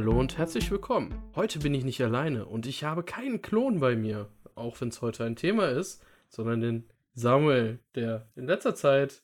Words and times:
Hallo 0.00 0.18
und 0.18 0.38
herzlich 0.38 0.70
willkommen. 0.70 1.14
Heute 1.34 1.58
bin 1.58 1.74
ich 1.74 1.84
nicht 1.84 2.02
alleine 2.02 2.46
und 2.46 2.64
ich 2.64 2.84
habe 2.84 3.02
keinen 3.02 3.42
Klon 3.42 3.80
bei 3.80 3.96
mir, 3.96 4.30
auch 4.54 4.80
wenn 4.80 4.88
es 4.88 5.02
heute 5.02 5.24
ein 5.24 5.36
Thema 5.36 5.66
ist, 5.66 6.02
sondern 6.30 6.62
den 6.62 6.84
Samuel, 7.12 7.80
der 7.94 8.26
in 8.34 8.46
letzter 8.46 8.74
Zeit 8.74 9.22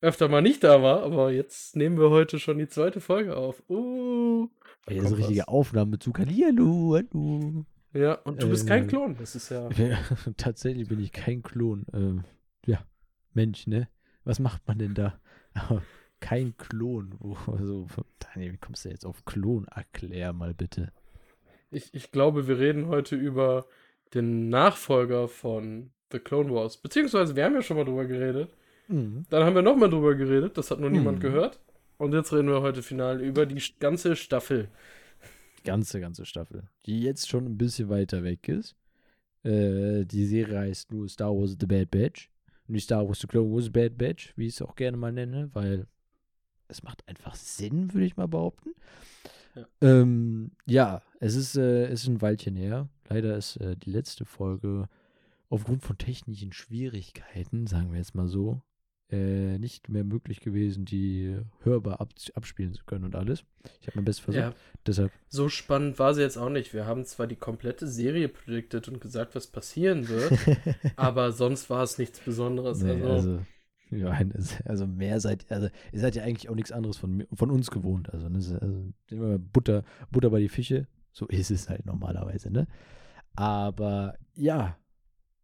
öfter 0.00 0.28
mal 0.28 0.42
nicht 0.42 0.62
da 0.62 0.80
war, 0.80 1.02
aber 1.02 1.32
jetzt 1.32 1.74
nehmen 1.74 1.98
wir 1.98 2.10
heute 2.10 2.38
schon 2.38 2.58
die 2.58 2.68
zweite 2.68 3.00
Folge 3.00 3.36
auf. 3.36 3.64
Uh, 3.68 4.46
Ja, 4.88 5.04
so 5.08 5.16
richtige 5.16 5.40
was. 5.40 5.48
Aufnahmezug. 5.48 6.20
Hallo, 6.20 6.94
hallo. 6.94 7.66
Ja, 7.92 8.14
und 8.22 8.40
du 8.44 8.50
bist 8.50 8.68
kein 8.68 8.84
Äh, 8.84 8.86
Klon, 8.86 9.16
das 9.18 9.34
ist 9.34 9.48
ja. 9.48 9.68
Ja, 9.76 9.98
tatsächlich 10.36 10.86
bin 10.88 11.00
ich 11.00 11.10
kein 11.10 11.42
Klon. 11.42 11.84
Ähm, 11.92 12.22
ja, 12.64 12.78
Mensch, 13.32 13.66
ne? 13.66 13.88
Was 14.22 14.38
macht 14.38 14.68
man 14.68 14.78
denn 14.78 14.94
da? 14.94 15.18
Kein 16.24 16.56
Klon. 16.56 17.14
Wo, 17.18 17.36
also, 17.52 17.86
Daniel, 18.18 18.54
wie 18.54 18.56
kommst 18.58 18.86
du 18.86 18.88
jetzt 18.88 19.04
auf 19.04 19.26
Klon? 19.26 19.66
Erklär 19.68 20.32
mal 20.32 20.54
bitte. 20.54 20.90
Ich, 21.70 21.92
ich 21.92 22.10
glaube, 22.12 22.48
wir 22.48 22.58
reden 22.58 22.86
heute 22.88 23.14
über 23.14 23.66
den 24.14 24.48
Nachfolger 24.48 25.28
von 25.28 25.90
The 26.12 26.18
Clone 26.20 26.50
Wars. 26.54 26.78
Beziehungsweise, 26.78 27.36
wir 27.36 27.44
haben 27.44 27.54
ja 27.54 27.60
schon 27.62 27.76
mal 27.76 27.84
drüber 27.84 28.06
geredet. 28.06 28.54
Mhm. 28.88 29.26
Dann 29.28 29.44
haben 29.44 29.54
wir 29.54 29.60
nochmal 29.62 29.90
drüber 29.90 30.14
geredet, 30.14 30.56
das 30.56 30.70
hat 30.70 30.80
nur 30.80 30.88
niemand 30.88 31.18
Mhm. 31.18 31.22
gehört. 31.22 31.60
Und 31.98 32.14
jetzt 32.14 32.32
reden 32.32 32.48
wir 32.48 32.62
heute 32.62 32.82
final 32.82 33.20
über 33.20 33.44
die 33.44 33.62
ganze 33.78 34.16
Staffel. 34.16 34.68
Ganze, 35.64 36.00
ganze 36.00 36.24
Staffel. 36.24 36.64
Die 36.86 37.00
jetzt 37.02 37.28
schon 37.28 37.44
ein 37.44 37.58
bisschen 37.58 37.90
weiter 37.90 38.22
weg 38.24 38.48
ist. 38.48 38.76
Äh, 39.42 40.04
die 40.06 40.24
Serie 40.26 40.58
heißt 40.60 40.90
nur 40.90 41.06
Star 41.08 41.30
Wars 41.36 41.56
The 41.60 41.66
Bad 41.66 41.90
Batch. 41.90 42.30
Nicht 42.66 42.84
Star 42.84 43.06
Wars 43.06 43.20
The 43.20 43.26
Clone 43.26 43.52
Wars 43.54 43.70
Bad 43.70 43.98
Batch, 43.98 44.32
wie 44.36 44.46
ich 44.46 44.54
es 44.54 44.62
auch 44.62 44.74
gerne 44.74 44.96
mal 44.96 45.12
nenne, 45.12 45.50
weil 45.52 45.86
es 46.74 46.82
macht 46.82 47.06
einfach 47.08 47.34
Sinn, 47.34 47.92
würde 47.94 48.06
ich 48.06 48.16
mal 48.16 48.28
behaupten. 48.28 48.74
Ja. 49.54 49.66
Ähm, 49.80 50.50
ja, 50.66 51.02
es 51.20 51.36
ist, 51.36 51.56
äh, 51.56 51.86
es 51.86 52.02
ist 52.02 52.08
ein 52.08 52.22
Weilchen 52.22 52.56
her. 52.56 52.88
Leider 53.08 53.36
ist 53.36 53.56
äh, 53.56 53.76
die 53.76 53.90
letzte 53.90 54.24
Folge 54.24 54.88
aufgrund 55.48 55.82
von 55.82 55.96
technischen 55.96 56.52
Schwierigkeiten, 56.52 57.66
sagen 57.66 57.92
wir 57.92 57.98
jetzt 57.98 58.14
mal 58.14 58.26
so, 58.26 58.60
äh, 59.10 59.58
nicht 59.58 59.88
mehr 59.88 60.02
möglich 60.02 60.40
gewesen, 60.40 60.84
die 60.84 61.36
hörbar 61.60 62.00
ab 62.00 62.12
abspielen 62.34 62.72
zu 62.72 62.84
können 62.84 63.04
und 63.04 63.14
alles. 63.14 63.44
Ich 63.80 63.86
habe 63.86 63.98
mein 63.98 64.04
Bestes 64.04 64.24
versucht. 64.24 64.42
Ja, 64.42 64.54
Deshalb 64.86 65.12
so 65.28 65.48
spannend 65.48 65.98
war 65.98 66.14
sie 66.14 66.22
jetzt 66.22 66.38
auch 66.38 66.48
nicht. 66.48 66.74
Wir 66.74 66.86
haben 66.86 67.04
zwar 67.04 67.26
die 67.26 67.36
komplette 67.36 67.86
Serie 67.86 68.28
predicted 68.28 68.88
und 68.88 69.00
gesagt, 69.00 69.34
was 69.34 69.46
passieren 69.46 70.08
wird, 70.08 70.32
aber 70.96 71.32
sonst 71.32 71.70
war 71.70 71.82
es 71.82 71.98
nichts 71.98 72.18
Besonderes. 72.20 72.82
Nee, 72.82 72.92
also, 72.92 73.08
also, 73.08 73.38
ja, 73.90 74.18
also, 74.64 74.86
mehr 74.86 75.20
seid, 75.20 75.50
also 75.50 75.68
ihr 75.92 76.00
seid 76.00 76.16
ja 76.16 76.22
eigentlich 76.24 76.48
auch 76.48 76.54
nichts 76.54 76.72
anderes 76.72 76.96
von, 76.96 77.26
von 77.32 77.50
uns 77.50 77.70
gewohnt. 77.70 78.12
Also, 78.12 78.28
ne, 78.28 78.40
so- 78.40 78.58
also 78.58 78.92
immer 79.10 79.38
Butter, 79.38 79.84
Butter 80.10 80.30
bei 80.30 80.40
die 80.40 80.48
Fische, 80.48 80.86
so 81.12 81.26
ist 81.26 81.50
es 81.50 81.68
halt 81.68 81.86
normalerweise, 81.86 82.50
ne? 82.50 82.66
Aber 83.36 84.16
ja, 84.34 84.76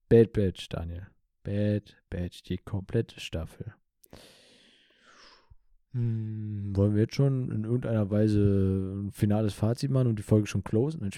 Bad 0.09 0.33
Batch, 0.33 0.69
Daniel. 0.69 1.07
Bad 1.45 1.97
Batch, 2.11 2.43
die 2.43 2.59
komplette 2.59 3.21
Staffel. 3.21 3.73
Hm, 5.93 6.71
wollen 6.77 6.95
wir 6.95 7.03
jetzt 7.03 7.17
schon 7.17 7.51
in 7.51 7.65
irgendeiner 7.65 8.09
Weise 8.11 8.39
ein 8.41 9.11
finales 9.11 9.55
Fazit 9.55 9.91
machen 9.91 10.07
und 10.07 10.19
die 10.21 10.23
Folge 10.23 10.47
schon 10.47 10.63
closen? 10.63 11.11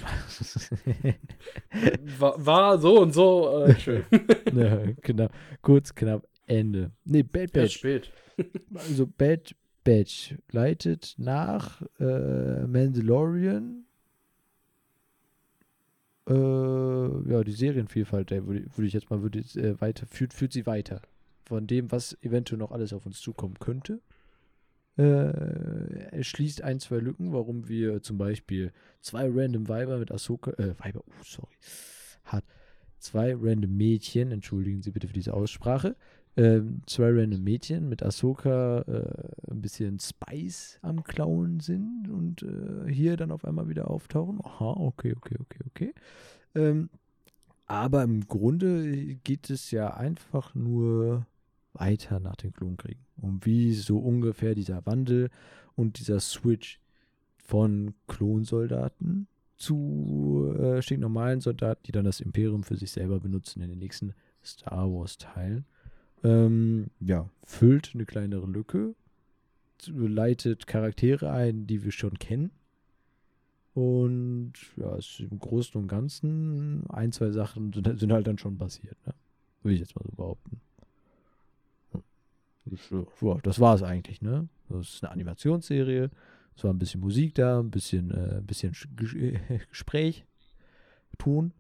War, 2.19 2.47
war 2.47 2.79
so 2.79 3.01
und 3.03 3.13
so 3.13 3.65
äh, 3.67 3.75
schön. 3.79 4.05
ja, 4.55 4.79
genau. 5.03 5.29
Kurz, 5.61 5.95
knapp, 5.95 6.27
Ende. 6.47 6.93
Nee, 7.05 7.23
Bad 7.23 7.53
Batch. 7.53 7.75
spät. 7.79 8.11
Also 8.75 9.07
Bad 9.07 9.55
Batch 9.85 10.35
leitet 10.51 11.15
nach 11.19 11.83
äh, 12.01 12.67
Mandalorian 12.67 13.85
äh, 16.29 17.31
ja, 17.31 17.43
die 17.43 17.53
Serienvielfalt, 17.53 18.31
würde 18.31 18.65
würd 18.77 18.87
ich 18.87 18.93
jetzt 18.95 19.11
mal 19.11 19.23
würde 19.23 19.41
äh, 19.41 19.81
weiter, 19.81 20.07
führt, 20.07 20.33
führt 20.33 20.53
sie 20.53 20.67
weiter. 20.67 21.03
Von 21.45 21.67
dem, 21.67 21.91
was 21.91 22.17
eventuell 22.23 22.59
noch 22.59 22.71
alles 22.71 22.93
auf 22.93 23.07
uns 23.07 23.21
zukommen 23.21 23.59
könnte. 23.59 24.01
Äh, 24.97 25.03
er 25.03 26.23
schließt 26.23 26.63
ein, 26.63 26.79
zwei 26.79 26.99
Lücken, 26.99 27.33
warum 27.33 27.69
wir 27.69 28.03
zum 28.03 28.19
Beispiel 28.19 28.73
zwei 29.01 29.29
random 29.29 29.69
Weiber 29.69 29.99
mit 29.99 30.13
Ahsoka, 30.13 30.53
äh, 30.53 30.79
Weiber, 30.79 31.03
oh, 31.07 31.25
sorry, 31.25 31.55
hat 32.25 32.45
zwei 32.99 33.35
random 33.35 33.75
Mädchen, 33.77 34.31
entschuldigen 34.31 34.83
Sie 34.83 34.91
bitte 34.91 35.09
für 35.09 35.15
diese 35.15 35.35
Aussprache, 35.35 35.97
ähm, 36.37 36.83
zwei 36.87 37.11
random 37.11 37.43
Mädchen 37.43 37.89
mit 37.89 38.03
Ahsoka 38.03 38.81
äh, 38.83 39.51
ein 39.51 39.61
bisschen 39.61 39.99
Spice 39.99 40.79
am 40.83 41.05
Klauen 41.05 41.61
sind 41.61 42.09
und 42.09 42.43
äh, 42.43 42.91
hier 42.91 43.17
dann 43.17 43.31
auf 43.31 43.45
einmal 43.45 43.69
wieder 43.69 43.91
auftauchen. 43.91 44.41
Aha, 44.43 44.71
okay, 44.79 45.15
okay, 45.17 45.37
okay, 45.39 45.59
okay. 45.67 45.95
Ähm, 46.55 46.89
aber 47.67 48.03
im 48.03 48.27
Grunde 48.27 49.17
geht 49.17 49.51
es 49.51 49.71
ja 49.71 49.95
einfach 49.95 50.55
nur 50.55 51.27
weiter 51.75 52.21
nach 52.21 52.37
den 52.37 52.53
Klonkriegen. 52.53 53.05
Und 53.17 53.47
wie 53.47 53.73
so 53.75 53.99
ungefähr 53.99 54.55
dieser 54.55 54.85
Wandel 54.87 55.31
und 55.75 55.99
dieser 55.99 56.21
Switch 56.21 56.81
von 57.37 57.95
Klonsoldaten 58.09 59.27
zu 59.57 60.55
äh, 60.59 60.83
stinknormalen 60.83 61.41
Soldaten, 61.41 61.83
die 61.87 61.93
dann 61.93 62.05
das 62.05 62.21
Imperium 62.21 62.65
für 62.65 62.77
sich 62.77 62.91
selber 62.91 63.21
benutzen 63.21 63.63
in 63.63 63.69
den 63.71 63.79
nächsten 63.79 64.15
Star 64.45 64.91
Wars-Teilen. 64.91 65.67
Ähm, 66.25 66.91
ja, 67.01 67.29
füllt 67.45 67.93
eine 67.95 68.07
kleinere 68.07 68.47
Lücke, 68.47 68.95
leitet 69.89 70.67
Charaktere 70.67 71.31
ein, 71.33 71.67
die 71.67 71.85
wir 71.85 71.93
schon 71.93 72.19
kennen. 72.19 72.51
Und 73.75 74.53
ja, 74.77 74.99
im 75.19 75.39
Großen 75.39 75.81
und 75.81 75.89
Ganzen 75.89 76.85
ein, 76.91 77.11
zwei 77.13 77.31
Sachen 77.31 77.73
sind, 77.73 77.99
sind 77.99 78.13
halt 78.13 78.27
dann 78.27 78.37
schon 78.39 78.59
passiert, 78.59 78.97
ne? 79.07 79.15
Würde 79.63 79.75
ich 79.75 79.81
jetzt 79.81 79.97
mal 79.97 80.05
so 80.05 80.15
behaupten. 80.15 80.61
Hm. 81.93 82.03
Ja, 83.23 83.39
das 83.43 83.61
war 83.61 83.75
es 83.75 83.83
eigentlich, 83.83 84.23
ne? 84.23 84.49
Das 84.69 84.95
ist 84.95 85.05
eine 85.05 85.13
Animationsserie. 85.13 86.11
Es 86.57 86.65
war 86.65 86.73
ein 86.73 86.79
bisschen 86.79 87.01
Musik 87.01 87.35
da, 87.35 87.61
ein 87.61 87.71
bisschen, 87.71 88.11
äh, 88.11 88.37
ein 88.39 88.47
bisschen 88.47 88.75
Sch- 88.75 88.89
Ges- 88.97 89.39
Gespräch, 89.71 90.25
Ton. 91.19 91.53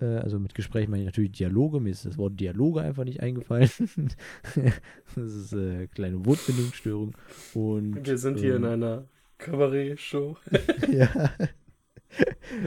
Äh, 0.00 0.18
also 0.18 0.38
mit 0.38 0.54
Gespräch 0.54 0.88
meine 0.88 1.02
ich 1.02 1.06
natürlich 1.06 1.32
Dialoge. 1.32 1.80
Mir 1.80 1.90
ist 1.90 2.06
das 2.06 2.18
Wort 2.18 2.38
Dialoge 2.38 2.80
einfach 2.80 3.04
nicht 3.04 3.20
eingefallen. 3.20 3.70
das 5.14 5.34
ist 5.34 5.52
äh, 5.52 5.56
eine 5.56 5.88
kleine 5.88 6.24
Wortbindungsstörung. 6.24 7.16
Und, 7.54 8.06
Wir 8.06 8.18
sind 8.18 8.38
hier 8.38 8.56
in 8.56 8.64
ähm, 8.64 8.70
einer 8.70 9.04
Kabarett-Show. 9.38 10.36
ja. 10.90 11.30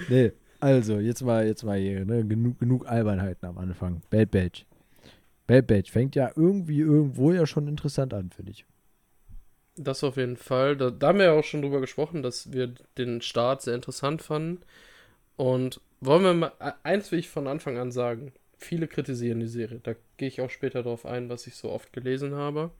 nee, 0.09 0.31
also, 0.59 0.99
jetzt 0.99 1.21
mal, 1.21 1.45
jetzt 1.45 1.63
mal 1.63 1.77
hier, 1.77 2.05
ne? 2.05 2.25
Genug, 2.25 2.59
genug 2.59 2.87
Albernheiten 2.87 3.47
am 3.47 3.57
Anfang. 3.57 4.01
Bad 4.09 4.31
Batch. 4.31 4.65
Bad 5.45 5.67
Batch 5.67 5.91
fängt 5.91 6.15
ja 6.15 6.31
irgendwie 6.35 6.79
irgendwo 6.79 7.31
ja 7.31 7.45
schon 7.45 7.67
interessant 7.67 8.13
an, 8.13 8.29
finde 8.29 8.51
ich. 8.51 8.65
Das 9.75 10.03
auf 10.03 10.17
jeden 10.17 10.37
Fall. 10.37 10.77
Da, 10.77 10.91
da 10.91 11.07
haben 11.07 11.17
wir 11.17 11.25
ja 11.25 11.33
auch 11.33 11.43
schon 11.43 11.63
drüber 11.63 11.81
gesprochen, 11.81 12.23
dass 12.23 12.53
wir 12.53 12.73
den 12.97 13.21
Start 13.21 13.61
sehr 13.61 13.75
interessant 13.75 14.21
fanden. 14.21 14.61
Und 15.35 15.81
wollen 16.05 16.23
wir 16.23 16.33
mal 16.33 16.53
e- 16.59 16.73
eins 16.83 17.11
will 17.11 17.19
ich 17.19 17.29
von 17.29 17.47
Anfang 17.47 17.77
an 17.77 17.91
sagen. 17.91 18.31
Viele 18.57 18.87
kritisieren 18.87 19.39
die 19.39 19.47
Serie. 19.47 19.79
Da 19.83 19.93
gehe 20.17 20.27
ich 20.27 20.41
auch 20.41 20.49
später 20.49 20.83
darauf 20.83 21.05
ein, 21.05 21.29
was 21.29 21.47
ich 21.47 21.55
so 21.55 21.69
oft 21.69 21.91
gelesen 21.91 22.35
habe. 22.35 22.71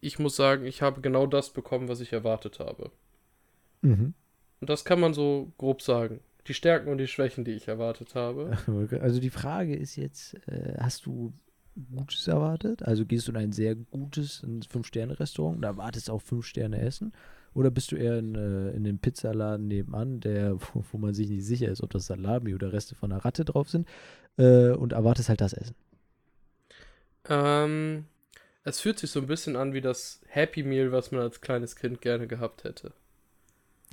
Ich 0.00 0.18
muss 0.18 0.36
sagen, 0.36 0.66
ich 0.66 0.82
habe 0.82 1.00
genau 1.00 1.26
das 1.26 1.50
bekommen, 1.50 1.88
was 1.88 2.00
ich 2.00 2.12
erwartet 2.12 2.58
habe. 2.58 2.90
Mhm. 3.82 4.14
Und 4.60 4.70
das 4.70 4.84
kann 4.84 5.00
man 5.00 5.14
so 5.14 5.52
grob 5.58 5.82
sagen. 5.82 6.20
Die 6.46 6.54
Stärken 6.54 6.90
und 6.90 6.98
die 6.98 7.06
Schwächen, 7.06 7.44
die 7.44 7.52
ich 7.52 7.68
erwartet 7.68 8.14
habe. 8.14 8.56
Also 9.00 9.20
die 9.20 9.30
Frage 9.30 9.74
ist 9.74 9.96
jetzt, 9.96 10.34
äh, 10.48 10.76
hast 10.78 11.06
du 11.06 11.32
Gutes 11.94 12.26
erwartet? 12.26 12.82
Also 12.82 13.06
gehst 13.06 13.28
du 13.28 13.32
in 13.32 13.38
ein 13.38 13.52
sehr 13.52 13.74
gutes 13.74 14.44
Fünf-Sterne-Restaurant 14.68 15.58
und 15.58 15.62
erwartest 15.62 16.10
auch 16.10 16.20
fünf 16.20 16.46
Sterne 16.46 16.80
Essen? 16.80 17.12
Oder 17.54 17.70
bist 17.70 17.90
du 17.92 17.96
eher 17.96 18.18
in, 18.18 18.34
äh, 18.36 18.70
in 18.70 18.84
dem 18.84 18.98
Pizzaladen 18.98 19.66
nebenan, 19.68 20.20
der, 20.20 20.54
wo, 20.60 20.84
wo 20.92 20.98
man 20.98 21.14
sich 21.14 21.28
nicht 21.28 21.44
sicher 21.44 21.68
ist, 21.68 21.82
ob 21.82 21.90
das 21.90 22.06
Salami 22.06 22.54
oder 22.54 22.72
Reste 22.72 22.94
von 22.94 23.10
einer 23.12 23.24
Ratte 23.24 23.44
drauf 23.44 23.68
sind, 23.68 23.88
äh, 24.38 24.70
und 24.70 24.92
erwartest 24.92 25.28
halt 25.28 25.40
das 25.40 25.52
Essen? 25.52 25.74
Ähm, 27.28 28.04
es 28.64 28.80
fühlt 28.80 28.98
sich 28.98 29.10
so 29.10 29.20
ein 29.20 29.26
bisschen 29.26 29.56
an 29.56 29.72
wie 29.72 29.80
das 29.80 30.20
Happy 30.28 30.62
Meal, 30.62 30.92
was 30.92 31.10
man 31.12 31.22
als 31.22 31.40
kleines 31.40 31.76
Kind 31.76 32.00
gerne 32.00 32.26
gehabt 32.26 32.64
hätte. 32.64 32.92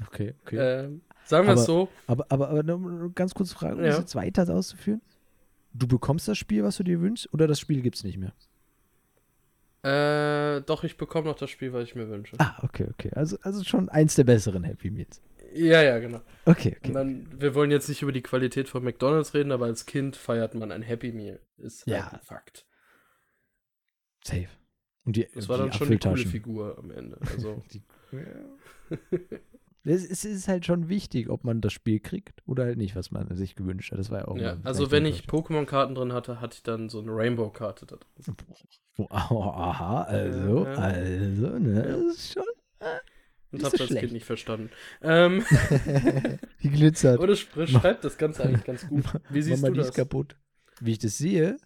Okay, 0.05 0.35
okay. 0.43 0.57
Ähm, 0.85 1.01
sagen 1.25 1.47
wir 1.47 1.53
es 1.53 1.61
Aber- 1.61 1.65
so. 1.65 1.89
Aber, 2.05 2.25
aber, 2.29 2.49
aber 2.49 2.63
nur 2.63 3.11
ganz 3.13 3.33
kurz 3.33 3.51
Frage, 3.53 3.75
um 3.77 3.81
das 3.83 3.95
Ja. 3.95 3.99
jetzt 4.01 4.15
weiter 4.15 4.47
auszuführen. 4.53 5.01
Du 5.73 5.87
bekommst 5.87 6.27
das 6.27 6.37
Spiel, 6.37 6.63
was 6.63 6.77
du 6.77 6.83
dir 6.83 7.01
wünschst, 7.01 7.33
oder 7.33 7.47
das 7.47 7.59
Spiel 7.59 7.81
gibt 7.81 7.95
es 7.97 8.03
nicht 8.03 8.17
mehr? 8.17 8.33
Äh, 9.87 10.61
doch, 10.63 10.83
ich 10.83 10.97
bekomme 10.97 11.27
noch 11.27 11.37
das 11.37 11.49
Spiel, 11.49 11.71
was 11.73 11.83
ich 11.85 11.95
mir 11.95 12.09
wünsche. 12.09 12.35
Ah, 12.39 12.59
okay, 12.63 12.87
okay. 12.91 13.11
Also, 13.13 13.37
also 13.41 13.63
schon 13.63 13.89
eins 13.89 14.15
der 14.15 14.23
besseren 14.25 14.63
Happy 14.63 14.89
Meals. 14.89 15.21
Ja, 15.53 15.81
ja, 15.81 15.99
genau. 15.99 16.21
Okay, 16.45 16.71
Und 16.71 16.77
okay. 16.83 16.93
dann, 16.93 17.41
wir 17.41 17.55
wollen 17.55 17.71
jetzt 17.71 17.87
nicht 17.87 18.01
über 18.01 18.11
die 18.11 18.21
Qualität 18.21 18.67
von 18.67 18.83
McDonalds 18.83 19.33
reden, 19.33 19.51
aber 19.51 19.65
als 19.65 19.85
Kind 19.85 20.15
feiert 20.17 20.55
man 20.55 20.71
ein 20.71 20.81
Happy 20.81 21.11
Meal. 21.13 21.39
Ist 21.57 21.85
halt 21.87 21.97
Ja. 21.97 22.07
ein 22.09 22.19
Fakt. 22.21 22.65
Safe. 24.25 24.49
Und 25.05 25.15
die, 25.15 25.27
Das 25.33 25.47
war 25.47 25.57
die 25.57 25.63
dann 25.69 25.73
schon 25.73 25.87
eine 25.87 25.99
coole. 25.99 26.17
Figur 26.25 26.77
am 26.77 26.91
Ende. 26.91 27.17
Also, 27.31 27.63
Die, 27.71 27.81
Es, 29.87 30.25
ist 30.25 30.47
halt 30.47 30.65
schon 30.65 30.89
wichtig, 30.89 31.29
ob 31.29 31.43
man 31.43 31.61
das 31.61 31.71
Spiel 31.73 31.99
kriegt 31.99 32.41
oder 32.45 32.65
halt 32.65 32.77
nicht, 32.77 32.95
was 32.95 33.11
man 33.11 33.33
sich 33.35 33.55
gewünscht 33.55 33.91
hat. 33.91 33.99
Das 33.99 34.09
war 34.11 34.19
ja 34.19 34.27
auch 34.27 34.37
Ja, 34.37 34.57
also 34.63 34.91
wenn 34.91 35.05
die 35.05 35.11
ich 35.11 35.21
Pokémon-Karten 35.23 35.95
drin 35.95 36.11
hatte, 36.13 36.41
hatte 36.41 36.55
ich 36.57 36.63
dann 36.63 36.89
so 36.89 36.99
eine 36.99 37.11
Rainbow-Karte 37.15 37.85
da 37.85 37.95
drin. 37.95 38.35
Oh, 38.99 39.07
aha, 39.11 40.01
also, 40.03 40.65
Ja, 40.65 40.71
ja. 40.71 40.77
also, 40.79 41.59
ne, 41.59 41.83
das 41.83 42.15
ist 42.15 42.33
schon. 42.33 42.43
Und 43.51 43.61
Nicht 43.61 43.63
hab 43.65 43.71
so 43.73 43.77
das 43.77 43.87
schlecht. 43.87 43.99
Kind 44.01 44.13
nicht 44.13 44.25
verstanden. 44.25 44.71
Ähm, 45.03 45.45
Die 46.63 46.69
glitzert. 46.71 47.19
oder 47.19 47.35
beschreibt 47.55 48.03
das 48.03 48.17
Ganze 48.17 48.43
eigentlich 48.43 48.63
ganz 48.65 48.87
gut. 48.87 49.05
Wie 49.29 49.41
siehst 49.43 49.61
Mama, 49.61 49.67
du 49.69 49.73
die 49.75 49.79
das? 49.79 49.89
ist 49.89 49.95
kaputt. 49.95 50.35
Wie 50.81 50.91
ich 50.91 50.99
das 50.99 51.17
sehe, 51.17 51.57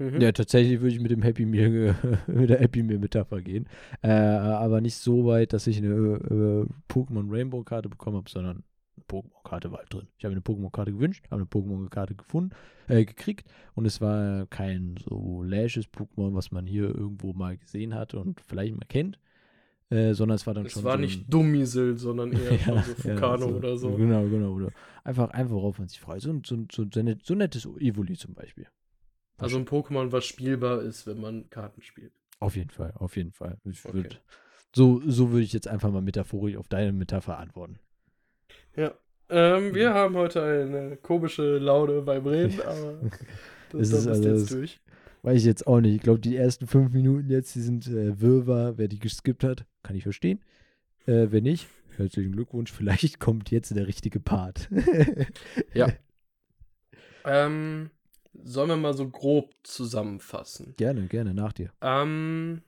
Mhm. 0.00 0.18
ja, 0.18 0.32
tatsächlich 0.32 0.80
würde 0.80 0.94
ich 0.94 1.00
mit 1.00 1.10
dem 1.10 1.20
Happy 1.20 1.44
Meal, 1.44 1.94
mit 2.26 2.48
der 2.48 2.58
Happy 2.58 2.82
Meal 2.82 2.98
Metapher 2.98 3.42
gehen. 3.42 3.68
Äh, 4.00 4.10
aber 4.10 4.80
nicht 4.80 4.96
so 4.96 5.26
weit, 5.26 5.52
dass 5.52 5.66
ich 5.66 5.76
eine 5.76 5.88
äh, 5.88 6.66
Pokémon 6.90 7.30
Rainbow 7.30 7.62
Karte 7.62 7.90
bekommen 7.90 8.16
habe, 8.16 8.30
sondern 8.30 8.64
eine 8.96 9.04
Pokémon 9.06 9.42
Karte 9.44 9.70
war 9.70 9.80
halt 9.80 9.92
drin. 9.92 10.08
Ich 10.16 10.24
habe 10.24 10.32
eine 10.32 10.40
Pokémon 10.40 10.70
Karte 10.72 10.92
gewünscht, 10.92 11.26
habe 11.30 11.42
eine 11.42 11.50
Pokémon 11.50 11.90
Karte 11.90 12.14
gefunden, 12.14 12.54
äh, 12.88 13.04
gekriegt 13.04 13.46
und 13.74 13.84
es 13.84 14.00
war 14.00 14.46
kein 14.46 14.94
so 15.06 15.42
Lashes 15.42 15.86
Pokémon, 15.86 16.34
was 16.34 16.50
man 16.50 16.66
hier 16.66 16.84
irgendwo 16.84 17.34
mal 17.34 17.58
gesehen 17.58 17.94
hat 17.94 18.14
und 18.14 18.40
vielleicht 18.40 18.74
mal 18.74 18.86
kennt, 18.88 19.18
äh, 19.90 20.14
sondern 20.14 20.36
es 20.36 20.46
war 20.46 20.54
dann 20.54 20.64
Es 20.64 20.72
schon 20.72 20.84
war 20.84 20.94
so 20.94 21.00
nicht 21.02 21.30
Dummiesel, 21.30 21.98
sondern 21.98 22.32
eher 22.32 22.58
schon 22.58 22.82
so 22.84 22.94
Fukano 22.94 23.50
ja, 23.50 23.54
oder 23.54 23.76
so. 23.76 23.90
Genau, 23.96 24.22
genau. 24.28 24.52
Oder 24.54 24.70
einfach, 25.04 25.28
einfach 25.28 25.56
worauf 25.56 25.78
man 25.78 25.88
sich 25.88 26.00
freut. 26.00 26.22
So, 26.22 26.40
so, 26.46 26.64
so, 26.72 26.86
so, 26.90 27.14
so 27.22 27.34
nettes 27.34 27.68
Evoli 27.78 28.16
zum 28.16 28.32
Beispiel. 28.32 28.66
Also 29.40 29.58
ein 29.58 29.64
Pokémon, 29.66 30.12
was 30.12 30.24
spielbar 30.24 30.82
ist, 30.82 31.06
wenn 31.06 31.20
man 31.20 31.48
Karten 31.50 31.82
spielt. 31.82 32.12
Auf 32.38 32.56
jeden 32.56 32.70
Fall, 32.70 32.92
auf 32.96 33.16
jeden 33.16 33.32
Fall. 33.32 33.58
Okay. 33.64 33.92
würd, 33.92 34.20
so, 34.74 35.02
so 35.06 35.30
würde 35.30 35.42
ich 35.44 35.52
jetzt 35.52 35.68
einfach 35.68 35.90
mal 35.90 36.00
metaphorisch 36.02 36.56
auf 36.56 36.68
deine 36.68 36.92
Metapher 36.92 37.38
antworten. 37.38 37.78
Ja. 38.76 38.92
Ähm, 39.28 39.68
Mhm. 39.68 39.74
wir 39.74 39.94
haben 39.94 40.16
heute 40.16 40.42
eine 40.42 40.96
komische 40.96 41.58
Laune 41.58 42.02
beim 42.02 42.26
Reden, 42.26 42.60
aber 42.62 43.00
das, 43.70 43.90
ist 43.92 44.06
also- 44.06 44.28
jetzt 44.28 44.50
durch. 44.52 44.80
Weiß 45.22 45.36
ich 45.38 45.44
jetzt 45.44 45.66
auch 45.66 45.80
nicht. 45.80 45.96
Ich 45.96 46.00
glaube, 46.00 46.18
die 46.18 46.34
ersten 46.34 46.66
fünf 46.66 46.92
Minuten 46.94 47.28
jetzt, 47.28 47.54
die 47.54 47.60
sind 47.60 47.86
äh, 47.88 48.18
Wirrwarr. 48.20 48.78
Wer 48.78 48.88
die 48.88 48.98
geskippt 48.98 49.44
hat, 49.44 49.66
kann 49.82 49.94
ich 49.94 50.02
verstehen. 50.02 50.40
Äh, 51.06 51.26
wenn 51.30 51.42
nicht, 51.42 51.68
herzlichen 51.98 52.32
Glückwunsch. 52.32 52.72
Vielleicht 52.72 53.20
kommt 53.20 53.50
jetzt 53.50 53.76
der 53.76 53.86
richtige 53.86 54.18
Part. 54.18 54.70
Ähm, 57.24 57.90
sollen 58.44 58.68
wir 58.68 58.76
mal 58.76 58.94
so 58.94 59.08
grob 59.08 59.54
zusammenfassen? 59.62 60.74
gerne, 60.76 61.06
gerne, 61.06 61.34
nach 61.34 61.52
dir. 61.52 61.70
Ähm, 61.80 62.62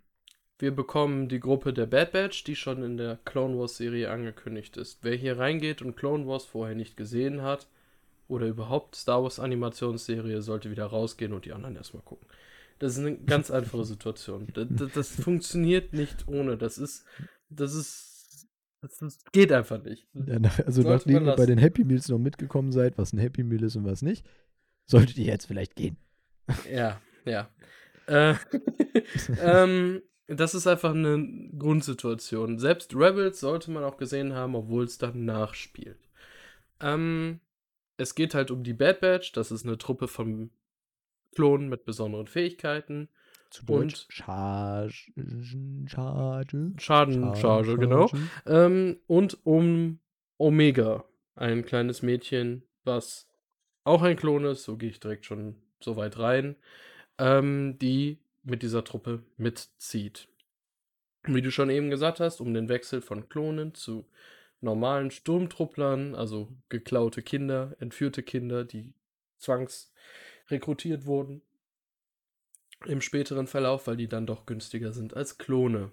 wir 0.58 0.70
bekommen 0.70 1.28
die 1.28 1.40
Gruppe 1.40 1.72
der 1.72 1.86
Bad 1.86 2.12
Batch, 2.12 2.44
die 2.44 2.54
schon 2.54 2.82
in 2.82 2.96
der 2.96 3.19
Clone 3.24 3.58
Wars 3.58 3.76
Serie 3.76 4.10
angekündigt 4.10 4.76
ist. 4.76 4.98
Wer 5.02 5.16
hier 5.16 5.38
reingeht 5.38 5.82
und 5.82 5.96
Clone 5.96 6.26
Wars 6.26 6.44
vorher 6.44 6.76
nicht 6.76 6.96
gesehen 6.96 7.42
hat 7.42 7.66
oder 8.28 8.46
überhaupt 8.46 8.94
Star 8.94 9.22
Wars 9.22 9.40
Animationsserie, 9.40 10.40
sollte 10.40 10.70
wieder 10.70 10.86
rausgehen 10.86 11.32
und 11.32 11.44
die 11.46 11.52
anderen 11.52 11.76
erstmal 11.76 12.04
gucken. 12.04 12.28
Das 12.78 12.92
ist 12.92 13.00
eine 13.00 13.16
ganz 13.16 13.50
einfache 13.50 13.84
Situation. 13.84 14.48
Das, 14.54 14.66
das, 14.70 14.92
das 14.94 15.08
funktioniert 15.10 15.92
nicht 15.92 16.28
ohne. 16.28 16.56
Das 16.56 16.78
ist, 16.78 17.04
das 17.48 17.74
ist, 17.74 18.48
das, 18.80 19.02
ist, 19.02 19.32
geht 19.32 19.52
einfach 19.52 19.82
nicht. 19.82 20.06
Ja, 20.14 20.38
also 20.64 20.82
Sollte 20.82 20.90
nachdem 20.90 21.26
ihr 21.26 21.36
bei 21.36 21.46
den 21.46 21.58
Happy 21.58 21.84
Meals 21.84 22.08
noch 22.08 22.19
mitgekommen 22.19 22.72
seid, 22.72 22.98
was 22.98 23.12
ein 23.12 23.19
Happy 23.19 23.42
Meal 23.42 23.62
ist 23.62 23.76
und 23.76 23.84
was 23.84 24.02
nicht, 24.02 24.24
solltet 24.93 25.19
ihr 25.19 25.27
jetzt 25.27 25.47
vielleicht 25.47 25.75
gehen. 25.75 25.97
Ja, 26.73 27.00
ja. 27.25 27.49
Äh, 28.06 28.35
ähm, 29.41 30.03
das 30.27 30.55
ist 30.55 30.67
einfach 30.67 30.94
eine 30.94 31.50
Grundsituation. 31.59 32.59
Selbst 32.59 32.94
Rebels 32.94 33.41
sollte 33.41 33.71
man 33.71 33.85
auch 33.85 33.97
gesehen 33.97 34.35
haben, 34.35 34.55
obwohl 34.55 34.85
es 34.85 34.99
dann 34.99 35.25
nachspielt. 35.25 36.09
Ähm, 36.81 37.41
es 37.97 38.15
geht 38.15 38.35
halt 38.35 38.50
um 38.50 38.62
die 38.65 38.75
Bad 38.75 39.00
Batch. 39.00 39.33
Das 39.33 39.50
ist 39.50 39.67
eine 39.67 39.79
Truppe 39.79 40.09
von 40.09 40.50
Klonen 41.35 41.69
mit 41.69 41.85
besonderen 41.85 42.27
Fähigkeiten. 42.27 43.09
Zu 43.50 43.67
Deutsch 43.67 44.06
Charge. 44.09 45.12
Charge. 45.87 46.73
Schadencharge, 46.79 47.77
genau. 47.77 48.11
Ähm, 48.47 48.99
und 49.06 49.39
um 49.44 50.00
Omega, 50.39 51.05
ein 51.35 51.65
kleines 51.65 52.00
Mädchen, 52.03 52.62
was 52.85 53.29
auch 53.84 54.02
ein 54.02 54.17
Klon 54.17 54.44
ist, 54.44 54.64
so 54.64 54.76
gehe 54.76 54.90
ich 54.90 55.00
direkt 55.00 55.25
schon 55.26 55.56
so 55.81 55.96
weit 55.96 56.19
rein, 56.19 56.56
ähm, 57.19 57.79
die 57.81 58.19
mit 58.43 58.62
dieser 58.62 58.84
Truppe 58.84 59.23
mitzieht. 59.37 60.29
Wie 61.25 61.43
du 61.43 61.50
schon 61.50 61.70
eben 61.70 61.90
gesagt 61.90 62.20
hast, 62.20 62.40
um 62.40 62.52
den 62.52 62.69
Wechsel 62.69 63.00
von 63.00 63.29
Klonen 63.29 63.75
zu 63.75 64.05
normalen 64.61 65.11
Sturmtrupplern, 65.11 66.14
also 66.14 66.49
geklaute 66.69 67.23
Kinder, 67.23 67.76
entführte 67.81 68.23
Kinder, 68.23 68.64
die 68.64 68.93
zwangsrekrutiert 69.38 71.06
wurden 71.06 71.43
im 72.87 73.00
späteren 73.00 73.46
Verlauf, 73.46 73.87
weil 73.87 73.96
die 73.96 74.08
dann 74.08 74.26
doch 74.26 74.46
günstiger 74.46 74.93
sind 74.93 75.14
als 75.14 75.38
Klone. 75.38 75.93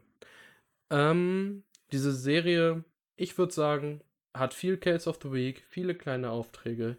Ähm, 0.89 1.63
diese 1.91 2.11
Serie, 2.11 2.83
ich 3.15 3.37
würde 3.37 3.53
sagen, 3.53 4.01
hat 4.33 4.53
viel 4.53 4.77
Case 4.77 5.09
of 5.09 5.19
the 5.21 5.31
Week, 5.31 5.63
viele 5.69 5.95
kleine 5.95 6.31
Aufträge, 6.31 6.97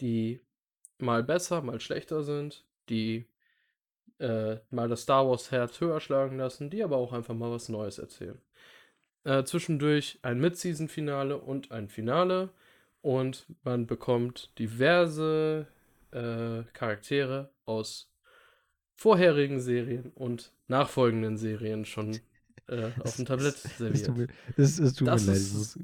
die 0.00 0.40
mal 0.98 1.22
besser, 1.22 1.62
mal 1.62 1.80
schlechter 1.80 2.22
sind, 2.22 2.64
die 2.88 3.26
äh, 4.18 4.56
mal 4.70 4.88
das 4.88 5.02
Star 5.02 5.28
Wars 5.28 5.50
Herz 5.50 5.80
höher 5.80 6.00
schlagen 6.00 6.38
lassen, 6.38 6.70
die 6.70 6.82
aber 6.82 6.96
auch 6.96 7.12
einfach 7.12 7.34
mal 7.34 7.50
was 7.50 7.68
Neues 7.68 7.98
erzählen. 7.98 8.40
Äh, 9.24 9.44
zwischendurch 9.44 10.18
ein 10.22 10.40
Mid-Season-Finale 10.40 11.38
und 11.38 11.70
ein 11.70 11.88
Finale 11.88 12.50
und 13.02 13.46
man 13.62 13.86
bekommt 13.86 14.58
diverse 14.58 15.66
äh, 16.10 16.62
Charaktere 16.72 17.50
aus 17.64 18.10
vorherigen 18.94 19.60
Serien 19.60 20.10
und 20.14 20.52
nachfolgenden 20.66 21.36
Serien 21.36 21.84
schon 21.84 22.18
äh, 22.68 22.90
auf 23.00 23.16
dem 23.16 23.24
Tablett 23.26 23.54
Es 23.54 23.62
tut 23.62 23.72
serviert. 23.78 24.16
mir, 24.16 24.26
es, 24.56 24.78
es 24.78 24.94
tut 24.94 25.08
Das 25.08 25.26
mir 25.26 25.32
leid, 25.32 25.42
ich 25.42 25.52
muss, 25.54 25.78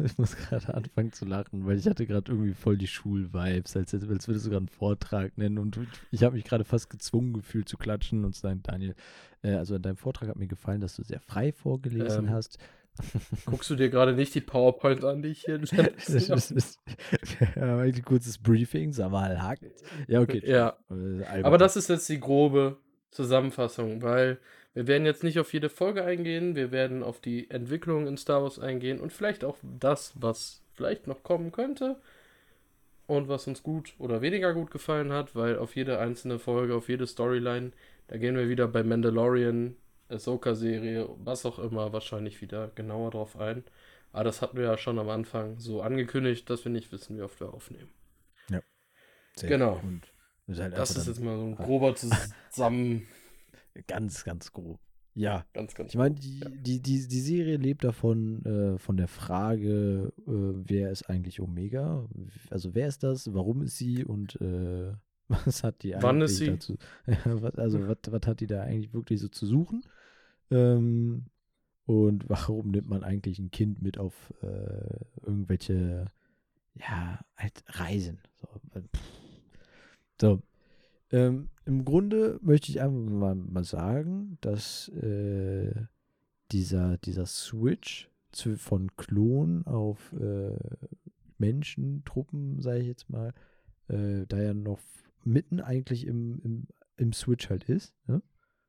ich 0.04 0.18
muss 0.18 0.36
gerade 0.36 0.74
anfangen 0.74 1.12
zu 1.12 1.24
lachen, 1.24 1.66
weil 1.66 1.78
ich 1.78 1.86
hatte 1.86 2.06
gerade 2.06 2.32
irgendwie 2.32 2.54
voll 2.54 2.76
die 2.76 2.86
Schul-Vibes, 2.86 3.76
als, 3.76 3.94
als 3.94 4.06
würdest 4.08 4.28
du 4.46 4.50
gerade 4.50 4.56
einen 4.58 4.68
Vortrag 4.68 5.36
nennen 5.38 5.58
und 5.58 5.78
ich 6.10 6.22
habe 6.22 6.34
mich 6.36 6.44
gerade 6.44 6.64
fast 6.64 6.90
gezwungen 6.90 7.32
gefühlt 7.32 7.68
zu 7.68 7.76
klatschen 7.76 8.24
und 8.24 8.34
zu 8.34 8.40
sagen, 8.40 8.62
Daniel, 8.62 8.94
äh, 9.42 9.52
also 9.54 9.74
in 9.74 9.82
deinem 9.82 9.96
Vortrag 9.96 10.28
hat 10.28 10.36
mir 10.36 10.46
gefallen, 10.48 10.80
dass 10.80 10.96
du 10.96 11.02
sehr 11.02 11.20
frei 11.20 11.52
vorgelesen 11.52 12.26
Ähm, 12.26 12.30
hast. 12.30 12.58
Guckst 13.46 13.70
du 13.70 13.76
dir 13.76 13.88
gerade 13.88 14.12
nicht 14.14 14.34
die 14.34 14.40
PowerPoint 14.40 15.04
an, 15.04 15.22
die 15.22 15.28
ich 15.28 15.44
hier 15.44 15.60
ja, 17.56 17.78
ein 17.78 18.02
kurzes 18.02 18.38
Briefing, 18.38 18.92
sag 18.92 19.10
mal, 19.10 19.40
hakt. 19.42 19.64
Ja, 20.08 20.20
okay. 20.20 20.42
Ja, 20.44 20.76
Äh, 20.90 21.42
aber 21.42 21.58
das 21.58 21.76
ist 21.76 21.88
jetzt 21.88 22.08
die 22.08 22.20
grobe 22.20 22.78
Zusammenfassung, 23.10 24.02
weil 24.02 24.38
wir 24.74 24.86
werden 24.86 25.04
jetzt 25.04 25.24
nicht 25.24 25.38
auf 25.38 25.52
jede 25.52 25.68
Folge 25.68 26.04
eingehen, 26.04 26.54
wir 26.54 26.70
werden 26.70 27.02
auf 27.02 27.20
die 27.20 27.50
Entwicklung 27.50 28.06
in 28.06 28.16
Star 28.16 28.42
Wars 28.42 28.58
eingehen 28.58 29.00
und 29.00 29.12
vielleicht 29.12 29.44
auch 29.44 29.56
das, 29.62 30.12
was 30.14 30.62
vielleicht 30.74 31.06
noch 31.06 31.22
kommen 31.22 31.52
könnte 31.52 31.96
und 33.06 33.28
was 33.28 33.46
uns 33.46 33.62
gut 33.62 33.94
oder 33.98 34.22
weniger 34.22 34.54
gut 34.54 34.70
gefallen 34.70 35.12
hat, 35.12 35.34
weil 35.34 35.58
auf 35.58 35.74
jede 35.74 35.98
einzelne 35.98 36.38
Folge, 36.38 36.74
auf 36.74 36.88
jede 36.88 37.06
Storyline, 37.06 37.72
da 38.06 38.16
gehen 38.16 38.36
wir 38.36 38.48
wieder 38.48 38.68
bei 38.68 38.84
Mandalorian, 38.84 39.76
Ahsoka-Serie, 40.08 41.08
was 41.18 41.44
auch 41.46 41.58
immer, 41.58 41.92
wahrscheinlich 41.92 42.40
wieder 42.40 42.70
genauer 42.74 43.10
drauf 43.10 43.38
ein. 43.38 43.64
Aber 44.12 44.24
das 44.24 44.42
hatten 44.42 44.56
wir 44.56 44.64
ja 44.64 44.76
schon 44.76 44.98
am 44.98 45.08
Anfang 45.08 45.58
so 45.58 45.82
angekündigt, 45.82 46.50
dass 46.50 46.64
wir 46.64 46.72
nicht 46.72 46.90
wissen, 46.92 47.16
wie 47.16 47.22
oft 47.22 47.40
wir 47.40 47.54
aufnehmen. 47.54 47.90
Sehr 49.36 49.48
genau. 49.48 49.80
halt 49.82 50.76
Das 50.76 50.96
ist 50.96 51.06
jetzt 51.06 51.20
mal 51.20 51.36
so 51.36 51.44
ein 51.44 51.56
grober 51.56 51.94
Zusammen. 52.50 53.06
Ganz, 53.86 54.24
ganz 54.24 54.52
grob. 54.52 54.78
Ja, 55.14 55.44
Ganz, 55.52 55.74
ganz. 55.74 55.90
Ich 55.90 55.96
meine, 55.98 56.14
die, 56.14 56.38
Ja. 56.38 56.48
die, 56.48 56.80
die, 56.80 57.08
die 57.08 57.20
Serie 57.20 57.56
lebt 57.56 57.82
davon, 57.82 58.44
äh, 58.44 58.78
von 58.78 58.96
der 58.96 59.08
Frage, 59.08 60.12
äh, 60.18 60.22
wer 60.26 60.90
ist 60.92 61.10
eigentlich 61.10 61.40
Omega? 61.40 62.08
Also 62.48 62.74
wer 62.74 62.86
ist 62.86 63.02
das? 63.02 63.32
Warum 63.34 63.62
ist 63.62 63.76
sie? 63.76 64.04
Und 64.04 64.40
äh, 64.40 64.92
was 65.28 65.64
hat 65.64 65.82
die 65.82 65.94
Wann 65.98 66.16
eigentlich 66.16 66.30
ist 66.30 66.36
sie? 66.38 66.46
dazu? 66.46 66.76
also 67.56 67.80
was, 67.88 68.12
was 68.12 68.26
hat 68.26 68.40
die 68.40 68.46
da 68.46 68.62
eigentlich 68.62 68.94
wirklich 68.94 69.20
so 69.20 69.28
zu 69.28 69.46
suchen? 69.46 69.82
Ähm, 70.52 71.26
und 71.86 72.28
warum 72.28 72.70
nimmt 72.70 72.88
man 72.88 73.02
eigentlich 73.02 73.40
ein 73.40 73.50
Kind 73.50 73.82
mit 73.82 73.98
auf 73.98 74.32
äh, 74.42 75.00
irgendwelche, 75.26 76.06
ja, 76.74 77.18
halt 77.36 77.64
Reisen? 77.66 78.20
So, 78.40 78.48
so 80.20 80.42
ähm, 81.10 81.48
Im 81.64 81.84
Grunde 81.84 82.38
möchte 82.42 82.70
ich 82.70 82.80
einfach 82.80 82.98
mal, 82.98 83.34
mal 83.34 83.64
sagen, 83.64 84.38
dass 84.40 84.88
äh, 84.88 85.72
dieser, 86.52 86.98
dieser 86.98 87.26
Switch 87.26 88.10
zu, 88.32 88.56
von 88.56 88.94
Klon 88.96 89.66
auf 89.66 90.12
äh, 90.12 90.56
Menschentruppen, 91.38 92.60
sage 92.60 92.80
ich 92.80 92.86
jetzt 92.86 93.10
mal, 93.10 93.32
äh, 93.88 94.26
da 94.28 94.40
ja 94.40 94.54
noch 94.54 94.80
mitten 95.24 95.60
eigentlich 95.60 96.06
im, 96.06 96.40
im, 96.42 96.66
im 96.96 97.12
Switch 97.12 97.50
halt 97.50 97.64
ist. 97.64 97.94
Ne? 98.06 98.22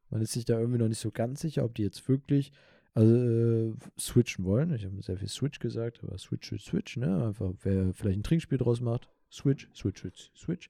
Man 0.10 0.22
ist 0.22 0.34
sich 0.34 0.46
da 0.46 0.60
irgendwie 0.60 0.80
noch 0.80 0.88
nicht 0.88 1.00
so 1.00 1.12
ganz 1.12 1.42
sicher, 1.42 1.64
ob 1.64 1.76
die 1.76 1.84
jetzt 1.84 2.08
wirklich 2.10 2.52
also 2.94 3.16
äh, 3.16 3.74
switchen 3.98 4.46
wollen. 4.46 4.74
Ich 4.74 4.86
habe 4.86 5.02
sehr 5.02 5.18
viel 5.18 5.30
Switch 5.30 5.60
gesagt, 5.60 6.04
aber 6.04 6.18
Switch, 6.18 6.50
Switch, 6.50 6.66
Switch, 6.66 6.98
ne? 6.98 7.26
Einfach, 7.28 7.54
wer 7.64 7.94
vielleicht 7.94 8.20
ein 8.20 8.24
Trinkspiel 8.24 8.58
draus 8.58 8.82
macht, 8.82 9.08
Switch, 9.32 9.68
Switch, 9.74 10.02
Switch, 10.02 10.32
Switch. 10.36 10.70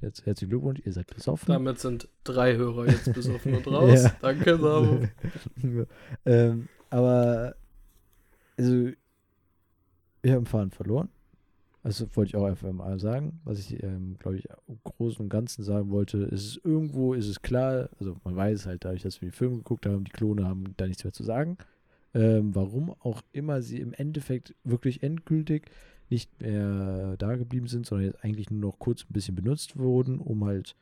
Jetzt 0.00 0.26
herzlichen 0.26 0.50
Glückwunsch, 0.50 0.80
ihr 0.84 0.92
seid 0.92 1.06
besoffen. 1.14 1.48
Damit 1.48 1.78
sind 1.78 2.08
drei 2.24 2.56
Hörer 2.56 2.86
jetzt 2.88 3.12
besoffen 3.12 3.54
und 3.54 3.66
raus. 3.66 4.04
ja. 4.04 4.16
Danke, 4.20 4.58
Sabo. 4.58 5.00
ähm, 6.26 6.68
aber, 6.90 7.56
also, 8.58 8.90
wir 10.22 10.32
haben 10.32 10.46
Fahren 10.46 10.70
verloren. 10.70 11.08
Also 11.82 12.06
wollte 12.14 12.30
ich 12.30 12.36
auch 12.36 12.46
einfach 12.46 12.72
mal 12.72 12.98
sagen, 12.98 13.40
was 13.44 13.58
ich, 13.58 13.82
ähm, 13.82 14.16
glaube 14.18 14.38
ich, 14.38 14.48
im 14.68 14.78
Großen 14.84 15.22
und 15.22 15.28
Ganzen 15.28 15.62
sagen 15.62 15.90
wollte, 15.90 16.16
ist 16.16 16.46
es 16.46 16.60
irgendwo, 16.64 17.12
ist 17.12 17.28
es 17.28 17.42
klar, 17.42 17.90
also 17.98 18.16
man 18.24 18.34
weiß 18.34 18.64
halt 18.64 18.86
dadurch, 18.86 19.02
dass 19.02 19.20
wir 19.20 19.28
die 19.28 19.36
Filme 19.36 19.56
geguckt 19.58 19.84
haben, 19.84 20.04
die 20.04 20.10
Klone 20.10 20.46
haben 20.46 20.64
da 20.78 20.86
nichts 20.86 21.04
mehr 21.04 21.12
zu 21.12 21.24
sagen. 21.24 21.58
Ähm, 22.14 22.54
warum 22.54 22.94
auch 23.00 23.20
immer 23.32 23.60
sie 23.60 23.80
im 23.80 23.92
Endeffekt 23.92 24.54
wirklich 24.64 25.02
endgültig 25.02 25.70
nicht 26.14 26.40
mehr 26.40 27.16
da 27.18 27.34
geblieben 27.34 27.66
sind, 27.66 27.86
sondern 27.86 28.06
jetzt 28.06 28.22
eigentlich 28.22 28.48
nur 28.50 28.60
noch 28.60 28.78
kurz 28.78 29.02
ein 29.02 29.12
bisschen 29.12 29.34
benutzt 29.34 29.76
wurden, 29.76 30.20
um 30.20 30.44
halt 30.44 30.76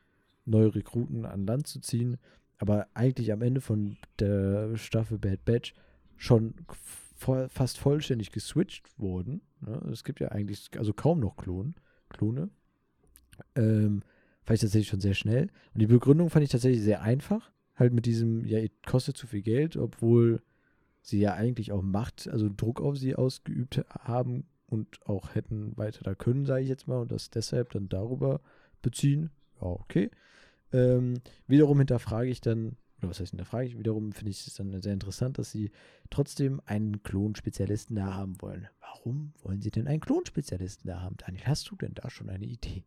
neue 0.44 0.74
Rekruten 0.74 1.24
an 1.24 1.46
Land 1.46 1.66
zu 1.66 1.80
ziehen. 1.80 2.18
Aber 2.58 2.86
eigentlich 2.92 3.32
am 3.32 3.40
Ende 3.40 3.62
von 3.62 3.96
der 4.18 4.76
Staffel 4.76 5.18
Bad 5.18 5.44
Batch 5.46 5.74
schon 6.16 6.54
voll, 7.16 7.48
fast 7.48 7.78
vollständig 7.78 8.30
geswitcht 8.30 8.86
wurden. 8.98 9.40
Ne? 9.60 9.80
Es 9.90 10.04
gibt 10.04 10.20
ja 10.20 10.28
eigentlich 10.28 10.68
also 10.76 10.92
kaum 10.92 11.18
noch 11.18 11.36
Klon, 11.36 11.74
Klone. 12.10 12.50
Ähm, 13.56 14.02
fand 14.42 14.56
ich 14.56 14.60
tatsächlich 14.60 14.88
schon 14.88 15.00
sehr 15.00 15.14
schnell. 15.14 15.48
Und 15.72 15.80
die 15.80 15.86
Begründung 15.86 16.28
fand 16.28 16.44
ich 16.44 16.50
tatsächlich 16.50 16.82
sehr 16.82 17.00
einfach. 17.00 17.50
Halt 17.74 17.94
mit 17.94 18.04
diesem, 18.04 18.44
ja, 18.44 18.60
kostet 18.86 19.16
zu 19.16 19.26
viel 19.26 19.42
Geld, 19.42 19.78
obwohl 19.78 20.42
sie 21.00 21.20
ja 21.20 21.32
eigentlich 21.32 21.72
auch 21.72 21.82
Macht, 21.82 22.28
also 22.28 22.50
Druck 22.54 22.82
auf 22.82 22.98
sie 22.98 23.16
ausgeübt 23.16 23.82
haben 23.88 24.44
und 24.72 25.06
auch 25.06 25.34
hätten 25.34 25.76
weiter 25.76 26.02
da 26.02 26.14
können, 26.14 26.46
sage 26.46 26.62
ich 26.62 26.68
jetzt 26.68 26.88
mal, 26.88 27.02
und 27.02 27.12
das 27.12 27.28
deshalb 27.28 27.70
dann 27.72 27.90
darüber 27.90 28.40
beziehen. 28.80 29.30
Ja, 29.60 29.66
okay. 29.66 30.10
Ähm, 30.72 31.20
wiederum 31.46 31.78
hinterfrage 31.78 32.30
ich 32.30 32.40
dann, 32.40 32.76
oder 32.98 33.10
was 33.10 33.20
heißt 33.20 33.32
hinterfrage 33.32 33.66
ich, 33.66 33.78
wiederum 33.78 34.12
finde 34.12 34.30
ich 34.30 34.46
es 34.46 34.54
dann 34.54 34.80
sehr 34.80 34.94
interessant, 34.94 35.36
dass 35.38 35.50
sie 35.50 35.70
trotzdem 36.08 36.62
einen 36.64 37.02
Klonspezialisten 37.02 37.96
da 37.96 38.14
haben 38.14 38.40
wollen. 38.40 38.66
Warum 38.80 39.34
wollen 39.42 39.60
sie 39.60 39.70
denn 39.70 39.86
einen 39.86 40.00
Klonspezialisten 40.00 40.88
da 40.88 41.02
haben? 41.02 41.18
Daniel, 41.18 41.44
hast 41.44 41.70
du 41.70 41.76
denn 41.76 41.92
da 41.94 42.08
schon 42.08 42.30
eine 42.30 42.46
Idee? 42.46 42.82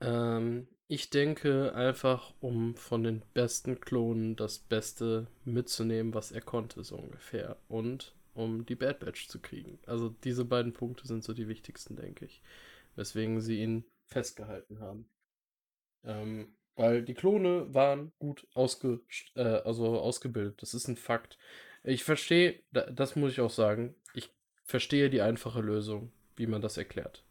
Ähm, 0.00 0.66
ich 0.88 1.10
denke 1.10 1.74
einfach, 1.74 2.32
um 2.40 2.74
von 2.74 3.02
den 3.02 3.22
besten 3.34 3.80
Klonen 3.80 4.34
das 4.34 4.58
Beste 4.58 5.26
mitzunehmen, 5.44 6.14
was 6.14 6.32
er 6.32 6.40
konnte, 6.40 6.84
so 6.84 6.96
ungefähr. 6.96 7.58
Und 7.68 8.14
um 8.34 8.66
die 8.66 8.74
Bad 8.74 9.00
Batch 9.00 9.28
zu 9.28 9.40
kriegen. 9.40 9.78
Also 9.86 10.10
diese 10.24 10.44
beiden 10.44 10.72
Punkte 10.72 11.06
sind 11.06 11.24
so 11.24 11.32
die 11.32 11.48
wichtigsten, 11.48 11.96
denke 11.96 12.24
ich. 12.24 12.42
Weswegen 12.96 13.40
sie 13.40 13.62
ihn 13.62 13.84
festgehalten 14.06 14.80
haben. 14.80 15.08
Ähm, 16.04 16.54
weil 16.76 17.02
die 17.02 17.14
Klone 17.14 17.72
waren 17.74 18.12
gut 18.18 18.46
ausge, 18.54 19.00
äh, 19.34 19.42
also 19.42 20.00
ausgebildet. 20.00 20.62
Das 20.62 20.74
ist 20.74 20.88
ein 20.88 20.96
Fakt. 20.96 21.38
Ich 21.84 22.04
verstehe, 22.04 22.60
das 22.72 23.16
muss 23.16 23.32
ich 23.32 23.40
auch 23.40 23.50
sagen, 23.50 23.94
ich 24.14 24.30
verstehe 24.64 25.10
die 25.10 25.22
einfache 25.22 25.60
Lösung, 25.60 26.12
wie 26.36 26.46
man 26.46 26.62
das 26.62 26.76
erklärt. 26.76 27.24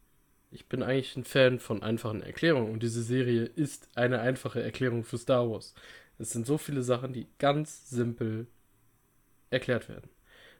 Ich 0.50 0.68
bin 0.68 0.82
eigentlich 0.82 1.16
ein 1.16 1.24
Fan 1.24 1.60
von 1.60 1.82
einfachen 1.82 2.22
Erklärungen 2.22 2.72
und 2.72 2.82
diese 2.82 3.02
Serie 3.02 3.44
ist 3.44 3.88
eine 3.94 4.20
einfache 4.20 4.62
Erklärung 4.62 5.04
für 5.04 5.18
Star 5.18 5.48
Wars. 5.48 5.74
Es 6.18 6.30
sind 6.32 6.46
so 6.46 6.58
viele 6.58 6.82
Sachen, 6.82 7.12
die 7.12 7.28
ganz 7.38 7.88
simpel 7.88 8.46
erklärt 9.50 9.88
werden. 9.88 10.10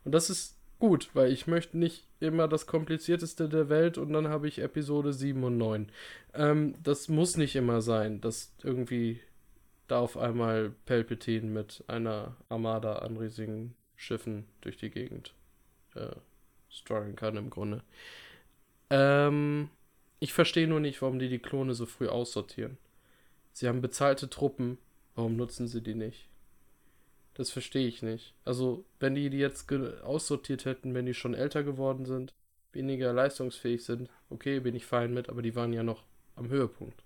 Und 0.05 0.13
das 0.13 0.31
ist 0.31 0.57
gut, 0.79 1.11
weil 1.15 1.31
ich 1.31 1.47
möchte 1.47 1.79
nicht 1.79 2.07
immer 2.19 2.49
das 2.49 2.67
komplizierteste 2.67 3.49
der 3.49 3.69
Welt 3.69 3.99
und 3.99 4.13
dann 4.13 4.29
habe 4.29 4.49
ich 4.49 4.59
Episode 4.59 5.13
7 5.13 5.45
und 5.45 5.59
9. 5.59 5.93
Ähm, 6.35 6.75
das 6.83 7.09
muss 7.09 7.37
nicht 7.37 7.55
immer 7.55 7.83
sein, 7.83 8.21
dass 8.21 8.53
irgendwie 8.63 9.21
da 9.87 10.01
auf 10.01 10.17
einmal 10.17 10.73
Palpatine 10.87 11.47
mit 11.47 11.85
einer 11.87 12.37
Armada 12.49 12.97
an 13.01 13.17
riesigen 13.17 13.75
Schiffen 13.97 14.47
durch 14.61 14.77
die 14.77 14.91
Gegend 14.91 15.35
äh, 15.95 16.15
strugglen 16.71 17.17
kann 17.17 17.37
im 17.37 17.51
Grunde. 17.51 17.83
Ähm, 18.89 19.69
ich 20.19 20.33
verstehe 20.33 20.69
nur 20.69 20.81
nicht, 20.81 21.03
warum 21.03 21.19
die 21.19 21.29
die 21.29 21.39
Klone 21.39 21.75
so 21.75 21.87
früh 21.87 22.09
aussortieren. 22.09 22.79
Sie 23.53 23.69
haben 23.69 23.81
bezahlte 23.81 24.31
Truppen, 24.31 24.79
warum 25.15 25.37
nutzen 25.37 25.67
sie 25.67 25.83
die 25.83 25.95
nicht? 25.95 26.30
Das 27.41 27.51
verstehe 27.51 27.89
ich 27.89 28.03
nicht. 28.03 28.35
Also, 28.45 28.85
wenn 28.99 29.15
die 29.15 29.31
die 29.31 29.39
jetzt 29.39 29.73
aussortiert 29.73 30.67
hätten, 30.67 30.93
wenn 30.93 31.07
die 31.07 31.15
schon 31.15 31.33
älter 31.33 31.63
geworden 31.63 32.05
sind, 32.05 32.35
weniger 32.73 33.15
leistungsfähig 33.15 33.83
sind, 33.83 34.11
okay, 34.29 34.61
bin 34.61 34.75
ich 34.75 34.85
fein 34.85 35.15
mit, 35.15 35.31
aber 35.31 35.41
die 35.41 35.57
waren 35.57 35.73
ja 35.73 35.83
noch 35.83 36.05
am 36.37 36.51
Höhepunkt. 36.51 37.03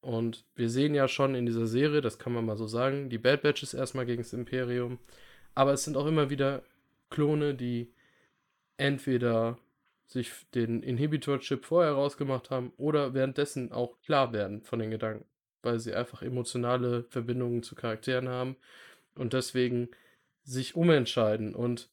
Und 0.00 0.44
wir 0.56 0.68
sehen 0.68 0.96
ja 0.96 1.06
schon 1.06 1.36
in 1.36 1.46
dieser 1.46 1.68
Serie, 1.68 2.00
das 2.00 2.18
kann 2.18 2.32
man 2.32 2.44
mal 2.44 2.56
so 2.56 2.66
sagen, 2.66 3.08
die 3.08 3.18
Bad 3.18 3.42
Batches 3.42 3.72
erstmal 3.72 4.04
gegen 4.04 4.20
das 4.20 4.32
Imperium, 4.32 4.98
aber 5.54 5.74
es 5.74 5.84
sind 5.84 5.96
auch 5.96 6.06
immer 6.06 6.28
wieder 6.28 6.64
Klone, 7.08 7.54
die 7.54 7.92
entweder 8.78 9.58
sich 10.08 10.32
den 10.56 10.82
Inhibitor-Chip 10.82 11.64
vorher 11.64 11.92
rausgemacht 11.92 12.50
haben 12.50 12.72
oder 12.78 13.14
währenddessen 13.14 13.70
auch 13.70 13.96
klar 14.00 14.32
werden 14.32 14.62
von 14.64 14.80
den 14.80 14.90
Gedanken, 14.90 15.24
weil 15.62 15.78
sie 15.78 15.94
einfach 15.94 16.20
emotionale 16.20 17.04
Verbindungen 17.04 17.62
zu 17.62 17.76
Charakteren 17.76 18.28
haben 18.28 18.56
und 19.20 19.34
deswegen 19.34 19.90
sich 20.42 20.74
umentscheiden. 20.74 21.54
Und 21.54 21.90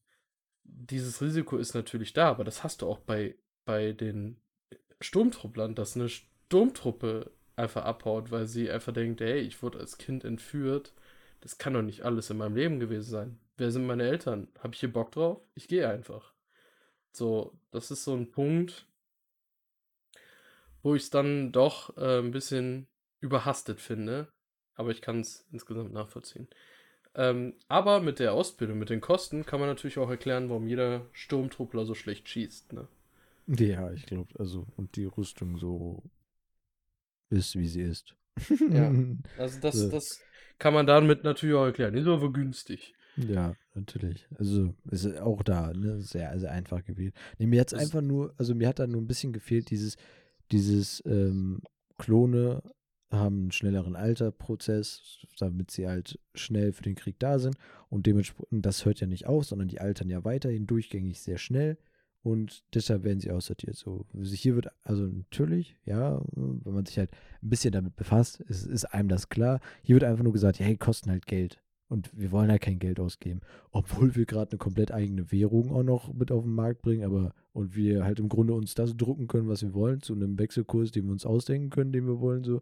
dieses 0.63 1.21
Risiko 1.21 1.57
ist 1.57 1.75
natürlich 1.75 2.13
da, 2.13 2.29
aber 2.29 2.43
das 2.43 2.63
hast 2.63 2.81
du 2.81 2.87
auch 2.87 2.99
bei, 2.99 3.35
bei 3.65 3.91
den 3.91 4.39
Sturmtrupplern, 5.01 5.75
dass 5.75 5.95
eine 5.95 6.09
Sturmtruppe 6.09 7.31
einfach 7.55 7.83
abhaut, 7.83 8.31
weil 8.31 8.47
sie 8.47 8.71
einfach 8.71 8.93
denkt, 8.93 9.21
hey, 9.21 9.39
ich 9.39 9.61
wurde 9.61 9.79
als 9.79 9.97
Kind 9.97 10.23
entführt. 10.23 10.93
Das 11.41 11.57
kann 11.57 11.73
doch 11.73 11.81
nicht 11.81 12.03
alles 12.03 12.29
in 12.29 12.37
meinem 12.37 12.55
Leben 12.55 12.79
gewesen 12.79 13.09
sein. 13.09 13.39
Wer 13.57 13.71
sind 13.71 13.85
meine 13.85 14.07
Eltern? 14.07 14.47
Habe 14.59 14.73
ich 14.73 14.79
hier 14.79 14.91
Bock 14.91 15.11
drauf? 15.11 15.41
Ich 15.55 15.67
gehe 15.67 15.87
einfach. 15.89 16.33
So, 17.11 17.59
das 17.71 17.91
ist 17.91 18.03
so 18.03 18.15
ein 18.15 18.31
Punkt, 18.31 18.87
wo 20.83 20.95
ich 20.95 21.03
es 21.03 21.09
dann 21.09 21.51
doch 21.51 21.97
äh, 21.97 22.19
ein 22.19 22.31
bisschen 22.31 22.87
überhastet 23.19 23.81
finde. 23.81 24.31
Aber 24.75 24.91
ich 24.91 25.01
kann 25.01 25.21
es 25.21 25.47
insgesamt 25.51 25.91
nachvollziehen. 25.91 26.47
Ähm, 27.17 27.55
aber 27.67 27.99
mit 27.99 28.19
der 28.19 28.33
Ausbildung, 28.33 28.77
mit 28.77 28.91
den 28.91 29.01
Kosten, 29.01 29.43
kann 29.45 29.59
man 29.59 29.67
natürlich 29.67 29.97
auch 29.97 30.09
erklären, 30.09 30.49
warum 30.49 30.67
jeder 30.67 31.07
Sturmtruppler 31.13 31.83
so 31.83 31.95
schlecht 31.95 32.29
schießt. 32.29 32.73
Ne? 32.73 32.87
Ja, 33.47 33.91
ich 33.91 34.05
glaube, 34.05 34.29
also, 34.37 34.67
und 34.77 34.95
die 34.95 35.05
Rüstung 35.05 35.57
so 35.57 36.03
ist, 37.31 37.55
wie 37.57 37.67
sie 37.67 37.81
ist. 37.81 38.15
ja, 38.71 38.93
also 39.37 39.59
das, 39.59 39.75
so. 39.75 39.89
das 39.89 40.21
kann 40.59 40.75
man 40.75 40.85
damit 40.85 41.23
natürlich 41.23 41.55
auch 41.55 41.65
erklären. 41.65 41.93
Die 41.93 42.01
ist 42.01 42.07
aber 42.07 42.31
günstig. 42.31 42.93
Ja, 43.15 43.55
natürlich. 43.73 44.27
Also 44.37 44.75
ist 44.91 45.17
auch 45.17 45.41
da, 45.41 45.73
ne, 45.73 45.99
sehr, 46.01 46.39
sehr 46.39 46.51
einfach 46.51 46.83
gewählt. 46.85 47.15
Nee, 47.39 47.47
mir 47.47 47.61
hat 47.61 47.73
es 47.73 47.79
einfach 47.79 48.01
nur, 48.01 48.35
also 48.37 48.53
mir 48.53 48.67
hat 48.67 48.77
da 48.77 48.85
nur 48.85 49.01
ein 49.01 49.07
bisschen 49.07 49.33
gefehlt, 49.33 49.71
dieses, 49.71 49.97
dieses 50.51 51.03
ähm, 51.07 51.61
Klone 51.97 52.61
haben 53.09 53.39
einen 53.41 53.51
schnelleren 53.51 53.95
Alterprozess, 53.95 55.25
damit 55.39 55.71
sie 55.71 55.87
halt 55.87 56.19
schnell 56.35 56.73
für 56.73 56.83
den 56.83 56.95
Krieg 56.95 57.19
da 57.19 57.39
sind. 57.39 57.55
Und 57.89 58.05
dementsprechend, 58.05 58.65
das 58.65 58.85
hört 58.85 58.99
ja 58.99 59.07
nicht 59.07 59.27
auf, 59.27 59.45
sondern 59.45 59.67
die 59.67 59.79
altern 59.79 60.09
ja 60.09 60.25
weiterhin 60.25 60.67
durchgängig 60.67 61.21
sehr 61.21 61.37
schnell. 61.37 61.77
Und 62.23 62.63
deshalb 62.73 63.03
werden 63.03 63.21
sie 63.21 63.31
aussortiert. 63.31 63.75
So, 63.75 64.05
hier 64.21 64.55
wird, 64.55 64.67
also 64.83 65.03
natürlich, 65.03 65.77
ja, 65.85 66.21
wenn 66.33 66.73
man 66.73 66.85
sich 66.85 66.97
halt 66.97 67.11
ein 67.41 67.49
bisschen 67.49 67.71
damit 67.71 67.95
befasst, 67.95 68.41
ist, 68.41 68.65
ist 68.65 68.85
einem 68.85 69.07
das 69.07 69.29
klar. 69.29 69.61
Hier 69.81 69.95
wird 69.95 70.03
einfach 70.03 70.23
nur 70.23 70.33
gesagt, 70.33 70.59
ja, 70.59 70.65
hey, 70.65 70.75
kosten 70.75 71.09
halt 71.09 71.25
Geld. 71.25 71.61
Und 71.89 72.09
wir 72.13 72.31
wollen 72.31 72.51
halt 72.51 72.61
kein 72.61 72.79
Geld 72.79 72.99
ausgeben. 72.99 73.39
Obwohl 73.71 74.15
wir 74.15 74.25
gerade 74.25 74.51
eine 74.51 74.57
komplett 74.57 74.91
eigene 74.91 75.31
Währung 75.31 75.71
auch 75.71 75.83
noch 75.83 76.13
mit 76.13 76.31
auf 76.33 76.43
den 76.43 76.53
Markt 76.53 76.81
bringen, 76.81 77.05
aber 77.05 77.33
und 77.53 77.75
wir 77.77 78.03
halt 78.03 78.19
im 78.19 78.27
Grunde 78.27 78.53
uns 78.53 78.75
das 78.75 78.97
drucken 78.97 79.27
können, 79.27 79.47
was 79.47 79.61
wir 79.61 79.73
wollen, 79.73 80.01
zu 80.01 80.13
einem 80.13 80.37
Wechselkurs, 80.37 80.91
den 80.91 81.05
wir 81.05 81.13
uns 81.13 81.25
ausdenken 81.25 81.69
können, 81.69 81.93
den 81.93 82.05
wir 82.05 82.19
wollen, 82.19 82.43
so. 82.43 82.61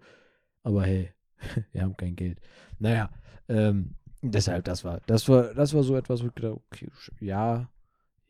Aber 0.65 0.83
hey, 0.83 1.13
wir 1.71 1.83
haben 1.83 1.95
kein 1.95 2.15
Geld. 2.15 2.41
Naja, 2.79 3.11
ähm, 3.47 3.95
deshalb, 4.21 4.65
das 4.65 4.83
war, 4.83 4.99
das 5.05 5.29
war, 5.29 5.53
das 5.53 5.73
war 5.75 5.83
so 5.83 5.95
etwas, 5.95 6.23
wo 6.23 6.27
ich 6.27 6.35
gedacht, 6.35 6.59
okay, 6.71 6.89
ja, 7.19 7.69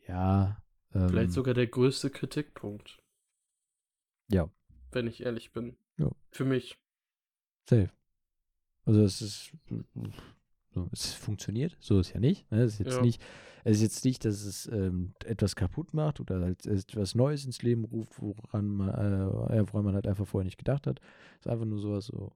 ja. 0.07 0.61
Ähm, 0.93 1.09
Vielleicht 1.09 1.31
sogar 1.31 1.53
der 1.53 1.67
größte 1.67 2.09
Kritikpunkt. 2.09 2.99
Ja. 4.29 4.49
Wenn 4.91 5.07
ich 5.07 5.23
ehrlich 5.23 5.53
bin. 5.53 5.77
Ja. 5.97 6.11
Für 6.31 6.43
mich. 6.43 6.77
Safe. 7.69 7.89
Also 8.83 9.01
es 9.01 9.21
ist, 9.21 9.53
so, 10.73 10.89
es 10.91 11.13
funktioniert, 11.13 11.77
so 11.79 11.99
ist 11.99 12.13
ja 12.13 12.19
nicht. 12.19 12.51
Ne? 12.51 12.63
Es 12.63 12.73
ist 12.73 12.79
jetzt 12.79 12.97
ja. 12.97 13.01
nicht, 13.01 13.23
es 13.65 13.77
ist 13.77 13.81
jetzt 13.83 14.05
nicht, 14.05 14.23
dass 14.25 14.43
es 14.45 14.67
ähm, 14.71 15.13
etwas 15.25 15.55
kaputt 15.55 15.93
macht 15.93 16.19
oder 16.19 16.39
halt 16.39 16.65
etwas 16.65 17.15
Neues 17.15 17.45
ins 17.45 17.61
Leben 17.63 17.83
ruft, 17.83 18.21
woran 18.21 18.67
man, 18.67 18.89
äh, 18.89 19.65
woran 19.67 19.83
man 19.85 19.95
halt 19.95 20.07
einfach 20.07 20.25
vorher 20.27 20.45
nicht 20.45 20.57
gedacht 20.59 20.87
hat. 20.87 20.99
Es 21.39 21.47
ist 21.47 21.51
einfach 21.51 21.65
nur 21.65 21.79
sowas 21.79 22.05
so. 22.05 22.31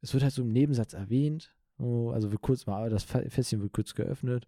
Es 0.00 0.12
wird 0.14 0.24
halt 0.24 0.32
so 0.32 0.42
im 0.42 0.48
Nebensatz 0.52 0.94
erwähnt. 0.94 1.54
Also 1.78 2.30
wird 2.32 2.42
kurz 2.42 2.66
mal, 2.66 2.90
das 2.90 3.04
Fa- 3.04 3.28
Fässchen 3.28 3.60
wird 3.60 3.72
kurz 3.72 3.94
geöffnet. 3.94 4.46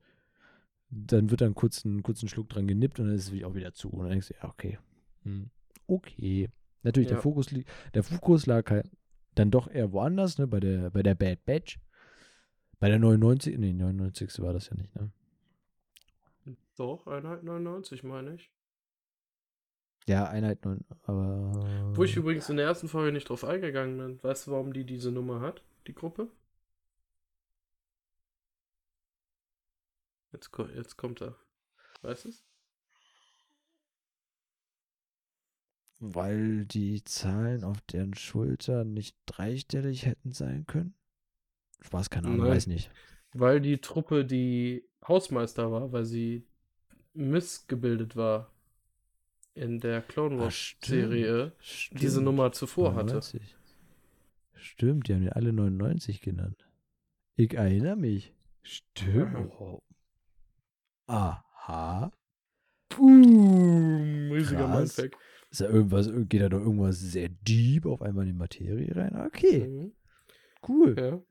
Dann 0.90 1.30
wird 1.30 1.40
dann 1.40 1.54
kurz 1.54 1.84
einen 1.84 2.02
kurzen 2.02 2.28
Schluck 2.28 2.48
dran 2.48 2.66
genippt 2.66 2.98
und 3.00 3.06
dann 3.06 3.14
ist 3.16 3.32
es 3.32 3.44
auch 3.44 3.54
wieder 3.54 3.72
zu. 3.74 3.90
Und 3.90 4.00
dann 4.04 4.10
denkst 4.10 4.28
du, 4.28 4.34
ja, 4.34 4.48
okay. 4.48 4.78
Hm. 5.24 5.50
Okay. 5.86 6.48
Natürlich, 6.82 7.08
der 7.08 7.18
Ja. 7.18 7.22
Fokus 7.22 7.50
liegt, 7.50 7.68
der 7.94 8.02
Fokus 8.02 8.46
lag 8.46 8.70
halt 8.70 8.90
dann 9.34 9.50
doch 9.50 9.68
eher 9.68 9.92
woanders, 9.92 10.38
ne, 10.38 10.46
bei 10.46 10.60
der, 10.60 10.90
bei 10.90 11.02
der 11.02 11.14
Bad 11.14 11.44
Batch. 11.44 11.78
Bei 12.78 12.88
der 12.88 12.98
99, 12.98 13.58
nee, 13.58 13.72
99. 13.72 14.40
war 14.40 14.52
das 14.52 14.68
ja 14.68 14.76
nicht, 14.76 14.94
ne? 14.94 15.10
Doch, 16.76 17.06
Einheit 17.06 17.44
99, 17.44 18.02
meine 18.02 18.34
ich. 18.34 18.50
Ja, 20.06 20.26
Einheit 20.28 20.64
9, 20.64 20.84
aber. 21.02 21.52
Wo 21.94 22.04
ich 22.04 22.16
übrigens 22.16 22.48
in 22.48 22.56
der 22.56 22.66
ersten 22.66 22.88
Folge 22.88 23.12
nicht 23.12 23.28
drauf 23.28 23.44
eingegangen 23.44 23.96
bin. 23.96 24.22
Weißt 24.22 24.46
du, 24.46 24.50
warum 24.50 24.72
die 24.72 24.84
diese 24.84 25.10
Nummer 25.10 25.40
hat, 25.40 25.62
die 25.86 25.94
Gruppe? 25.94 26.28
Jetzt, 30.32 30.50
jetzt 30.74 30.96
kommt 30.96 31.22
er. 31.22 31.36
Weißt 32.02 32.24
du 32.24 32.28
es? 32.30 32.44
Weil 36.00 36.66
die 36.66 37.02
Zahlen 37.04 37.64
auf 37.64 37.80
deren 37.82 38.14
Schultern 38.14 38.92
nicht 38.92 39.16
dreistellig 39.24 40.04
hätten 40.04 40.32
sein 40.32 40.66
können? 40.66 40.94
Spaß, 41.80 42.10
keine 42.10 42.26
Ahnung, 42.26 42.40
Nein. 42.40 42.50
weiß 42.50 42.66
nicht. 42.66 42.90
Weil 43.32 43.60
die 43.60 43.80
Truppe 43.80 44.24
die 44.26 44.86
Hausmeister 45.06 45.70
war, 45.72 45.92
weil 45.92 46.04
sie 46.04 46.46
missgebildet 47.14 48.16
war 48.16 48.50
in 49.54 49.80
der 49.80 50.02
Clone 50.02 50.36
Ah, 50.36 50.44
Wars 50.44 50.54
stimmt, 50.54 50.84
Serie 51.10 51.52
diese 51.92 52.10
stimmt. 52.12 52.24
Nummer 52.24 52.52
zuvor 52.52 52.94
hatte. 52.94 53.14
99. 53.14 53.56
Stimmt, 54.54 55.08
die 55.08 55.14
haben 55.14 55.22
ja 55.22 55.32
alle 55.32 55.52
99 55.52 56.20
genannt. 56.20 56.66
Ich 57.36 57.54
erinnere 57.54 57.96
mich. 57.96 58.34
Stimmt. 58.62 59.34
Aha. 59.36 59.48
Oh. 59.58 59.82
Aha. 61.06 62.12
Boom! 62.88 64.30
Riesiger. 64.32 64.68
Mindfuck. 64.68 65.16
Ist 65.50 65.60
da 65.60 65.68
irgendwas, 65.68 66.10
geht 66.28 66.40
da 66.42 66.48
doch 66.48 66.60
irgendwas 66.60 66.98
sehr 66.98 67.28
deep 67.28 67.86
auf 67.86 68.02
einmal 68.02 68.24
in 68.26 68.32
die 68.32 68.38
Materie 68.38 68.94
rein? 68.96 69.14
Okay, 69.26 69.68
Mhm. 69.68 69.92
cool. 70.68 71.22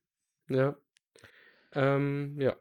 Ja. 0.50 0.56
Ja. 0.56 0.78
Ähm, 1.74 2.40
ja. 2.40 2.56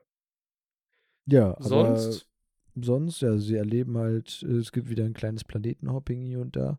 Ja, 1.26 1.56
Sonst. 1.60 2.28
Sonst, 2.74 3.20
ja, 3.20 3.38
sie 3.38 3.56
erleben 3.56 3.96
halt, 3.98 4.44
äh, 4.48 4.56
es 4.56 4.72
gibt 4.72 4.88
wieder 4.88 5.04
ein 5.04 5.14
kleines 5.14 5.44
Planetenhopping 5.44 6.22
hier 6.22 6.40
und 6.40 6.56
da. 6.56 6.78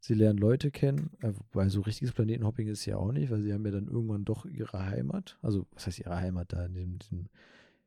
Sie 0.00 0.14
lernen 0.14 0.38
Leute 0.38 0.70
kennen, 0.70 1.10
äh, 1.20 1.32
wobei 1.32 1.68
so 1.68 1.80
richtiges 1.80 2.12
Planetenhopping 2.12 2.68
ist 2.68 2.84
ja 2.86 2.96
auch 2.96 3.12
nicht, 3.12 3.30
weil 3.30 3.40
sie 3.40 3.52
haben 3.52 3.64
ja 3.64 3.70
dann 3.70 3.86
irgendwann 3.86 4.24
doch 4.24 4.46
ihre 4.46 4.86
Heimat. 4.86 5.38
Also, 5.42 5.66
was 5.72 5.86
heißt 5.86 6.00
ihre 6.00 6.16
Heimat 6.16 6.52
da, 6.52 6.66
in 6.66 6.74
diesem, 6.74 6.98
diesem, 6.98 7.28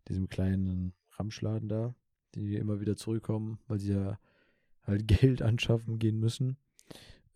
diesem 0.08 0.30
kleinen 0.30 0.94
Ramschladen 1.12 1.68
da, 1.68 1.94
die 2.34 2.56
immer 2.56 2.80
wieder 2.80 2.96
zurückkommen, 2.96 3.60
weil 3.68 3.80
sie 3.80 3.94
ja 3.94 4.20
halt 4.84 5.08
Geld 5.08 5.42
anschaffen 5.42 6.00
gehen 6.00 6.20
müssen. 6.20 6.58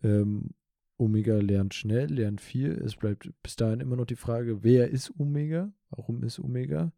Ähm, 0.02 0.50
Omega 0.96 1.36
lernt 1.36 1.74
schnell, 1.74 2.12
lernt 2.12 2.40
viel. 2.40 2.72
Es 2.72 2.96
bleibt 2.96 3.30
bis 3.42 3.56
dahin 3.56 3.80
immer 3.80 3.96
noch 3.96 4.04
die 4.04 4.16
Frage, 4.16 4.62
wer 4.62 4.88
ist 4.90 5.12
Omega? 5.18 5.72
Warum 5.90 6.22
ist 6.22 6.38
Omega? 6.38 6.92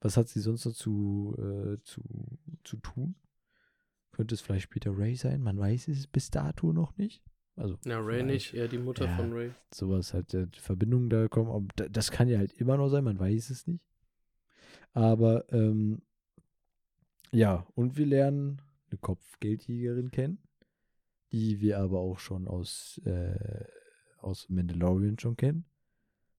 Was 0.00 0.16
hat 0.16 0.28
sie 0.28 0.40
sonst 0.40 0.64
noch 0.66 0.72
zu, 0.74 1.34
äh, 1.38 1.82
zu, 1.82 2.02
zu 2.64 2.76
tun? 2.78 3.14
Könnte 4.12 4.34
es 4.34 4.40
vielleicht 4.40 4.64
später 4.64 4.96
Ray 4.96 5.14
sein? 5.16 5.42
Man 5.42 5.58
weiß 5.58 5.88
es 5.88 6.06
bis 6.06 6.30
dato 6.30 6.72
noch 6.72 6.96
nicht. 6.96 7.22
Also, 7.56 7.78
Ja, 7.84 7.98
Ray 8.00 8.22
nicht, 8.22 8.52
eher 8.54 8.68
die 8.68 8.78
Mutter 8.78 9.06
Ja. 9.06 9.16
von 9.16 9.32
Ray. 9.32 9.50
Sowas 9.72 10.12
halt, 10.12 10.32
die 10.32 10.60
Verbindungen 10.60 11.08
da 11.08 11.26
kommen. 11.28 11.50
Aber 11.50 11.66
da- 11.76 11.88
das 11.88 12.10
kann 12.10 12.28
ja 12.28 12.38
halt 12.38 12.52
immer 12.54 12.76
noch 12.76 12.88
sein, 12.88 13.04
man 13.04 13.18
weiß 13.18 13.50
es 13.50 13.66
nicht. 13.66 13.82
Aber, 14.92 15.50
ähm, 15.52 16.02
ja, 17.32 17.66
und 17.74 17.96
wir 17.96 18.06
lernen 18.06 18.60
eine 18.90 18.98
Kopfgeldjägerin 18.98 20.10
kennen, 20.10 20.38
die 21.32 21.60
wir 21.60 21.78
aber 21.78 21.98
auch 22.00 22.18
schon 22.18 22.46
aus, 22.46 23.00
äh, 23.04 23.64
aus 24.18 24.48
Mandalorian 24.48 25.18
schon 25.18 25.36
kennen. 25.36 25.64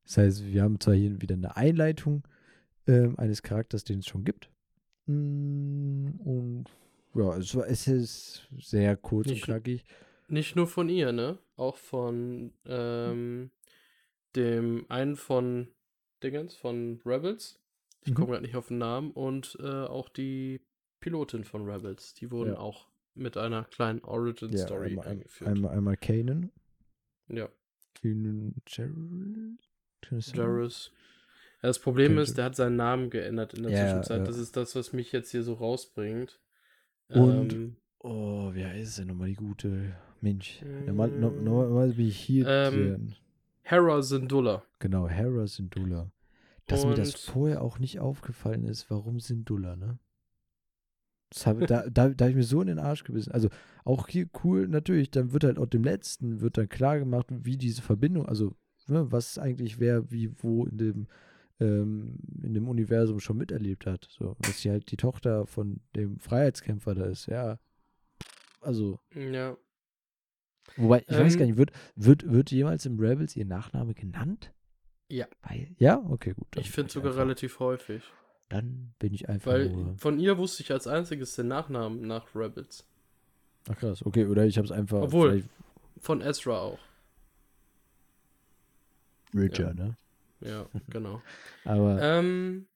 Das 0.04 0.18
heißt, 0.18 0.46
wir 0.46 0.64
haben 0.64 0.80
zwar 0.80 0.94
hier 0.96 1.22
wieder 1.22 1.36
eine 1.36 1.56
Einleitung 1.58 2.28
ähm, 2.88 3.18
eines 3.20 3.42
Charakters, 3.44 3.84
den 3.84 4.00
es 4.00 4.08
schon 4.08 4.24
gibt. 4.24 4.50
Mm, 5.06 6.10
Und 6.24 6.66
ja, 7.14 7.36
es, 7.38 7.54
es 7.56 7.88
ist 7.88 8.48
sehr 8.60 8.96
kurz 8.98 9.28
Nicht- 9.28 9.42
und 9.44 9.46
knackig. 9.46 9.86
Nicht 10.30 10.56
nur 10.56 10.68
von 10.68 10.90
ihr, 10.90 11.12
ne? 11.14 11.40
Auch 11.56 11.78
von 11.78 12.54
ähm, 12.66 13.50
dem 14.36 14.86
einen 14.90 15.16
von 15.16 15.70
Dingens, 16.24 16.56
von 16.56 17.00
Rebels. 17.06 17.60
Ich 18.04 18.12
Mhm. 18.12 18.16
komme 18.16 18.28
gerade 18.32 18.44
nicht 18.44 18.56
auf 18.56 18.68
den 18.68 18.78
Namen. 18.80 19.12
Und 19.12 19.58
äh, 19.62 19.66
auch 19.86 20.10
die 20.10 20.62
Pilotin 21.00 21.44
von 21.44 21.70
Rebels. 21.70 22.14
Die 22.16 22.30
wurden 22.32 22.54
Ja. 22.54 22.60
auch 22.60 22.88
mit 23.16 23.38
einer 23.38 23.64
kleinen 23.66 24.04
Origin-Story 24.04 24.90
einmal, 24.90 25.08
eingeführt. 25.08 25.50
einmal, 25.50 25.76
einmal 25.76 25.98
Kanan, 25.98 26.52
ja, 27.30 27.50
Kanan 27.96 28.54
sein? 28.70 29.58
Jarrus. 30.10 30.92
Ja, 31.64 31.70
das 31.70 31.80
Problem 31.80 32.18
ist, 32.20 32.38
der 32.38 32.46
hat 32.46 32.56
seinen 32.56 32.76
Namen 32.76 33.10
geändert 33.10 33.54
in 33.56 33.64
der 33.64 33.72
Ja, 33.72 33.86
Zwischenzeit. 33.86 34.20
ja. 34.20 34.24
Das 34.26 34.38
ist 34.38 34.56
das, 34.56 34.76
was 34.76 34.94
mich 34.94 35.12
jetzt 35.12 35.32
hier 35.32 35.44
so 35.44 35.54
rausbringt. 35.54 36.40
Und- 37.10 37.54
Ähm, 37.54 37.76
Oh, 38.00 38.54
wie 38.54 38.64
heißt 38.64 39.00
denn 39.00 39.08
nochmal 39.08 39.30
die 39.30 39.34
gute? 39.36 39.96
Mensch. 40.22 40.62
Normal, 40.86 41.10
no- 41.10 41.32
normalerweise 41.32 41.96
bin 41.96 42.08
ich 42.08 42.18
hier. 42.20 42.46
Ähm, 42.48 43.14
Hera 43.64 44.02
Syndulla. 44.04 44.64
genau, 44.80 45.10
Hera 45.10 45.48
Syndulla. 45.48 46.12
Dass 46.68 46.86
mir 46.86 46.94
das 46.94 47.16
Und- 47.16 47.20
vorher 47.34 47.62
auch 47.64 47.80
nicht 47.80 48.00
aufgefallen 48.00 48.66
ist, 48.66 48.90
warum 48.92 49.20
Syndulla, 49.20 49.76
ne? 49.76 49.98
Das 51.32 51.46
habe, 51.48 51.66
da, 51.66 51.90
da, 51.90 52.10
da 52.10 52.26
habe 52.26 52.30
ich 52.32 52.36
mir 52.38 52.44
so 52.44 52.62
in 52.62 52.68
den 52.68 52.80
Arsch 52.80 53.04
gebissen. 53.04 53.32
Also 53.34 53.50
auch 53.84 54.08
hier 54.08 54.30
cool, 54.44 54.68
natürlich, 54.68 55.12
dann 55.12 55.34
wird 55.34 55.44
halt 55.44 55.58
auch 55.58 55.66
dem 55.66 55.84
letzten, 55.84 56.40
wird 56.40 56.58
dann 56.58 56.70
klar 56.70 57.00
gemacht, 57.00 57.28
wie 57.30 57.58
diese 57.58 57.82
Verbindung, 57.82 58.26
also 58.28 58.56
ne, 58.88 59.12
was 59.12 59.38
eigentlich 59.38 59.80
wer, 59.80 60.10
wie, 60.12 60.32
wo 60.42 60.66
in 60.66 60.78
dem, 60.78 61.08
ähm, 61.60 62.20
in 62.44 62.54
dem 62.54 62.68
Universum 62.68 63.20
schon 63.20 63.38
miterlebt 63.38 63.86
hat. 63.86 64.08
So, 64.10 64.36
dass 64.42 64.62
sie 64.62 64.70
halt 64.70 64.92
die 64.92 64.98
Tochter 64.98 65.46
von 65.48 65.80
dem 65.96 66.20
Freiheitskämpfer 66.20 66.94
da 66.96 67.06
ist, 67.06 67.26
ja. 67.28 67.60
Also, 68.62 69.00
Ja. 69.14 69.58
wobei, 70.76 71.02
ich 71.08 71.10
weiß 71.18 71.34
Ähm, 71.34 71.40
gar 71.40 71.46
nicht, 71.46 71.58
wird, 71.58 71.72
wird, 71.96 72.30
wird 72.32 72.52
jemals 72.52 72.86
im 72.86 73.00
Rebels 73.00 73.36
ihr 73.36 73.46
Nachname 73.46 73.94
genannt? 73.94 74.52
Ja. 75.10 75.26
Weil, 75.42 75.74
ja, 75.80 75.98
okay, 76.10 76.34
gut. 76.34 76.48
Ich 76.58 76.70
finde 76.72 76.92
sogar 76.92 77.12
einfach- 77.12 77.22
relativ 77.24 77.60
häufig. 77.60 78.04
Dann 78.50 78.94
bin 79.00 79.14
ich 79.14 79.28
einfach 79.30 79.52
Weil 79.52 79.70
nur. 79.70 79.98
von 79.98 80.20
ihr 80.20 80.38
wusste 80.38 80.64
ich 80.64 80.72
als 80.72 80.88
einziges 80.88 81.36
den 81.36 81.48
Nachnamen 81.48 82.02
nach 82.08 82.34
Rebels. 82.36 82.86
Ach 83.70 83.76
krass, 83.78 84.06
okay, 84.06 84.26
oder 84.26 84.46
ich 84.46 84.58
habe 84.58 84.66
es 84.66 84.72
einfach. 84.72 85.02
Obwohl- 85.02 85.44
Von 86.00 86.22
Ezra 86.22 86.60
auch. 86.60 86.80
Richer, 89.34 89.68
Ja. 89.70 89.74
ne? 89.74 89.98
Ja, 90.42 90.68
genau. 90.90 91.22
Aber 91.66 92.02
ähm, 92.02 92.68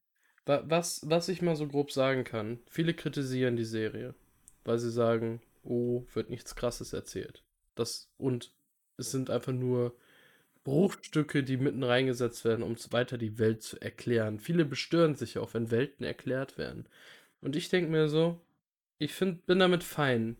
wa 0.46 0.62
was, 0.66 1.08
was 1.08 1.28
ich 1.28 1.42
mal 1.42 1.56
so 1.56 1.66
grob 1.66 1.92
sagen 1.92 2.24
kann, 2.24 2.58
viele 2.68 2.94
kritisieren 2.94 3.56
die 3.56 3.64
Serie, 3.64 4.14
weil 4.64 4.78
sie 4.78 4.90
sagen, 4.90 5.40
oh, 5.62 6.04
wird 6.14 6.30
nichts 6.30 6.54
krasses 6.54 6.92
erzählt. 6.92 7.42
Das, 7.74 8.10
und 8.18 8.52
es 8.96 9.10
sind 9.10 9.30
einfach 9.30 9.52
nur 9.52 9.94
Bruchstücke, 10.64 11.42
die 11.42 11.56
mitten 11.56 11.82
reingesetzt 11.82 12.44
werden, 12.44 12.62
um 12.62 12.76
weiter 12.90 13.18
die 13.18 13.38
Welt 13.38 13.62
zu 13.62 13.80
erklären. 13.80 14.38
Viele 14.38 14.64
bestören 14.64 15.16
sich 15.16 15.38
auch, 15.38 15.54
wenn 15.54 15.70
Welten 15.70 16.04
erklärt 16.04 16.56
werden. 16.58 16.86
Und 17.40 17.56
ich 17.56 17.68
denke 17.68 17.90
mir 17.90 18.08
so, 18.08 18.40
ich 18.98 19.12
find, 19.12 19.44
bin 19.46 19.58
damit 19.58 19.82
fein, 19.82 20.36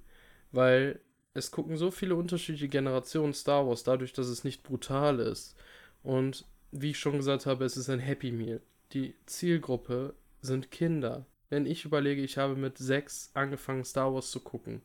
weil 0.53 1.01
es 1.35 1.51
gucken 1.51 1.77
so 1.77 1.91
viele 1.91 2.15
unterschiedliche 2.15 2.69
Generationen 2.69 3.35
Star 3.35 3.67
Wars, 3.67 3.83
dadurch, 3.83 4.13
dass 4.13 4.29
es 4.29 4.45
nicht 4.45 4.63
brutal 4.63 5.19
ist. 5.19 5.57
Und 6.05 6.45
wie 6.73 6.91
ich 6.91 6.99
schon 6.99 7.17
gesagt 7.19 7.47
habe, 7.47 7.65
es 7.65 7.77
ist 7.77 7.89
ein 7.89 8.01
Happy 8.01 8.33
Meal. 8.33 8.61
Die 8.93 9.15
Zielgruppe 9.27 10.15
sind 10.41 10.71
Kinder. 10.71 11.27
Wenn 11.51 11.67
ich 11.67 11.85
überlege, 11.85 12.23
ich 12.23 12.39
habe 12.39 12.57
mit 12.57 12.79
sechs 12.79 13.31
angefangen, 13.35 13.85
Star 13.85 14.13
Wars 14.13 14.31
zu 14.31 14.41
gucken. 14.41 14.83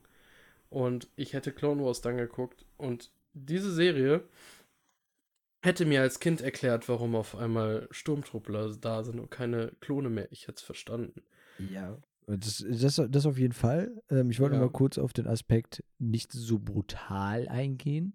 Und 0.70 1.08
ich 1.16 1.32
hätte 1.32 1.50
Clone 1.52 1.82
Wars 1.84 2.00
dann 2.02 2.18
geguckt. 2.18 2.64
Und 2.76 3.10
diese 3.32 3.72
Serie 3.72 4.22
hätte 5.62 5.86
mir 5.86 6.02
als 6.02 6.20
Kind 6.20 6.40
erklärt, 6.40 6.88
warum 6.88 7.14
auf 7.16 7.34
einmal 7.36 7.88
Sturmtruppler 7.90 8.76
da 8.80 9.02
sind 9.02 9.18
und 9.18 9.30
keine 9.30 9.72
Klone 9.80 10.08
mehr. 10.10 10.28
Ich 10.30 10.42
hätte 10.42 10.56
es 10.56 10.62
verstanden. 10.62 11.22
ja. 11.70 11.96
Das, 12.30 12.62
das, 12.68 13.00
das 13.08 13.24
auf 13.24 13.38
jeden 13.38 13.54
Fall. 13.54 13.90
Ähm, 14.10 14.28
ich 14.30 14.38
wollte 14.38 14.56
Ja. 14.56 14.60
mal 14.60 14.68
kurz 14.68 14.98
auf 14.98 15.14
den 15.14 15.26
Aspekt 15.26 15.82
nicht 15.98 16.30
so 16.30 16.58
brutal 16.58 17.48
eingehen. 17.48 18.12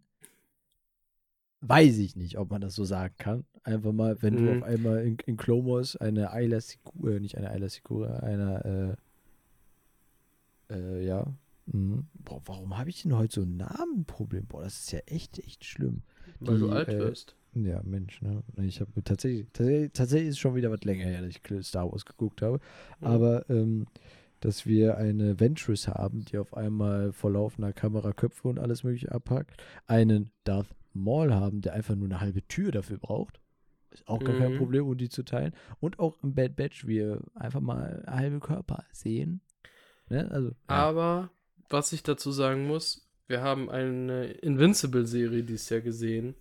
Weiß 1.65 1.97
ich 1.97 2.15
nicht, 2.17 2.37
ob 2.37 2.51
man 2.51 2.59
das 2.61 2.75
so 2.75 2.83
sagen 2.83 3.15
kann. 3.17 3.45
Einfach 3.63 3.93
mal, 3.93 4.21
wenn 4.21 4.35
du 4.35 4.41
Mhm. 4.43 4.49
auf 4.57 4.63
einmal 4.63 5.05
in, 5.05 5.17
in 5.25 5.37
Wars 5.37 5.95
eine 5.95 6.31
Ayla 6.31 6.57
äh, 6.57 7.19
nicht 7.19 7.37
eine 7.37 7.49
Ayla 7.49 7.69
Secura, 7.69 8.17
eine, 8.17 8.97
äh, 10.69 10.73
äh, 10.75 11.05
ja. 11.05 11.25
Mhm. 11.67 12.07
Boah, 12.15 12.41
warum 12.45 12.77
habe 12.77 12.89
ich 12.89 13.03
denn 13.03 13.15
heute 13.15 13.35
so 13.35 13.41
ein 13.43 13.55
Namenproblem? 13.55 14.45
Boah, 14.47 14.63
das 14.63 14.81
ist 14.81 14.91
ja 14.91 14.99
echt, 15.05 15.39
echt 15.39 15.63
schlimm. 15.63 16.01
Weil 16.41 16.59
du 16.59 16.67
Die, 16.67 16.73
alt 16.73 16.89
äh, 16.89 16.99
wirst. 16.99 17.37
Ja, 17.53 17.81
Mensch, 17.83 18.21
ne? 18.21 18.43
Ich 18.57 18.81
habe 18.81 18.91
tatsächlich, 19.03 19.47
tatsächlich, 19.53 19.91
tatsächlich 19.93 20.29
ist 20.29 20.35
es 20.35 20.39
schon 20.39 20.55
wieder 20.55 20.71
was 20.71 20.83
länger 20.83 21.05
her, 21.05 21.21
dass 21.21 21.29
ich 21.29 21.65
Star 21.65 21.89
Wars 21.89 22.03
geguckt 22.03 22.41
habe. 22.41 22.59
Mhm. 22.99 23.07
Aber 23.07 23.49
ähm, 23.49 23.85
dass 24.41 24.65
wir 24.65 24.97
eine 24.97 25.39
Ventress 25.39 25.87
haben, 25.87 26.25
die 26.25 26.37
auf 26.37 26.53
einmal 26.57 27.13
vor 27.13 27.31
laufender 27.31 27.71
Kamera 27.71 28.11
Köpfe 28.11 28.49
und 28.49 28.59
alles 28.59 28.83
mögliche 28.83 29.13
abhackt. 29.13 29.63
Einen 29.87 30.31
Darth 30.43 30.67
Maul 30.93 31.33
haben, 31.33 31.61
der 31.61 31.73
einfach 31.73 31.95
nur 31.95 32.07
eine 32.07 32.19
halbe 32.21 32.45
Tür 32.47 32.71
dafür 32.71 32.97
braucht. 32.97 33.39
Ist 33.91 34.07
auch 34.07 34.23
gar 34.23 34.35
kein 34.37 34.53
Mhm. 34.53 34.57
Problem, 34.57 34.87
um 34.87 34.97
die 34.97 35.09
zu 35.09 35.23
teilen. 35.23 35.53
Und 35.79 35.99
auch 35.99 36.17
im 36.23 36.33
Bad 36.33 36.55
Batch 36.55 36.87
wir 36.87 37.21
einfach 37.35 37.61
mal 37.61 38.03
halbe 38.07 38.39
Körper 38.39 38.83
sehen. 38.91 39.41
Ne? 40.09 40.29
Also, 40.31 40.49
ja. 40.49 40.55
Aber 40.67 41.29
was 41.69 41.93
ich 41.93 42.01
dazu 42.03 42.31
sagen 42.31 42.65
muss, 42.67 43.07
wir 43.27 43.41
haben 43.41 43.69
eine 43.69 44.25
Invincible-Serie 44.31 45.43
dieses 45.43 45.69
Jahr 45.69 45.81
gesehen. 45.81 46.35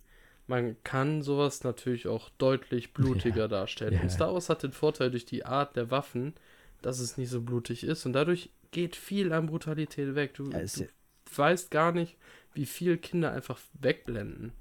Man 0.47 0.75
kann 0.83 1.21
sowas 1.21 1.63
natürlich 1.63 2.07
auch 2.07 2.29
deutlich 2.37 2.93
blutiger 2.93 3.47
darstellen. 3.47 3.93
ja. 3.93 4.01
Und 4.01 4.09
Star 4.11 4.33
Wars 4.33 4.49
hat 4.49 4.63
den 4.63 4.73
Vorteil 4.73 5.11
durch 5.11 5.25
die 5.25 5.45
Art 5.45 5.75
der 5.75 5.91
Waffen, 5.91 6.33
dass 6.81 6.99
es 6.99 7.17
nicht 7.17 7.29
so 7.29 7.41
blutig 7.41 7.83
ist. 7.83 8.05
Und 8.05 8.13
dadurch 8.13 8.49
geht 8.71 8.95
viel 8.95 9.31
an 9.31 9.45
Brutalität 9.45 10.15
weg. 10.15 10.33
Du, 10.33 10.45
Ja, 10.49 10.59
du 10.59 10.65
ja- 10.81 10.87
weißt 11.35 11.71
gar 11.71 11.91
nicht, 11.93 12.17
wie 12.53 12.65
viel 12.65 12.97
Kinder 12.97 13.31
einfach 13.31 13.59
wegblenden. 13.73 14.53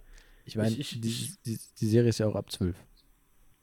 ich 0.44 0.56
meine, 0.56 0.74
die, 0.74 0.82
die, 0.82 1.58
die 1.78 1.86
Serie 1.86 2.10
ist 2.10 2.18
ja 2.18 2.26
auch 2.26 2.34
ab 2.34 2.50
12. 2.50 2.76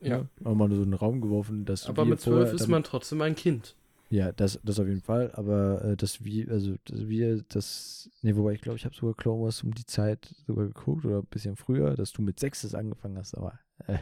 Ja. 0.01 0.19
Ne? 0.19 0.29
Auch 0.45 0.55
mal 0.55 0.69
so 0.69 0.83
in 0.83 0.91
den 0.91 0.93
Raum 0.93 1.21
geworfen, 1.21 1.65
dass 1.65 1.87
Aber 1.87 2.03
wir 2.05 2.11
mit 2.11 2.21
zwölf 2.21 2.53
ist 2.53 2.67
man 2.67 2.83
trotzdem 2.83 3.21
ein 3.21 3.35
Kind. 3.35 3.75
Ja, 4.12 4.32
das, 4.32 4.60
das 4.63 4.80
auf 4.80 4.88
jeden 4.88 5.02
Fall, 5.02 5.32
aber 5.34 5.84
äh, 5.86 5.95
dass 5.95 6.24
wir, 6.24 6.50
also 6.50 6.76
dass 6.86 7.08
wir 7.08 7.43
das, 7.50 8.10
ne, 8.24 8.36
wobei 8.36 8.54
ich 8.54 8.62
glaube, 8.62 8.78
ich 8.78 8.86
habe 8.86 8.95
sogar 8.95 9.13
Clone 9.13 9.43
Wars 9.43 9.62
um 9.63 9.74
die 9.76 9.86
Zeit 9.86 10.34
sogar 10.48 10.65
geguckt 10.65 11.06
oder 11.06 11.19
ein 11.19 11.26
bisschen 11.30 11.56
früher, 11.56 11.95
dass 11.95 12.12
du 12.12 12.24
mit 12.24 12.39
sechs 12.39 12.63
das 12.63 12.74
angefangen 12.74 13.17
hast, 13.17 13.36
aber 13.38 13.60
äh, 13.88 13.98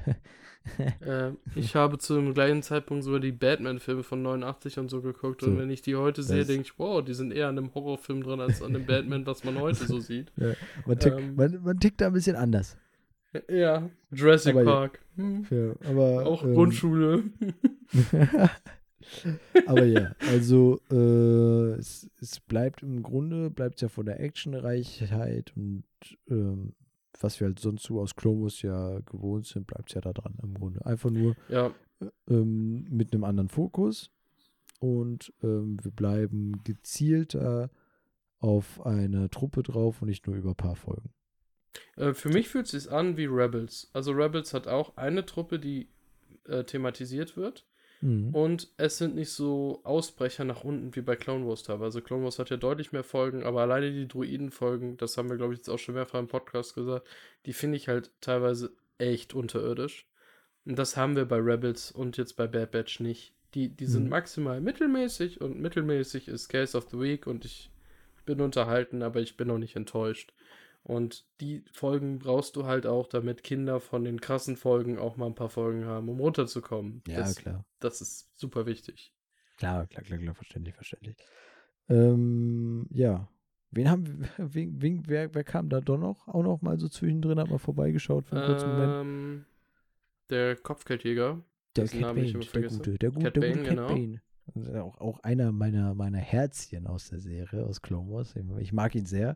Äh, 1.00 1.32
ich 1.56 1.76
habe 1.78 1.98
zu 1.98 2.16
dem 2.16 2.34
gleichen 2.34 2.62
Zeitpunkt 2.62 3.04
sogar 3.06 3.22
die 3.22 3.32
Batman-Filme 3.32 4.04
von 4.04 4.22
89 4.22 4.80
und 4.80 4.90
so 4.90 5.02
geguckt. 5.02 5.42
Und 5.44 5.54
So. 5.54 5.58
wenn 5.60 5.70
ich 5.70 5.82
die 5.82 5.96
heute 5.96 6.24
sehe, 6.24 6.40
Das- 6.40 6.48
denke 6.48 6.64
ich, 6.64 6.78
wow, 6.78 7.02
die 7.02 7.14
sind 7.14 7.32
eher 7.32 7.48
an 7.48 7.58
einem 7.58 7.74
Horrorfilm 7.74 8.22
dran 8.22 8.42
als 8.42 8.62
an 8.62 8.74
dem 8.74 8.86
Batman, 8.86 9.26
was 9.26 9.46
man 9.46 9.58
heute 9.62 9.86
so 9.88 10.00
sieht. 10.02 10.30
man, 10.86 11.00
tick, 11.00 11.14
Ähm. 11.14 11.36
man, 11.36 11.62
man 11.64 11.80
tickt 11.80 12.02
da 12.02 12.08
ein 12.08 12.14
bisschen 12.14 12.36
anders. 12.36 12.76
Ja, 13.50 13.90
Jurassic 14.12 14.56
Aber 14.56 14.64
ja. 14.66 14.72
Park. 14.72 15.00
Hm. 15.16 15.46
Ja, 15.50 15.90
aber, 15.90 16.26
Auch 16.26 16.44
ähm, 16.44 16.54
Grundschule. 16.54 17.24
aber 19.66 19.86
ja, 19.86 20.16
also 20.30 20.80
äh, 20.92 21.80
es, 21.80 22.10
es 22.22 22.40
bleibt 22.40 22.84
im 22.84 23.04
Grunde, 23.04 23.50
bleibt 23.50 23.76
es 23.76 23.82
ja 23.82 23.90
von 23.90 24.06
der 24.06 24.20
Actionreichheit 24.20 25.54
und 25.56 25.84
ähm, 26.30 26.74
was 27.20 27.40
wir 27.40 27.48
halt 27.48 27.60
sonst 27.60 27.84
so 27.84 28.00
aus 28.00 28.16
Wars 28.16 28.62
ja 28.62 29.00
gewohnt 29.00 29.48
sind, 29.48 29.68
bleibt 29.68 29.90
es 29.90 29.96
ja 29.96 30.02
da 30.02 30.14
dran 30.14 30.38
im 30.44 30.54
Grunde. 30.54 30.86
Einfach 30.86 31.10
nur 31.10 31.36
Ja, 31.50 31.74
ähm, 32.30 32.86
mit 32.90 33.14
einem 33.14 33.24
anderen 33.24 33.50
Fokus 33.50 34.12
und 34.80 35.34
ähm, 35.44 35.78
wir 35.84 35.92
bleiben 35.92 36.64
gezielter 36.64 37.72
auf 38.40 38.86
eine 38.86 39.30
Truppe 39.30 39.64
drauf 39.64 40.02
und 40.02 40.10
nicht 40.10 40.28
nur 40.28 40.36
über 40.36 40.50
ein 40.50 40.56
paar 40.56 40.76
Folgen. 40.76 41.10
äh, 41.96 42.14
für 42.14 42.30
mich 42.30 42.50
fühlt 42.50 42.66
es 42.66 42.72
sich 42.72 42.92
an 42.92 43.18
wie 43.18 43.26
Rebels. 43.26 43.90
Also 43.94 44.12
Rebels 44.12 44.54
hat 44.54 44.68
auch 44.68 44.96
eine 44.98 45.26
Truppe, 45.26 45.60
die 45.60 45.90
äh, 46.46 46.64
thematisiert 46.64 47.36
wird. 47.38 47.66
Mhm. 48.02 48.34
Und 48.34 48.70
es 48.78 48.98
sind 48.98 49.16
nicht 49.16 49.32
so 49.32 49.82
Ausbrecher 49.84 50.44
nach 50.44 50.64
unten 50.64 50.96
wie 50.96 51.02
bei 51.02 51.16
Clone 51.16 51.48
Wars 51.48 51.64
teilweise. 51.64 52.02
Clone 52.02 52.24
Wars 52.24 52.38
hat 52.40 52.50
ja 52.50 52.58
deutlich 52.58 52.92
mehr 52.92 53.04
Folgen, 53.04 53.44
aber 53.44 53.62
alleine 53.62 53.92
die 53.92 54.08
Druiden-Folgen, 54.08 54.98
das 54.98 55.18
haben 55.18 55.30
wir, 55.30 55.38
glaube 55.38 55.54
ich, 55.54 55.60
jetzt 55.60 55.70
auch 55.70 55.80
schon 55.80 55.96
mehrfach 55.96 56.20
im 56.20 56.28
Podcast 56.28 56.76
gesagt, 56.76 57.08
die 57.46 57.54
finde 57.54 57.78
ich 57.78 57.88
halt 57.88 58.12
teilweise 58.22 58.72
echt 58.98 59.34
unterirdisch. 59.34 60.08
Und 60.66 60.78
das 60.78 60.98
haben 60.98 61.16
wir 61.16 61.26
bei 61.26 61.38
Rebels 61.38 61.92
und 61.92 62.18
jetzt 62.18 62.34
bei 62.34 62.46
Bad 62.46 62.72
Batch 62.72 63.00
nicht. 63.00 63.34
Die, 63.54 63.70
die 63.70 63.86
sind 63.86 64.04
Mhm. 64.04 64.10
maximal 64.10 64.62
mittelmäßig 64.62 65.42
und 65.42 65.60
mittelmäßig 65.60 66.28
ist 66.28 66.50
Case 66.50 66.78
of 66.78 66.88
the 66.92 67.00
Week 67.00 67.26
und 67.26 67.46
ich 67.46 67.72
bin 68.26 68.42
unterhalten, 68.42 69.02
aber 69.02 69.22
ich 69.22 69.38
bin 69.38 69.50
auch 69.50 69.58
nicht 69.58 69.76
enttäuscht. 69.78 70.34
Und 70.88 71.26
die 71.42 71.66
Folgen 71.74 72.18
brauchst 72.18 72.56
du 72.56 72.64
halt 72.64 72.86
auch, 72.88 73.08
damit 73.08 73.44
Kinder 73.44 73.82
von 73.82 74.06
den 74.06 74.22
krassen 74.22 74.56
Folgen 74.56 74.98
auch 74.98 75.18
mal 75.18 75.26
ein 75.26 75.36
paar 75.36 75.50
Folgen 75.50 75.84
haben, 75.84 76.08
um 76.08 76.22
runterzukommen. 76.22 77.04
Ja, 77.06 77.18
das, 77.18 77.36
klar. 77.36 77.66
das 77.82 78.00
ist 78.00 78.40
super 78.40 78.66
wichtig. 78.66 79.14
Klar, 79.58 79.86
klar, 79.88 80.04
klar, 80.06 80.18
klar, 80.18 80.34
verständlich, 80.34 80.76
verständlich. 80.76 81.18
Ähm, 81.90 82.88
ja. 82.92 83.28
Wen 83.72 83.90
haben 83.90 84.30
wen, 84.38 84.82
wen, 84.82 85.04
wer, 85.08 85.36
wer 85.36 85.44
kam 85.44 85.68
da 85.68 85.82
doch 85.82 85.98
noch? 85.98 86.26
Auch 86.30 86.44
noch 86.44 86.62
mal 86.62 86.80
so 86.80 86.88
zwischendrin, 86.88 87.38
hat 87.38 87.50
mal 87.50 87.58
vorbeigeschaut 87.58 88.26
für 88.26 88.38
einen 88.38 88.46
kurzen 88.46 88.70
Moment. 88.70 88.94
Ähm, 88.94 89.46
der 90.30 90.56
Kopfgeldjäger. 90.56 91.44
Der 91.76 91.86
Cat 91.86 92.00
Namen 92.00 92.24
ich 92.24 92.32
Bane, 92.32 92.46
der 92.54 92.70
gute, 92.70 92.98
der, 92.98 93.12
gut, 93.12 93.24
Cat 93.24 93.36
der 93.36 93.42
Bane, 93.42 93.54
gute 93.56 93.64
Cat 93.66 93.76
genau. 93.76 93.88
Bane. 93.90 94.22
Und 94.54 94.74
Auch, 94.78 95.02
auch 95.02 95.20
einer 95.20 95.52
meiner, 95.52 95.94
meiner 95.96 96.20
Herzchen 96.20 96.88
aus 96.88 97.10
der 97.10 97.20
Serie, 97.20 97.66
aus 97.66 97.82
Clone 97.82 98.10
Wars. 98.10 98.36
Ich 98.60 98.72
mag 98.72 98.96
ihn 98.96 99.06
sehr. 99.06 99.36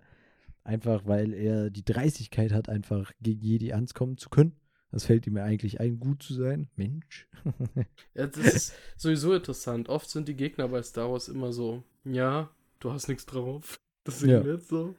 Einfach, 0.64 1.06
weil 1.06 1.34
er 1.34 1.70
die 1.70 1.84
Dreistigkeit 1.84 2.52
hat, 2.52 2.70
einfach 2.70 3.12
gegen 3.22 3.42
Jedi 3.42 3.74
ankommen 3.74 4.18
zu 4.18 4.30
können. 4.30 4.56
Das 4.92 5.06
fällt 5.06 5.26
ihm 5.26 5.38
ja 5.38 5.44
eigentlich 5.44 5.80
ein, 5.80 6.00
gut 6.00 6.22
zu 6.22 6.34
sein. 6.34 6.70
Mensch. 6.76 7.28
Ja, 8.14 8.28
das 8.28 8.38
ist 8.54 8.74
sowieso 8.98 9.34
interessant. 9.34 9.90
Oft 9.90 10.10
sind 10.10 10.28
die 10.28 10.36
Gegner 10.36 10.68
bei 10.68 10.84
Star 10.84 11.10
Wars 11.12 11.30
immer 11.30 11.54
so, 11.54 11.84
ja, 12.04 12.52
du 12.80 12.92
hast 12.92 13.08
nichts 13.08 13.26
drauf. 13.26 13.80
Das 14.04 14.20
sehen 14.20 14.30
Ja. 14.32 14.44
wir 14.44 14.54
jetzt 14.56 14.68
so. 14.70 14.96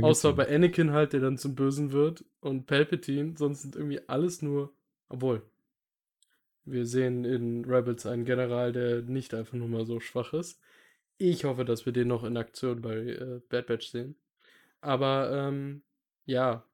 Außer 0.00 0.32
bei 0.32 0.48
Anakin 0.48 0.92
halt, 0.92 1.12
der 1.12 1.18
dann 1.20 1.38
zum 1.38 1.56
Bösen 1.56 1.90
wird. 1.90 2.24
Und 2.40 2.66
Palpatine, 2.66 3.34
sonst 3.36 3.62
sind 3.62 3.74
irgendwie 3.74 4.00
alles 4.08 4.42
nur. 4.42 4.72
Obwohl. 5.08 5.42
Wir 6.64 6.86
sehen 6.86 7.24
in 7.24 7.64
Rebels 7.64 8.06
einen 8.06 8.24
General, 8.24 8.72
der 8.72 9.02
nicht 9.02 9.34
einfach 9.34 9.54
nur 9.54 9.66
mal 9.66 9.84
so 9.84 9.98
schwach 9.98 10.32
ist. 10.34 10.60
Ich 11.18 11.44
hoffe, 11.44 11.64
dass 11.64 11.84
wir 11.84 11.92
den 11.92 12.06
noch 12.08 12.22
in 12.22 12.36
Aktion 12.36 12.80
bei 12.80 12.96
äh, 12.96 13.40
Bad 13.48 13.66
Batch 13.66 13.88
sehen. 13.88 14.14
Aber 14.82 15.30
ähm, 15.32 15.82
ja, 16.26 16.64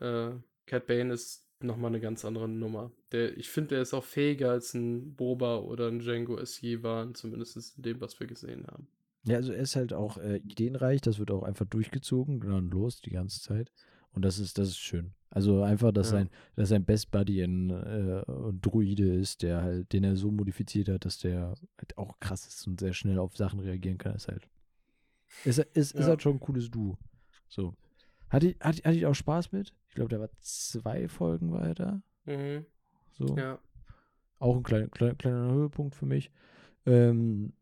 äh, 0.00 0.30
Cat 0.66 0.86
Bane 0.86 1.12
ist 1.12 1.46
nochmal 1.60 1.90
eine 1.90 2.00
ganz 2.00 2.24
andere 2.24 2.48
Nummer. 2.48 2.90
Der, 3.12 3.36
ich 3.36 3.48
finde, 3.48 3.74
der 3.76 3.82
ist 3.82 3.94
auch 3.94 4.04
fähiger 4.04 4.50
als 4.50 4.74
ein 4.74 5.14
Boba 5.14 5.58
oder 5.58 5.88
ein 5.88 6.00
Django 6.00 6.36
es 6.38 6.60
je 6.60 6.82
waren, 6.82 7.14
zumindest 7.14 7.76
in 7.76 7.82
dem, 7.82 8.00
was 8.00 8.18
wir 8.18 8.26
gesehen 8.26 8.66
haben. 8.66 8.88
Ja, 9.24 9.36
also 9.36 9.52
er 9.52 9.60
ist 9.60 9.76
halt 9.76 9.92
auch 9.92 10.16
äh, 10.18 10.36
ideenreich, 10.38 11.00
das 11.00 11.18
wird 11.18 11.30
auch 11.30 11.42
einfach 11.42 11.66
durchgezogen, 11.66 12.40
dann 12.40 12.70
los 12.70 13.00
die 13.00 13.10
ganze 13.10 13.40
Zeit. 13.42 13.70
Und 14.12 14.24
das 14.24 14.38
ist, 14.38 14.56
das 14.58 14.68
ist 14.68 14.78
schön. 14.78 15.12
Also 15.30 15.62
einfach, 15.62 15.92
dass 15.92 16.08
Ja. 16.08 16.18
sein, 16.18 16.30
dass 16.56 16.70
sein 16.70 16.84
Best 16.84 17.10
Buddy 17.10 17.42
ein, 17.42 17.70
äh, 17.70 18.22
Druide 18.62 19.12
ist, 19.14 19.42
der 19.42 19.62
halt, 19.62 19.92
den 19.92 20.04
er 20.04 20.16
so 20.16 20.30
modifiziert 20.30 20.88
hat, 20.88 21.04
dass 21.04 21.18
der 21.18 21.54
halt 21.76 21.98
auch 21.98 22.18
krass 22.18 22.46
ist 22.46 22.66
und 22.66 22.80
sehr 22.80 22.94
schnell 22.94 23.18
auf 23.18 23.36
Sachen 23.36 23.60
reagieren 23.60 23.98
kann, 23.98 24.14
ist 24.14 24.28
halt. 24.28 24.48
Ist, 25.44 25.58
ist, 25.58 25.68
ist 25.74 25.94
Ja. 25.94 26.06
halt 26.06 26.22
schon 26.22 26.36
ein 26.36 26.40
cooles 26.40 26.70
Duo. 26.70 26.96
So. 27.48 27.74
Hatte, 28.30 28.48
ich- 28.48 28.60
hatte, 28.60 28.82
hatte 28.82 28.96
ich 28.96 29.06
auch 29.06 29.14
Spaß 29.14 29.52
mit? 29.52 29.74
Ich 29.88 29.94
glaube, 29.94 30.10
der 30.10 30.20
war 30.20 30.30
zwei 30.40 31.08
Folgen 31.08 31.52
weiter. 31.52 32.02
Mhm. 32.26 32.66
So. 33.12 33.36
Ja. 33.36 33.58
Auch 34.38 34.56
ein 34.56 34.62
kleiner, 34.62 34.88
kleiner, 34.88 35.14
kleiner 35.14 35.50
Höhepunkt 35.50 35.94
für 35.94 36.06
mich. 36.06 36.30
Ähm, 36.86 37.52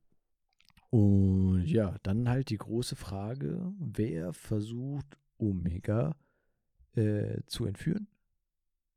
und 0.90 1.64
ja, 1.66 1.96
dann 2.02 2.28
halt 2.28 2.50
die 2.50 2.58
große 2.58 2.96
Frage, 2.96 3.72
wer 3.78 4.32
versucht 4.32 5.18
Omega 5.38 6.16
äh, 6.94 7.40
zu 7.46 7.64
entführen? 7.66 8.08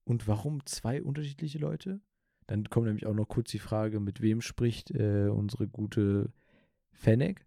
Und 0.06 0.28
warum 0.28 0.65
zwei 0.65 1.02
unterschiedliche 1.04 1.60
Leute? 1.60 2.02
Dann 2.47 2.63
kommt 2.69 2.88
nämlich 2.88 3.06
auch 3.06 3.13
noch 3.13 3.28
kurz 3.28 3.52
die 3.52 3.60
Frage, 3.60 3.99
mit 3.99 4.21
wem 4.21 4.41
spricht 4.41 4.91
äh, 4.91 5.30
unsere 5.30 5.67
gute 5.67 6.32
Fennec? 6.91 7.45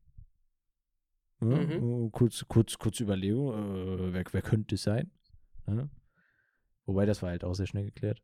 Ja, 1.43 1.57
Mhm. 1.57 2.07
äh, 2.07 2.11
kurz, 2.11 2.45
kurz, 2.49 2.79
kurz 2.79 3.01
Überlegung, 3.01 3.53
äh, 3.53 4.13
wer, 4.13 4.25
wer 4.31 4.43
könnte 4.43 4.77
es 4.77 4.83
sein? 4.85 5.11
Ja. 5.67 5.89
Wobei, 6.87 7.05
das 7.07 7.21
war 7.23 7.31
halt 7.31 7.45
auch 7.45 7.55
sehr 7.55 7.67
schnell 7.67 7.85
geklärt. 7.87 8.23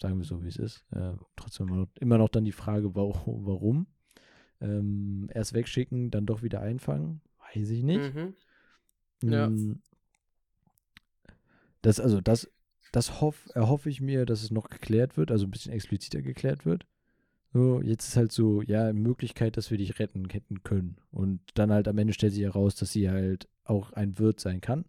Sagen 0.00 0.18
wir 0.18 0.24
so, 0.24 0.42
wie 0.42 0.48
es 0.48 0.56
ist. 0.56 0.84
Äh, 0.92 1.12
trotzdem 1.36 1.68
immer 1.68 1.76
noch, 1.76 1.88
immer 2.00 2.18
noch 2.18 2.28
dann 2.28 2.44
die 2.44 2.52
Frage, 2.52 2.94
warum. 2.94 3.46
warum. 3.46 3.86
Ähm, 4.60 5.28
erst 5.34 5.54
wegschicken, 5.54 6.10
dann 6.10 6.26
doch 6.26 6.42
wieder 6.42 6.60
einfangen. 6.60 7.20
Weiß 7.54 7.68
ich 7.70 7.82
nicht. 7.82 8.14
Mhm. 8.14 8.34
Ja. 9.24 9.48
Mm, 9.48 9.82
Das, 11.82 11.98
also, 11.98 12.20
das, 12.20 12.48
das 12.92 13.20
hoff, 13.20 13.48
erhoffe 13.54 13.90
ich 13.90 14.00
mir, 14.00 14.24
dass 14.24 14.42
es 14.42 14.50
noch 14.52 14.68
geklärt 14.68 15.16
wird, 15.16 15.30
also 15.32 15.46
ein 15.46 15.50
bisschen 15.50 15.72
expliziter 15.72 16.22
geklärt 16.22 16.64
wird. 16.64 16.86
So, 17.52 17.82
jetzt 17.82 18.08
ist 18.08 18.16
halt 18.16 18.32
so, 18.32 18.62
ja, 18.62 18.84
eine 18.86 18.98
Möglichkeit, 18.98 19.56
dass 19.56 19.70
wir 19.70 19.78
dich 19.78 19.98
retten 19.98 20.28
hätten 20.30 20.62
können. 20.62 20.96
Und 21.10 21.40
dann 21.54 21.70
halt 21.70 21.86
am 21.86 21.98
Ende 21.98 22.14
stellt 22.14 22.32
sich 22.32 22.42
heraus, 22.42 22.76
dass 22.76 22.92
sie 22.92 23.10
halt 23.10 23.46
auch 23.64 23.92
ein 23.92 24.18
Wirt 24.18 24.40
sein 24.40 24.60
kann. 24.60 24.86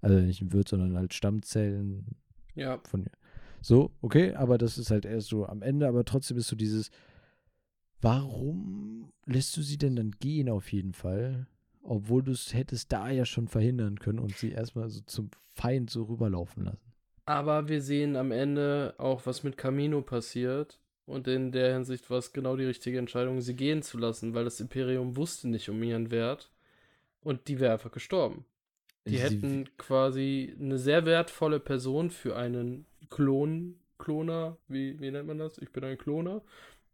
Also 0.00 0.18
nicht 0.20 0.40
ein 0.40 0.52
Wirt, 0.52 0.68
sondern 0.68 0.96
halt 0.96 1.14
Stammzellen 1.14 2.16
Ja. 2.54 2.80
von 2.88 3.06
so, 3.60 3.90
okay, 4.02 4.34
aber 4.34 4.58
das 4.58 4.78
ist 4.78 4.90
halt 4.92 5.04
erst 5.04 5.28
so 5.28 5.46
am 5.46 5.62
Ende, 5.62 5.88
aber 5.88 6.04
trotzdem 6.04 6.36
ist 6.36 6.46
so 6.46 6.54
dieses, 6.54 6.90
warum 8.00 9.12
lässt 9.24 9.56
du 9.56 9.62
sie 9.62 9.78
denn 9.78 9.96
dann 9.96 10.12
gehen 10.12 10.48
auf 10.48 10.72
jeden 10.72 10.92
Fall? 10.92 11.46
Obwohl 11.82 12.22
du 12.22 12.32
es 12.32 12.54
hättest 12.54 12.92
da 12.92 13.10
ja 13.10 13.24
schon 13.24 13.48
verhindern 13.48 13.98
können 13.98 14.18
und 14.18 14.36
sie 14.36 14.50
erstmal 14.52 14.88
so 14.90 15.00
zum 15.06 15.30
Feind 15.54 15.90
so 15.90 16.04
rüberlaufen 16.04 16.64
lassen. 16.64 16.92
Aber 17.24 17.68
wir 17.68 17.82
sehen 17.82 18.14
am 18.16 18.30
Ende 18.30 18.94
auch, 18.98 19.26
was 19.26 19.42
mit 19.42 19.56
Camino 19.56 20.02
passiert. 20.02 20.78
Und 21.06 21.28
in 21.28 21.52
der 21.52 21.72
Hinsicht 21.72 22.10
war 22.10 22.18
es 22.18 22.32
genau 22.32 22.56
die 22.56 22.64
richtige 22.64 22.98
Entscheidung, 22.98 23.40
sie 23.40 23.54
gehen 23.54 23.82
zu 23.82 23.96
lassen, 23.98 24.34
weil 24.34 24.44
das 24.44 24.60
Imperium 24.60 25.16
wusste 25.16 25.48
nicht 25.48 25.68
um 25.68 25.82
ihren 25.82 26.10
Wert. 26.10 26.50
Und 27.22 27.48
die 27.48 27.60
wäre 27.60 27.72
einfach 27.74 27.92
gestorben. 27.92 28.44
Die 29.06 29.18
hätten 29.18 29.68
quasi 29.78 30.54
eine 30.60 30.78
sehr 30.78 31.06
wertvolle 31.06 31.60
Person 31.60 32.10
für 32.10 32.36
einen 32.36 32.86
Klon, 33.08 33.78
Kloner, 33.98 34.58
wie, 34.68 34.98
wie 35.00 35.10
nennt 35.10 35.28
man 35.28 35.38
das? 35.38 35.58
Ich 35.58 35.70
bin 35.70 35.84
ein 35.84 35.96
Kloner, 35.96 36.42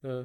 äh, 0.03 0.25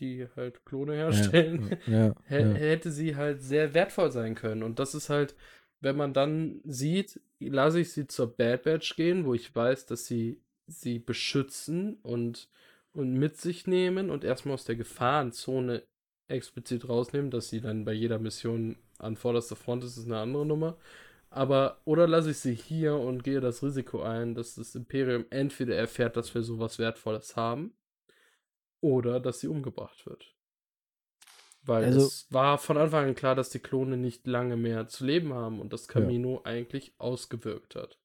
die 0.00 0.26
halt 0.34 0.64
Klone 0.64 0.94
herstellen. 0.94 1.76
Ja, 1.86 2.14
Hä- 2.28 2.42
ja. 2.42 2.54
hätte 2.54 2.90
sie 2.90 3.16
halt 3.16 3.42
sehr 3.42 3.74
wertvoll 3.74 4.10
sein 4.12 4.34
können. 4.34 4.62
Und 4.62 4.78
das 4.78 4.94
ist 4.94 5.10
halt, 5.10 5.34
wenn 5.80 5.96
man 5.96 6.14
dann 6.14 6.60
sieht, 6.64 7.20
lasse 7.38 7.80
ich 7.80 7.92
sie 7.92 8.06
zur 8.06 8.34
Bad 8.34 8.62
Batch 8.62 8.96
gehen, 8.96 9.26
wo 9.26 9.34
ich 9.34 9.54
weiß, 9.54 9.86
dass 9.86 10.06
sie 10.06 10.40
sie 10.66 10.98
beschützen 10.98 11.98
und, 12.02 12.48
und 12.96 13.12
mit 13.14 13.36
sich 13.36 13.66
nehmen 13.66 14.10
und 14.10 14.24
erstmal 14.24 14.54
aus 14.54 14.64
der 14.64 14.76
Gefahrenzone 14.76 15.82
explizit 16.28 16.88
rausnehmen, 16.88 17.30
dass 17.30 17.48
sie 17.50 17.60
dann 17.60 17.84
bei 17.84 17.92
jeder 17.92 18.18
Mission 18.18 18.76
an 18.98 19.16
vorderster 19.16 19.56
Front 19.56 19.84
ist, 19.84 19.96
ist 19.96 20.06
eine 20.06 20.18
andere 20.18 20.46
Nummer. 20.46 20.76
Aber, 21.30 21.80
oder 21.84 22.06
lasse 22.08 22.30
ich 22.30 22.38
sie 22.38 22.54
hier 22.54 22.96
und 22.96 23.22
gehe 23.22 23.40
das 23.40 23.62
Risiko 23.62 24.02
ein, 24.02 24.34
dass 24.34 24.54
das 24.54 24.74
Imperium 24.74 25.26
entweder 25.30 25.76
erfährt, 25.76 26.16
dass 26.16 26.34
wir 26.34 26.42
sowas 26.42 26.78
Wertvolles 26.78 27.36
haben, 27.36 27.76
oder 28.80 29.20
dass 29.20 29.40
sie 29.40 29.48
umgebracht 29.48 30.06
wird. 30.06 30.34
Weil 31.62 31.84
Also- 31.84 32.06
es 32.06 32.26
war 32.30 32.58
von 32.58 32.76
Anfang 32.78 33.08
an 33.08 33.14
klar, 33.14 33.34
dass 33.34 33.50
die 33.50 33.58
Klone 33.58 33.96
nicht 33.96 34.26
lange 34.26 34.56
mehr 34.56 34.86
zu 34.88 35.04
leben 35.04 35.34
haben 35.34 35.60
und 35.60 35.72
das 35.72 35.88
Camino 35.88 36.40
eigentlich 36.44 36.94
ausgewirkt 36.98 37.74
hat. 37.74 37.98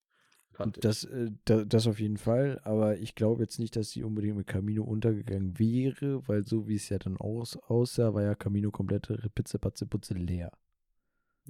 Fand. 0.54 0.84
Das, 0.84 1.04
äh, 1.06 1.32
da, 1.46 1.64
das 1.64 1.88
auf 1.88 2.00
jeden 2.00 2.18
Fall, 2.18 2.60
aber 2.64 2.98
ich 2.98 3.16
glaube 3.16 3.42
jetzt 3.44 3.60
nicht, 3.60 3.76
dass 3.76 3.92
sie 3.92 4.04
unbedingt 4.04 4.38
mit 4.38 4.48
Camino 4.48 4.84
untergegangen 4.84 5.58
wäre, 5.58 6.28
weil 6.28 6.44
so 6.46 6.68
wie 6.68 6.76
es 6.76 6.90
ja 6.90 7.00
dann 7.00 7.18
aus, 7.18 7.58
aussah, 7.58 8.14
war 8.14 8.24
ja 8.24 8.36
Camino 8.36 8.70
komplett 8.72 9.08
Pizze, 9.34 9.60
Patze, 9.60 9.86
Putze 9.86 10.14
leer, 10.14 10.52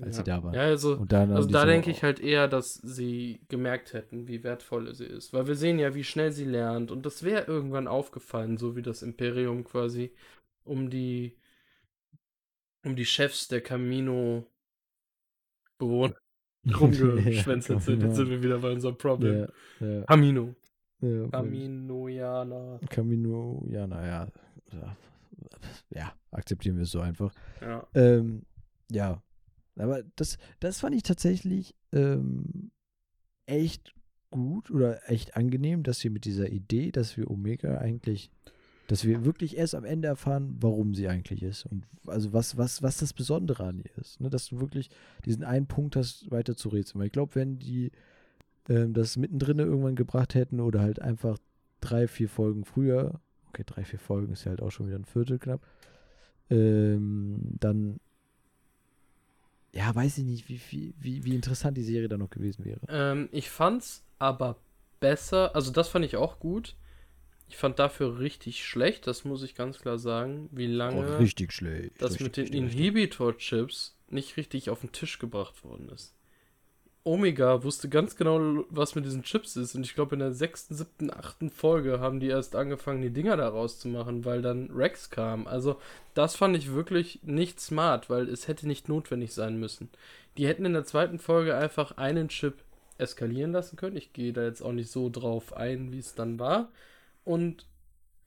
als 0.02 0.18
sie 0.18 0.24
da 0.24 0.44
waren. 0.44 0.54
Ja, 0.54 0.62
also, 0.62 0.94
Und 0.94 1.14
also 1.14 1.50
da 1.50 1.62
so- 1.62 1.68
denke 1.68 1.92
ich 1.92 2.04
halt 2.04 2.20
eher, 2.20 2.48
dass 2.48 2.76
sie 2.76 3.42
gemerkt 3.50 3.94
hätten, 3.94 4.28
wie 4.28 4.44
wertvoll 4.44 4.94
sie 4.96 5.06
ist. 5.06 5.34
Weil 5.34 5.48
wir 5.48 5.56
sehen 5.56 5.80
ja, 5.80 5.94
wie 5.96 6.04
schnell 6.04 6.32
sie 6.32 6.46
lernt. 6.46 6.92
Und 6.92 7.06
das 7.06 7.24
wäre 7.24 7.46
irgendwann 7.46 7.88
aufgefallen, 7.88 8.58
so 8.58 8.76
wie 8.76 8.82
das 8.82 9.02
Imperium 9.02 9.64
quasi 9.64 10.12
um 10.64 10.90
die 10.90 11.38
um 12.84 12.96
die 12.96 13.06
Chefs 13.06 13.48
der 13.48 13.62
Camino 13.62 14.46
Bewohner 15.80 16.21
rumgeschwänzelt 16.80 17.82
sind. 17.82 18.04
Jetzt 18.04 18.16
sind 18.16 18.30
wir 18.30 18.42
wieder 18.44 18.60
bei 18.60 18.72
unserem 18.72 18.98
Problem. 18.98 19.48
Ja, 19.80 20.04
Camino. 20.04 20.56
ja, 21.02 21.28
Caminoianer. 21.30 22.80
Camino, 22.90 23.66
ja, 23.70 23.88
naja. 23.88 24.28
Ja, 24.72 24.98
ja, 25.90 26.14
akzeptieren 26.32 26.78
wir 26.78 26.84
es 26.84 26.92
so 26.92 27.02
einfach. 27.02 27.34
Ja. 27.62 27.88
Ähm, 27.94 28.44
ja, 28.90 29.22
aber 29.76 30.04
das, 30.16 30.38
das 30.60 30.80
fand 30.80 30.96
ich 30.96 31.04
tatsächlich 31.04 31.76
ähm, 31.92 32.72
echt 33.46 33.94
gut 34.30 34.72
oder 34.72 35.10
echt 35.10 35.36
angenehm, 35.36 35.84
dass 35.84 36.04
wir 36.04 36.12
mit 36.12 36.26
dieser 36.26 36.50
Idee, 36.50 36.92
dass 36.92 37.18
wir 37.18 37.30
Omega 37.30 37.78
eigentlich, 37.78 38.32
dass 38.92 39.06
wir 39.06 39.24
wirklich 39.24 39.56
erst 39.56 39.74
am 39.74 39.86
Ende 39.86 40.10
erfahren, 40.10 40.58
warum 40.60 40.94
sie 40.94 41.08
eigentlich 41.08 41.44
ist 41.44 41.66
und 41.66 41.86
also 42.08 42.34
was, 42.34 42.58
was, 42.58 42.84
was 42.84 42.98
das 42.98 43.14
Besondere 43.14 43.64
an 43.64 43.80
ihr 43.80 43.98
ist. 43.98 44.20
Ne? 44.20 44.30
Dass 44.30 44.48
du 44.48 44.60
wirklich 44.60 44.90
diesen 45.24 45.46
einen 45.46 45.66
Punkt 45.66 45.96
hast, 45.96 46.30
weiter 46.30 46.58
zu 46.58 46.68
rätseln. 46.68 47.00
Weil 47.00 47.06
ich 47.06 47.14
glaube, 47.14 47.36
wenn 47.36 47.58
die 47.58 47.94
ähm, 48.68 48.94
das 48.94 49.16
mittendrin 49.16 49.60
irgendwann 49.60 49.96
gebracht 49.96 50.36
hätten 50.36 50.60
oder 50.60 50.82
halt 50.82 51.02
einfach 51.02 51.38
drei, 51.80 52.06
vier 52.10 52.28
Folgen 52.28 52.66
früher, 52.66 53.22
okay, 53.48 53.64
drei, 53.66 53.86
vier 53.86 53.98
Folgen 53.98 54.34
ist 54.34 54.44
ja 54.44 54.50
halt 54.50 54.62
auch 54.62 54.72
schon 54.72 54.88
wieder 54.88 55.00
ein 55.00 55.06
Viertel 55.06 55.40
knapp, 55.40 55.66
ähm, 56.50 57.40
dann 57.62 58.02
ja, 59.72 59.96
weiß 59.96 60.18
ich 60.18 60.26
nicht, 60.26 60.50
wie, 60.50 60.60
wie, 60.70 60.94
wie, 61.00 61.24
wie 61.24 61.36
interessant 61.36 61.78
die 61.78 61.84
Serie 61.84 62.10
dann 62.10 62.20
noch 62.20 62.30
gewesen 62.30 62.66
wäre. 62.66 62.82
Ähm, 62.90 63.30
ich 63.32 63.50
fand's 63.50 64.04
aber 64.20 64.58
besser, 65.00 65.56
also 65.56 65.72
das 65.72 65.88
fand 65.88 66.04
ich 66.04 66.18
auch 66.18 66.42
gut. 66.42 66.76
Ich 67.52 67.58
fand 67.58 67.80
dafür 67.80 68.20
richtig 68.20 68.66
schlecht, 68.66 69.08
das 69.08 69.26
muss 69.26 69.44
ich 69.44 69.56
ganz 69.56 69.80
klar 69.80 69.98
sagen, 69.98 70.48
wie 70.54 70.68
lange 70.68 71.20
richtig 71.20 71.52
schlecht. 71.52 72.02
das 72.02 72.14
richtig, 72.14 72.46
mit 72.46 72.54
den. 72.54 72.70
Inhibitor-Chips 72.70 73.98
nicht 74.08 74.38
richtig 74.38 74.70
auf 74.70 74.80
den 74.80 74.94
Tisch 74.94 75.20
gebracht 75.20 75.66
worden 75.66 75.90
ist. 75.90 76.16
Omega 77.04 77.62
wusste 77.62 77.90
ganz 77.90 78.16
genau, 78.16 78.64
was 78.70 78.96
mit 78.96 79.04
diesen 79.04 79.24
Chips 79.24 79.58
ist. 79.58 79.76
Und 79.76 79.86
ich 79.86 79.96
glaube, 79.96 80.16
in 80.16 80.20
der 80.20 80.32
sechsten, 80.32 80.76
siebten, 80.76 81.12
achten 81.12 81.50
Folge 81.50 82.00
haben 82.00 82.22
die 82.22 82.28
erst 82.28 82.56
angefangen, 82.56 83.02
die 83.02 83.10
Dinger 83.10 83.36
da 83.36 83.50
rauszumachen, 83.50 84.24
weil 84.24 84.42
dann 84.42 84.72
Rex 84.72 85.10
kam. 85.10 85.46
Also, 85.46 85.78
das 86.14 86.38
fand 86.38 86.56
ich 86.56 86.72
wirklich 86.72 87.20
nicht 87.24 87.60
smart, 87.60 88.10
weil 88.10 88.30
es 88.30 88.48
hätte 88.48 88.66
nicht 88.66 88.88
notwendig 88.88 89.34
sein 89.34 89.60
müssen. 89.60 89.90
Die 90.38 90.48
hätten 90.48 90.64
in 90.64 90.74
der 90.74 90.86
zweiten 90.86 91.20
Folge 91.20 91.58
einfach 91.58 91.98
einen 91.98 92.30
Chip 92.30 92.64
eskalieren 92.98 93.52
lassen 93.52 93.76
können. 93.76 93.98
Ich 93.98 94.14
gehe 94.14 94.32
da 94.32 94.44
jetzt 94.44 94.62
auch 94.62 94.72
nicht 94.72 94.90
so 94.90 95.10
drauf 95.10 95.52
ein, 95.52 95.92
wie 95.92 96.00
es 96.00 96.16
dann 96.16 96.40
war. 96.40 96.70
Und, 97.24 97.68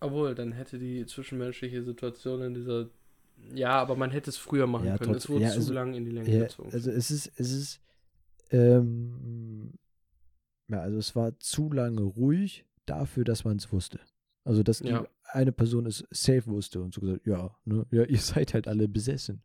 obwohl, 0.01 0.35
dann 0.35 0.53
hätte 0.53 0.79
die 0.79 1.05
zwischenmenschliche 1.07 1.83
Situation 1.83 2.43
in 2.43 2.55
dieser. 2.55 2.91
Ja, 3.53 3.73
aber 3.81 3.97
man 3.97 4.11
hätte 4.11 4.31
es 4.31 4.37
früher 4.37 4.67
machen 4.67 4.87
Ja, 4.87 4.97
können. 4.97 5.13
trotz- 5.13 5.25
es 5.25 5.29
wurde 5.29 5.43
ja, 5.45 5.51
zu 5.51 5.57
also- 5.57 5.73
lang 5.73 5.95
in 5.95 6.05
die 6.05 6.13
Länge 6.13 6.31
Ja, 6.31 6.43
gezogen. 6.45 6.71
also 6.73 6.91
es 6.91 7.11
ist, 7.11 7.33
es 7.37 7.51
ist, 7.53 7.81
ähm, 8.51 9.73
ja, 10.69 10.81
also 10.81 10.99
es 10.99 11.15
war 11.17 11.39
zu 11.41 11.71
lange 11.73 12.03
ruhig 12.03 12.65
dafür, 12.87 13.25
dass 13.25 13.45
man 13.45 13.57
es 13.57 13.71
wusste. 13.73 14.01
Also, 14.45 14.63
dass 14.63 14.79
die 14.79 14.89
Ja. 14.89 15.07
eine 15.25 15.53
Person 15.53 15.87
es 15.87 16.07
safe 16.11 16.47
wusste 16.47 16.81
und 16.83 16.95
so 16.95 17.01
gesagt, 17.01 17.27
ja, 17.27 17.55
ne, 17.65 17.87
ja, 17.91 18.05
ihr 18.05 18.19
seid 18.47 18.55
halt 18.55 18.69
alle 18.69 18.89
besessen. 18.89 19.43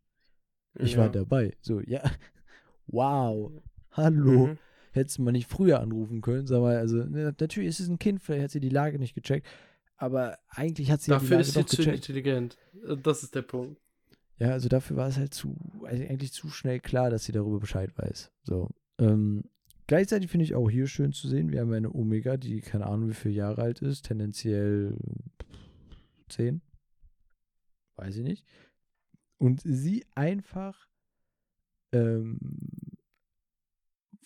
Ich 0.75 0.93
Ja. 0.93 0.99
war 0.99 1.09
dabei. 1.09 1.57
So, 1.61 1.79
ja, 1.81 2.01
wow, 2.87 3.51
hallo. 3.91 4.47
Mhm. 4.47 4.57
Hättest 4.91 5.17
du 5.17 5.21
mal 5.23 5.31
nicht 5.31 5.47
früher 5.47 5.79
anrufen 5.79 6.21
können, 6.21 6.47
sag 6.47 6.61
mal, 6.61 6.77
also, 6.77 6.97
ne, 6.97 7.33
natürlich 7.39 7.69
ist 7.69 7.79
es 7.79 7.89
ein 7.89 7.99
Kind, 7.99 8.21
vielleicht 8.21 8.43
hat 8.43 8.51
sie 8.51 8.59
die 8.59 8.69
Lage 8.69 8.97
nicht 8.99 9.13
gecheckt, 9.13 9.47
aber 9.97 10.37
eigentlich 10.49 10.89
hat 10.91 11.01
sie 11.01 11.11
ja 11.11 11.17
Dafür 11.17 11.27
die 11.27 11.33
Lage 11.43 11.47
ist 11.47 11.53
sie 11.53 11.65
zu 11.65 11.77
gecheckt. 11.77 11.95
intelligent. 11.97 12.57
Äh, 12.87 12.97
Das 12.97 13.23
ist 13.23 13.35
der 13.35 13.43
Punkt. 13.43 13.79
Ja, 14.37 14.51
also 14.51 14.69
dafür 14.69 14.95
war 14.97 15.07
es 15.09 15.17
halt 15.17 15.33
zu, 15.33 15.57
also 15.83 16.01
eigentlich 16.03 16.31
zu 16.31 16.49
schnell 16.49 16.79
klar, 16.79 17.09
dass 17.09 17.25
sie 17.25 17.33
darüber 17.33 17.59
Bescheid 17.59 17.91
weiß. 17.97 18.31
So. 18.43 18.69
Ähm, 18.97 19.43
gleichzeitig 19.85 20.31
finde 20.31 20.45
ich 20.45 20.55
auch 20.55 20.69
hier 20.69 20.87
schön 20.87 21.11
zu 21.11 21.27
sehen, 21.27 21.51
wir 21.51 21.59
haben 21.59 21.73
eine 21.73 21.93
Omega, 21.93 22.37
die 22.37 22.61
keine 22.61 22.85
Ahnung 22.87 23.09
wie 23.09 23.13
viele 23.13 23.35
Jahre 23.35 23.61
alt 23.61 23.81
ist, 23.81 24.05
tendenziell 24.05 24.95
zehn. 26.29 26.61
Weiß 27.97 28.15
ich 28.15 28.23
nicht. 28.23 28.45
Und 29.37 29.61
sie 29.63 30.05
einfach 30.15 30.87
ähm, 31.91 32.39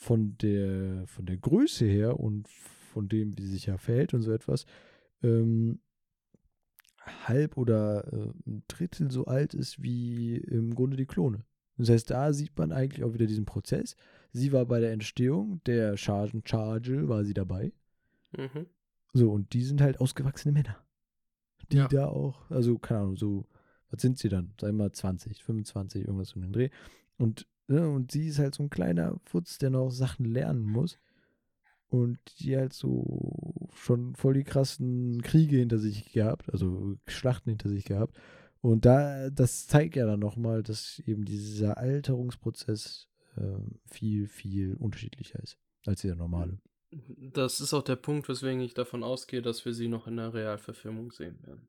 von 0.04 0.38
der, 0.38 1.08
von 1.08 1.26
der 1.26 1.38
Größe 1.38 1.86
her 1.86 2.20
und 2.20 2.48
von 2.48 3.08
dem, 3.08 3.38
wie 3.38 3.42
sie 3.44 3.54
sich 3.54 3.66
ja 3.68 3.78
verhält 3.78 4.14
und 4.14 4.22
so 4.22 4.32
etwas, 4.32 4.66
ähm, 5.24 5.80
halb 7.28 7.58
oder 7.58 8.06
äh, 8.14 8.32
ein 8.46 8.64
Drittel 8.68 9.12
so 9.12 9.26
alt 9.26 9.54
ist 9.54 9.82
wie 9.82 10.36
im 10.38 10.76
Grunde 10.76 10.98
die 10.98 11.06
Klone. 11.06 11.46
Das 11.78 11.90
heißt, 11.90 12.10
da 12.12 12.34
sieht 12.34 12.58
man 12.58 12.72
eigentlich 12.72 13.04
auch 13.04 13.14
wieder 13.14 13.26
diesen 13.26 13.46
Prozess. 13.46 13.96
Sie 14.32 14.52
war 14.52 14.66
bei 14.66 14.80
der 14.80 14.92
Entstehung 14.92 15.62
der 15.66 15.98
Chargen 15.98 16.44
Charge, 16.46 17.08
war 17.08 17.24
sie 17.24 17.34
dabei. 17.34 17.74
Mhm. 18.38 18.68
So, 19.14 19.32
und 19.32 19.54
die 19.54 19.64
sind 19.64 19.82
halt 19.82 20.00
ausgewachsene 20.00 20.52
Männer. 20.54 20.78
Die 21.72 21.78
Ja. 21.78 21.88
da 21.88 22.08
auch, 22.08 22.50
also 22.52 22.78
keine 22.78 23.02
Ahnung, 23.02 23.18
so, 23.18 23.46
was 23.90 24.02
sind 24.02 24.18
sie 24.18 24.30
dann? 24.30 24.54
Sagen 24.60 24.78
wir 24.78 24.84
mal 24.86 24.92
20, 24.92 25.44
25, 25.44 26.06
irgendwas 26.06 26.34
um 26.34 26.42
den 26.42 26.52
Dreh. 26.52 26.70
Und, 27.18 27.48
ne, 27.68 27.90
und 27.90 28.12
sie 28.12 28.28
ist 28.28 28.40
halt 28.40 28.56
so 28.56 28.64
ein 28.64 28.70
kleiner 28.70 29.20
Futz, 29.26 29.58
der 29.58 29.70
noch 29.70 29.90
Sachen 29.90 30.26
lernen 30.26 30.66
muss. 30.66 31.00
Und 31.88 32.18
die 32.40 32.58
halt 32.58 32.74
so 32.74 33.70
schon 33.74 34.16
voll 34.16 34.34
die 34.34 34.44
krassen 34.44 35.22
Kriege 35.22 35.58
hinter 35.58 35.78
sich 35.78 36.12
gehabt, 36.12 36.52
also 36.52 36.98
Schlachten 37.08 37.52
hinter 37.52 37.70
sich 37.70 37.86
gehabt. 37.86 38.18
Und 38.62 38.86
da, 38.86 39.30
das 39.30 39.68
zeigt 39.68 39.96
ja 39.96 40.08
dann 40.08 40.20
nochmal, 40.20 40.64
dass 40.64 41.00
eben 41.06 41.24
dieser 41.24 41.78
Alterungsprozess 41.78 43.10
ähm, 43.38 43.80
viel, 43.86 44.28
viel 44.28 44.76
unterschiedlicher 44.76 45.40
ist 45.44 45.60
als 45.86 46.02
der 46.02 46.16
normale. 46.16 46.60
Das 47.18 47.60
ist 47.60 47.74
auch 47.74 47.84
der 47.84 47.96
Punkt, 47.96 48.30
weswegen 48.30 48.62
ich 48.62 48.74
davon 48.74 49.04
ausgehe, 49.04 49.42
dass 49.42 49.66
wir 49.66 49.74
sie 49.74 49.88
noch 49.88 50.08
in 50.08 50.18
der 50.18 50.34
Realverfilmung 50.34 51.12
sehen 51.12 51.42
werden. 51.44 51.68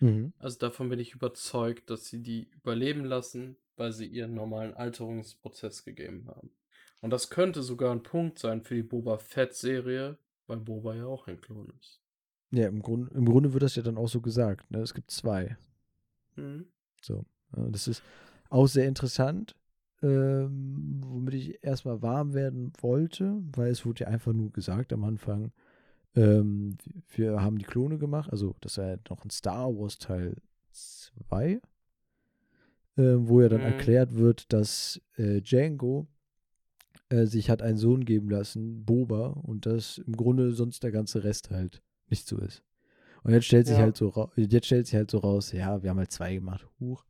Mhm. 0.00 0.32
Also 0.38 0.58
davon 0.58 0.88
bin 0.88 0.98
ich 0.98 1.14
überzeugt, 1.14 1.90
dass 1.90 2.06
sie 2.06 2.22
die 2.22 2.48
überleben 2.50 3.04
lassen, 3.04 3.56
weil 3.76 3.92
sie 3.92 4.06
ihren 4.06 4.34
normalen 4.34 4.74
Alterungsprozess 4.74 5.84
gegeben 5.84 6.26
haben. 6.28 6.50
Und 7.00 7.10
das 7.10 7.30
könnte 7.30 7.62
sogar 7.62 7.92
ein 7.92 8.02
Punkt 8.02 8.38
sein 8.38 8.62
für 8.62 8.74
die 8.74 8.82
Boba 8.82 9.18
Fett-Serie, 9.18 10.18
weil 10.46 10.56
Boba 10.58 10.94
ja 10.94 11.06
auch 11.06 11.26
ein 11.28 11.40
Klon 11.40 11.72
ist. 11.80 12.00
Ja, 12.50 12.68
im, 12.68 12.80
Grund, 12.80 13.12
im 13.12 13.26
Grunde 13.26 13.52
wird 13.52 13.62
das 13.62 13.76
ja 13.76 13.82
dann 13.82 13.98
auch 13.98 14.08
so 14.08 14.20
gesagt. 14.20 14.70
Ne? 14.70 14.78
Es 14.78 14.94
gibt 14.94 15.10
zwei. 15.10 15.56
Mhm. 16.36 16.66
So. 17.00 17.24
Das 17.52 17.86
ist 17.88 18.02
auch 18.50 18.66
sehr 18.66 18.88
interessant, 18.88 19.54
ähm, 20.02 21.00
womit 21.04 21.34
ich 21.34 21.64
erstmal 21.64 22.02
warm 22.02 22.34
werden 22.34 22.72
wollte, 22.80 23.42
weil 23.54 23.70
es 23.70 23.84
wurde 23.84 24.04
ja 24.04 24.08
einfach 24.08 24.32
nur 24.32 24.52
gesagt 24.52 24.92
am 24.92 25.04
Anfang, 25.04 25.52
Ähm, 26.18 26.78
wir 27.14 27.42
haben 27.42 27.58
die 27.58 27.66
Klone 27.66 27.98
gemacht, 27.98 28.30
also 28.32 28.56
das 28.62 28.78
war 28.78 28.86
ja 28.86 28.96
noch 29.10 29.22
ein 29.22 29.28
Star 29.30 29.68
Wars 29.76 29.98
Teil 29.98 30.36
2, 30.72 31.60
äh, 32.96 33.14
wo 33.18 33.40
ja 33.40 33.48
dann 33.48 33.60
Mhm. 33.60 33.66
erklärt 33.66 34.16
wird, 34.16 34.52
dass 34.52 35.00
äh, 35.16 35.40
Django 35.40 36.06
äh, 37.08 37.26
sich 37.26 37.50
hat 37.50 37.62
einen 37.62 37.78
Sohn 37.78 38.04
geben 38.04 38.28
lassen, 38.30 38.84
Boba, 38.84 39.28
und 39.28 39.66
dass 39.66 39.98
im 39.98 40.16
Grunde 40.16 40.52
sonst 40.52 40.82
der 40.82 40.90
ganze 40.92 41.24
Rest 41.24 41.50
halt 41.50 41.82
nicht 42.08 42.26
so 42.26 42.38
ist. 42.38 42.62
Und 43.22 43.32
jetzt 43.32 43.46
stellt 43.46 43.66
sich 43.66 43.76
Ja. 43.78 43.84
halt 43.84 43.96
so 43.96 44.30
jetzt 44.36 44.66
stellt 44.66 44.86
sich 44.86 44.94
halt 44.94 45.10
so 45.10 45.18
raus, 45.18 45.52
ja, 45.52 45.82
wir 45.82 45.90
haben 45.90 45.98
halt 45.98 46.12
zwei 46.12 46.34
gemacht. 46.34 46.66
Huch. 46.80 47.04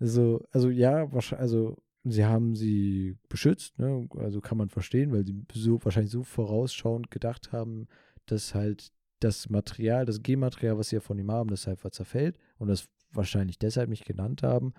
Also, 0.00 0.44
also 0.50 0.70
ja, 0.70 1.12
wahrscheinlich, 1.12 1.40
also 1.42 1.76
sie 2.04 2.24
haben 2.24 2.54
sie 2.56 3.16
beschützt, 3.28 3.78
ne? 3.78 4.08
Also 4.18 4.40
kann 4.40 4.58
man 4.58 4.68
verstehen, 4.68 5.12
weil 5.12 5.24
sie 5.24 5.44
so 5.52 5.82
wahrscheinlich 5.84 6.12
so 6.12 6.24
vorausschauend 6.24 7.10
gedacht 7.10 7.52
haben, 7.52 7.86
dass 8.26 8.54
halt 8.54 8.92
das 9.20 9.48
Material, 9.48 10.04
das 10.04 10.22
Genmaterial, 10.22 10.76
was 10.76 10.88
sie 10.90 10.96
ja 10.96 11.00
von 11.00 11.18
ihm 11.18 11.30
haben, 11.30 11.48
das 11.48 11.68
einfach 11.68 11.90
zerfällt 11.90 12.36
und 12.58 12.68
das 12.68 12.88
wahrscheinlich 13.16 13.58
deshalb 13.58 13.88
nicht 13.88 14.04
genannt 14.04 14.42
haben. 14.42 14.74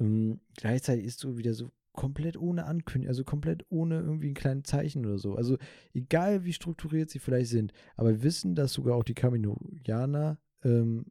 Ähm, 0.00 0.40
gleichzeitig 0.56 1.04
ist 1.04 1.20
so 1.20 1.38
wieder 1.38 1.54
so 1.54 1.70
komplett 1.92 2.36
ohne 2.36 2.66
Ankündigung, 2.66 3.08
also 3.08 3.24
komplett 3.24 3.64
ohne 3.68 4.00
irgendwie 4.00 4.28
ein 4.28 4.34
kleines 4.34 4.64
Zeichen 4.64 5.06
oder 5.06 5.18
so. 5.18 5.36
Also 5.36 5.58
egal 5.92 6.44
wie 6.44 6.52
strukturiert 6.52 7.10
sie 7.10 7.20
vielleicht 7.20 7.50
sind, 7.50 7.72
aber 7.96 8.10
wir 8.10 8.22
wissen, 8.22 8.54
dass 8.54 8.72
sogar 8.72 8.96
auch 8.96 9.04
die 9.04 9.14
Kaminoianer 9.14 10.38
ähm, 10.64 11.06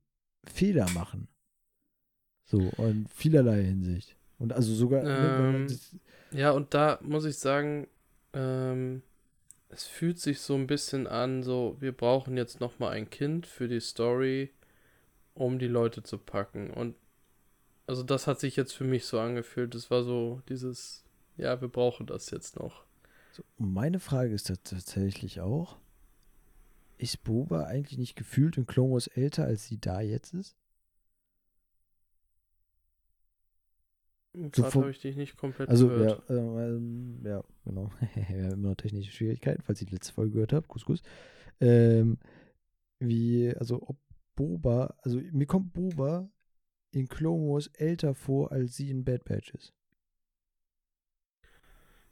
Fehler 0.46 0.90
machen. 0.92 1.30
So, 2.46 2.60
in 2.78 3.08
vielerlei 3.08 3.64
Hinsicht. 3.64 4.18
Und 4.38 4.52
also 4.52 4.74
sogar, 4.74 5.04
ne, 5.04 5.66
Ähm, 6.32 6.38
Ja, 6.38 6.52
und 6.52 6.74
da 6.74 7.00
muss 7.02 7.24
ich 7.24 7.38
sagen, 7.38 7.88
ähm, 8.34 9.02
es 9.70 9.86
fühlt 9.86 10.20
sich 10.20 10.42
so 10.42 10.56
ein 10.56 10.68
bisschen 10.68 11.08
an, 11.08 11.44
so, 11.44 11.78
wir 11.80 11.94
brauchen 11.94 12.36
jetzt 12.36 12.60
noch 12.60 12.78
mal 12.80 12.90
ein 12.90 13.10
Kind 13.10 13.48
für 13.48 13.68
die 13.68 13.80
Story, 13.80 14.52
um 15.34 15.60
die 15.60 15.68
Leute 15.68 16.04
zu 16.04 16.18
packen. 16.18 16.70
Und 16.72 16.96
also 17.88 18.04
das 18.04 18.28
hat 18.28 18.40
sich 18.40 18.56
jetzt 18.56 18.74
für 18.74 18.84
mich 18.86 19.06
so 19.06 19.20
angefühlt. 19.20 19.76
Es 19.76 19.92
war 19.92 20.04
so 20.04 20.42
dieses, 20.50 21.04
ja, 21.38 21.60
wir 21.62 21.68
brauchen 21.68 22.06
das 22.08 22.30
jetzt 22.32 22.58
noch. 22.60 22.86
so, 23.32 23.44
meine 23.58 24.00
Frage 24.00 24.34
ist 24.34 24.50
tats- 24.50 24.64
tatsächlich 24.70 25.42
auch, 25.42 25.78
ist 26.98 27.24
Boba 27.24 27.66
eigentlich 27.66 27.98
nicht 27.98 28.16
gefühlt 28.16 28.58
in 28.58 28.66
Clone 28.66 28.94
Wars 28.94 29.08
älter, 29.08 29.44
als 29.46 29.66
sie 29.66 29.80
da 29.80 30.00
jetzt 30.02 30.34
ist? 30.34 30.56
Gerade 34.34 34.72
vom- 34.72 34.82
habe 34.84 34.92
ich 34.92 35.00
dich 35.00 35.16
nicht 35.16 35.38
komplett 35.38 35.70
Also, 35.70 35.90
gehört. 35.90 36.28
ja, 36.28 36.36
ähm, 36.38 37.20
ja, 37.24 37.44
genau. 37.66 37.92
Wir 38.16 38.26
haben 38.46 38.52
immer 38.54 38.70
noch 38.70 38.76
technische 38.76 39.12
Schwierigkeiten, 39.12 39.62
falls 39.62 39.82
ihr 39.82 39.88
die 39.88 39.94
letzte 39.94 40.14
Folge 40.14 40.32
gehört 40.34 40.54
habt. 40.54 40.68
Kuss, 40.68 40.86
Kuss. 40.86 41.04
Ähm, 41.60 42.18
wie, 43.00 43.54
also, 43.56 43.82
ob 43.88 43.98
Boba, 44.36 44.96
also, 45.04 45.20
mir 45.32 45.46
kommt 45.46 45.74
Boba 45.74 46.30
in 46.92 47.08
Clone 47.08 47.44
Wars 47.50 47.68
älter 47.74 48.14
vor, 48.16 48.52
als 48.52 48.76
sie 48.76 48.90
in 48.90 49.04
Bad 49.04 49.26
Batch 49.26 49.54
ist. 49.54 49.74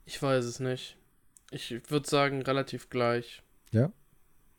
Ich 0.06 0.22
weiß 0.22 0.46
es 0.46 0.60
nicht. 0.60 0.98
Ich 1.52 1.72
würde 1.90 2.10
sagen, 2.10 2.42
relativ 2.42 2.90
gleich. 2.90 3.44
Ja? 3.72 3.92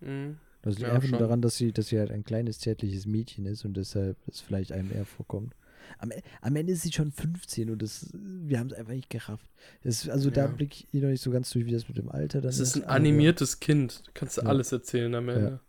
Mhm. 0.00 0.38
Das 0.62 0.74
liegt 0.76 0.86
Ja, 0.88 0.94
einfach 0.94 1.08
nur 1.08 1.18
schon. 1.18 1.26
daran, 1.26 1.42
dass 1.42 1.56
sie, 1.56 1.72
dass 1.72 1.88
sie 1.88 1.98
halt 1.98 2.12
ein 2.12 2.22
kleines, 2.24 2.60
zärtliches 2.60 3.06
Mädchen 3.06 3.46
ist 3.46 3.64
und 3.64 3.76
deshalb 3.76 4.16
es 4.28 4.40
vielleicht 4.40 4.70
einem 4.72 4.92
eher 4.92 5.04
vorkommt. 5.04 5.54
Am, 5.98 6.12
E- 6.12 6.22
am 6.40 6.54
Ende 6.54 6.72
ist 6.72 6.82
sie 6.82 6.92
schon 6.92 7.10
15 7.10 7.68
und 7.70 7.82
das, 7.82 8.08
wir 8.14 8.60
haben 8.60 8.68
es 8.68 8.72
einfach 8.74 8.92
nicht 8.92 9.10
gerafft. 9.10 9.50
Das, 9.82 10.08
also 10.08 10.30
da 10.30 10.42
Ja. 10.42 10.46
blicke 10.46 10.84
ich 10.92 11.02
noch 11.02 11.08
nicht 11.08 11.20
so 11.22 11.32
ganz 11.32 11.50
durch, 11.50 11.66
wie 11.66 11.72
das 11.72 11.88
mit 11.88 11.96
dem 11.98 12.08
Alter 12.08 12.40
dann 12.40 12.50
Es 12.50 12.60
ist 12.60 12.76
ein 12.76 12.84
aber 12.84 12.92
animiertes 12.92 13.58
Kind. 13.58 14.02
Du 14.06 14.10
kannst 14.14 14.36
du 14.36 14.42
Ja. 14.42 14.48
alles 14.48 14.70
erzählen 14.70 15.12
am 15.16 15.28
Ende. 15.28 15.60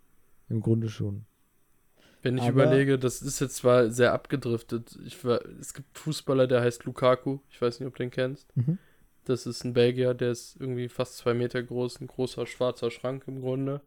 Im 0.50 0.62
Grunde 0.62 0.90
schon. 0.90 1.26
Wenn 2.24 2.38
ich 2.38 2.44
Aber- 2.44 2.64
überlege, 2.64 2.98
das 2.98 3.22
ist 3.22 3.40
jetzt 3.42 3.58
zwar 3.58 3.90
sehr 3.92 4.14
abgedriftet. 4.14 4.98
Ich 5.06 5.24
war, 5.24 5.46
es 5.60 5.74
gibt 5.74 5.98
Fußballer, 6.00 6.48
der 6.48 6.62
heißt 6.62 6.86
Lukaku. 6.86 7.40
Ich 7.50 7.62
weiß 7.62 7.80
nicht, 7.80 7.88
ob 7.88 7.96
du 7.96 8.04
den 8.04 8.12
kennst. 8.12 8.48
Mhm. 8.58 8.80
Das 9.26 9.46
ist 9.46 9.64
ein 9.64 9.74
Belgier, 9.74 10.14
der 10.14 10.32
ist 10.32 10.56
irgendwie 10.60 10.90
fast 10.90 11.18
zwei 11.18 11.34
Meter 11.34 11.62
groß, 11.62 12.02
ein 12.02 12.08
großer 12.08 12.46
schwarzer 12.48 12.90
Schrank 12.92 13.24
im 13.28 13.42
Grunde. 13.42 13.82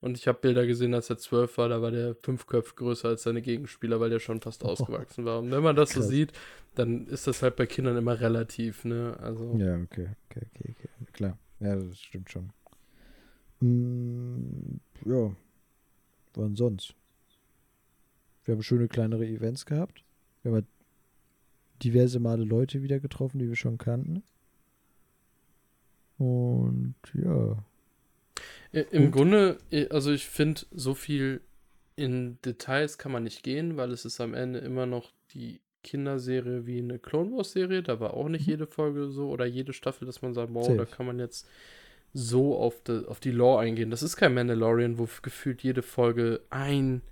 Und 0.00 0.16
ich 0.16 0.26
habe 0.28 0.38
Bilder 0.40 0.66
gesehen, 0.66 0.94
als 0.94 1.10
er 1.10 1.18
zwölf 1.18 1.58
war, 1.58 1.68
da 1.68 1.82
war 1.82 1.90
der 1.90 2.14
fünf 2.22 2.46
Köpfe 2.46 2.74
größer 2.74 3.08
als 3.08 3.22
seine 3.24 3.42
Gegenspieler, 3.42 4.00
weil 4.00 4.08
der 4.08 4.18
schon 4.20 4.40
fast 4.40 4.64
ausgewachsen 4.64 5.26
war. 5.26 5.40
Und 5.40 5.50
wenn 5.50 5.62
man 5.62 5.76
das 5.76 5.90
so 5.90 6.00
Krass. 6.00 6.08
sieht, 6.08 6.32
dann 6.74 7.06
ist 7.08 7.26
das 7.26 7.42
halt 7.42 7.56
bei 7.56 7.66
Kindern 7.66 7.98
immer 7.98 8.18
relativ, 8.18 8.84
ne? 8.86 9.14
Also. 9.20 9.54
Ja, 9.58 9.74
okay, 9.76 10.08
okay, 10.30 10.46
okay, 10.54 10.74
okay. 10.78 10.88
Klar. 11.12 11.38
Ja, 11.60 11.76
das 11.76 11.98
stimmt 12.00 12.30
schon. 12.30 12.50
Mm, 13.60 14.80
ja. 15.04 15.34
Wann 16.34 16.56
sonst? 16.56 16.94
Wir 18.44 18.54
haben 18.54 18.62
schöne 18.62 18.88
kleinere 18.88 19.26
Events 19.26 19.66
gehabt. 19.66 20.02
Wir 20.42 20.52
haben 20.52 20.66
diverse 21.82 22.20
Male 22.20 22.44
Leute 22.44 22.82
wieder 22.82 23.00
getroffen, 23.00 23.38
die 23.38 23.48
wir 23.48 23.56
schon 23.56 23.78
kannten. 23.78 24.22
Und 26.18 26.94
ja. 27.14 27.56
Im 28.72 29.04
Und? 29.06 29.10
Grunde, 29.10 29.58
also 29.90 30.12
ich 30.12 30.26
finde, 30.26 30.62
so 30.70 30.94
viel 30.94 31.40
in 31.96 32.38
Details 32.44 32.98
kann 32.98 33.12
man 33.12 33.24
nicht 33.24 33.42
gehen, 33.42 33.76
weil 33.76 33.90
es 33.90 34.04
ist 34.04 34.20
am 34.20 34.34
Ende 34.34 34.60
immer 34.60 34.86
noch 34.86 35.12
die 35.34 35.60
Kinderserie 35.82 36.66
wie 36.66 36.78
eine 36.78 36.98
Clone 36.98 37.32
Wars 37.32 37.52
Serie. 37.52 37.82
Da 37.82 38.00
war 38.00 38.14
auch 38.14 38.28
nicht 38.28 38.46
Mhm. 38.46 38.50
jede 38.52 38.66
Folge 38.66 39.08
so 39.10 39.30
oder 39.30 39.46
jede 39.46 39.72
Staffel, 39.72 40.06
dass 40.06 40.22
man 40.22 40.34
sagt, 40.34 40.52
wow, 40.54 40.64
Safe. 40.66 40.76
da 40.76 40.84
kann 40.84 41.06
man 41.06 41.18
jetzt 41.18 41.48
so 42.12 42.56
auf 42.56 42.82
die, 42.82 43.06
auf 43.06 43.20
die 43.20 43.30
Lore 43.30 43.60
eingehen. 43.62 43.90
Das 43.90 44.02
ist 44.02 44.16
kein 44.16 44.34
Mandalorian, 44.34 44.98
wo 44.98 45.08
gefühlt 45.22 45.62
jede 45.62 45.82
Folge 45.82 46.40
ein 46.50 47.02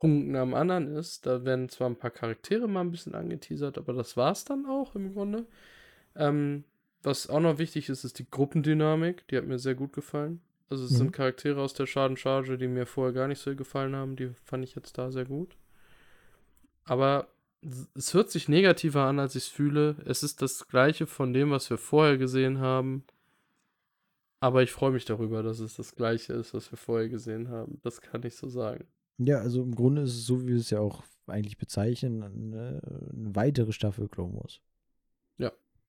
Punkt 0.00 0.34
am 0.34 0.54
anderen 0.54 0.88
ist. 0.96 1.26
Da 1.26 1.44
werden 1.44 1.68
zwar 1.68 1.88
ein 1.88 1.96
paar 1.96 2.10
Charaktere 2.10 2.66
mal 2.66 2.80
ein 2.80 2.90
bisschen 2.90 3.14
angeteasert, 3.14 3.78
aber 3.78 3.92
das 3.92 4.16
war's 4.16 4.44
dann 4.44 4.66
auch 4.66 4.96
im 4.96 5.12
Grunde. 5.14 5.46
Ähm, 6.16 6.64
was 7.02 7.28
auch 7.30 7.40
noch 7.40 7.58
wichtig 7.58 7.88
ist, 7.88 8.04
ist 8.04 8.18
die 8.18 8.28
Gruppendynamik. 8.28 9.28
Die 9.28 9.36
hat 9.36 9.46
mir 9.46 9.58
sehr 9.58 9.74
gut 9.74 9.92
gefallen. 9.92 10.40
Also 10.68 10.84
es 10.84 10.90
Mhm. 10.92 10.96
sind 10.96 11.12
Charaktere 11.12 11.60
aus 11.60 11.74
der 11.74 11.86
Schadencharge, 11.86 12.58
die 12.58 12.68
mir 12.68 12.86
vorher 12.86 13.12
gar 13.12 13.28
nicht 13.28 13.40
so 13.40 13.54
gefallen 13.54 13.94
haben. 13.94 14.16
Die 14.16 14.30
fand 14.44 14.64
ich 14.64 14.74
jetzt 14.74 14.98
da 14.98 15.10
sehr 15.10 15.24
gut. 15.24 15.56
Aber 16.84 17.28
es 17.94 18.14
hört 18.14 18.30
sich 18.30 18.48
negativer 18.48 19.04
an, 19.04 19.18
als 19.18 19.34
ich 19.36 19.44
es 19.44 19.48
fühle. 19.48 19.96
Es 20.06 20.22
ist 20.22 20.40
das 20.42 20.66
gleiche 20.68 21.06
von 21.06 21.32
dem, 21.32 21.50
was 21.50 21.68
wir 21.70 21.78
vorher 21.78 22.16
gesehen 22.16 22.58
haben. 22.58 23.04
Aber 24.40 24.62
ich 24.62 24.72
freue 24.72 24.92
mich 24.92 25.04
darüber, 25.04 25.42
dass 25.42 25.58
es 25.60 25.76
das 25.76 25.94
gleiche 25.94 26.32
ist, 26.32 26.54
was 26.54 26.72
wir 26.72 26.78
vorher 26.78 27.08
gesehen 27.10 27.48
haben. 27.50 27.78
Das 27.82 28.00
kann 28.00 28.22
ich 28.22 28.36
so 28.36 28.48
sagen. 28.48 28.86
Ja, 29.22 29.38
also 29.40 29.62
im 29.62 29.74
Grunde 29.74 30.02
ist 30.02 30.14
es 30.14 30.26
so, 30.26 30.42
wie 30.42 30.48
wir 30.48 30.56
es 30.56 30.70
ja 30.70 30.80
auch 30.80 31.04
eigentlich 31.26 31.58
bezeichnen, 31.58 32.22
eine, 32.22 32.80
eine 33.12 33.36
weitere 33.36 33.72
Staffel 33.72 34.08
Clone 34.08 34.34
Wars. 34.34 34.60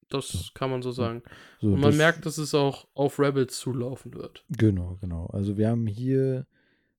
Das 0.09 0.27
So. 0.29 0.51
kann 0.55 0.69
man 0.69 0.81
so 0.81 0.91
sagen. 0.91 1.23
So, 1.61 1.67
Und 1.67 1.79
man 1.79 1.91
das- 1.91 1.95
merkt, 1.97 2.25
dass 2.25 2.37
es 2.37 2.53
auch 2.53 2.85
auf 2.95 3.17
Rebels 3.17 3.57
zulaufen 3.57 4.13
wird. 4.13 4.43
Genau, 4.49 4.97
genau. 4.99 5.27
Also 5.27 5.55
wir 5.57 5.69
haben 5.69 5.87
hier, 5.87 6.45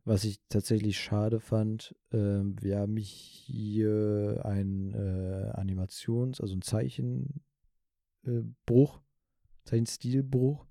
was 0.06 0.24
ich 0.24 0.40
tatsächlich 0.48 0.98
schade 0.98 1.38
fand, 1.38 1.94
ähm, 2.10 2.56
wir 2.62 2.78
haben 2.78 2.96
hier 2.96 4.40
ein 4.46 4.94
äh, 4.94 5.50
Animations-, 5.52 6.40
also 6.40 6.54
ein 6.56 6.62
Zeichenbruch, 6.62 7.36
äh, 8.24 8.40
Bruch, 8.64 9.02
Zeichenstilbruch. 9.66 10.64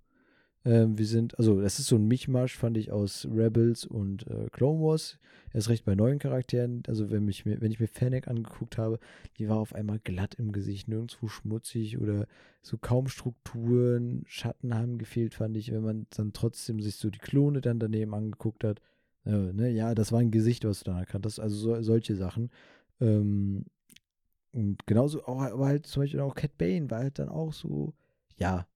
Ähm, 0.63 0.97
wir 0.97 1.05
sind, 1.05 1.37
also 1.39 1.59
das 1.61 1.79
ist 1.79 1.87
so 1.87 1.95
ein 1.95 2.07
Mischmasch, 2.07 2.55
fand 2.55 2.77
ich, 2.77 2.91
aus 2.91 3.27
Rebels 3.31 3.85
und 3.85 4.27
äh, 4.27 4.47
Clone 4.51 4.79
Wars. 4.79 5.17
Erst 5.53 5.69
recht 5.69 5.85
bei 5.85 5.95
neuen 5.95 6.19
Charakteren. 6.19 6.83
Also 6.87 7.09
wenn, 7.09 7.25
mich, 7.25 7.45
wenn 7.45 7.71
ich 7.71 7.79
mir 7.79 7.87
Fennec 7.87 8.27
angeguckt 8.27 8.77
habe, 8.77 8.99
die 9.37 9.49
war 9.49 9.57
auf 9.57 9.73
einmal 9.75 9.99
glatt 9.99 10.35
im 10.35 10.51
Gesicht, 10.51 10.87
nirgendwo 10.87 11.27
schmutzig 11.27 11.99
oder 11.99 12.27
so 12.61 12.77
kaum 12.77 13.07
Strukturen, 13.07 14.23
Schatten 14.27 14.75
haben 14.75 14.97
gefehlt, 14.97 15.33
fand 15.33 15.57
ich, 15.57 15.71
wenn 15.71 15.83
man 15.83 16.07
dann 16.11 16.31
trotzdem 16.31 16.79
sich 16.79 16.95
so 16.95 17.09
die 17.09 17.19
Klone 17.19 17.59
dann 17.61 17.79
daneben 17.79 18.13
angeguckt 18.13 18.63
hat. 18.63 18.81
Äh, 19.25 19.53
ne, 19.53 19.69
ja, 19.71 19.95
das 19.95 20.11
war 20.11 20.19
ein 20.19 20.31
Gesicht, 20.31 20.63
was 20.63 20.79
du 20.79 20.91
dann 20.91 20.99
erkannt 20.99 21.25
hast. 21.25 21.39
Also 21.39 21.55
so, 21.55 21.81
solche 21.81 22.15
Sachen. 22.15 22.51
Ähm, 22.99 23.65
und 24.53 24.85
genauso, 24.85 25.25
aber 25.25 25.65
halt 25.65 25.87
zum 25.87 26.03
Beispiel 26.03 26.19
auch 26.19 26.35
Cat 26.35 26.57
Bane 26.57 26.89
war 26.91 26.99
halt 26.99 27.19
dann 27.19 27.29
auch 27.29 27.53
so, 27.53 27.93
ja, 28.37 28.67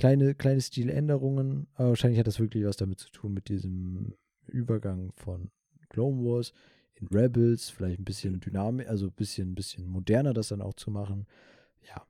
kleine, 0.00 0.34
kleine 0.34 0.60
Stiländerungen. 0.60 1.66
Aber 1.74 1.90
wahrscheinlich 1.90 2.18
hat 2.18 2.26
das 2.26 2.40
wirklich 2.40 2.64
was 2.64 2.76
damit 2.76 2.98
zu 3.00 3.10
tun 3.10 3.34
mit 3.34 3.48
diesem 3.48 4.14
Übergang 4.46 5.12
von 5.16 5.50
Clone 5.90 6.24
Wars 6.24 6.52
in 6.94 7.06
Rebels, 7.08 7.70
vielleicht 7.70 8.00
ein 8.00 8.04
bisschen 8.04 8.40
Dynamik, 8.40 8.88
also 8.88 9.06
ein 9.06 9.12
bisschen, 9.12 9.54
bisschen 9.54 9.86
moderner 9.86 10.32
das 10.32 10.48
dann 10.48 10.62
auch 10.62 10.74
zu 10.74 10.90
machen. 10.90 11.26
Ja. 11.88 12.06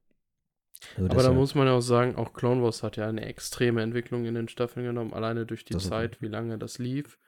Also 0.96 1.10
Aber 1.10 1.22
da 1.22 1.32
muss 1.32 1.54
man 1.54 1.66
ja 1.66 1.74
auch 1.74 1.80
sagen, 1.80 2.16
auch 2.16 2.32
Clone 2.32 2.62
Wars 2.62 2.82
hat 2.82 2.96
ja 2.96 3.08
eine 3.08 3.24
extreme 3.24 3.82
Entwicklung 3.82 4.24
in 4.24 4.34
den 4.34 4.48
Staffeln 4.48 4.86
genommen, 4.86 5.12
alleine 5.12 5.44
durch 5.46 5.64
die 5.64 5.76
Zeit, 5.76 6.22
wie 6.22 6.28
lange 6.28 6.58
das 6.58 6.78
lief. 6.78 7.18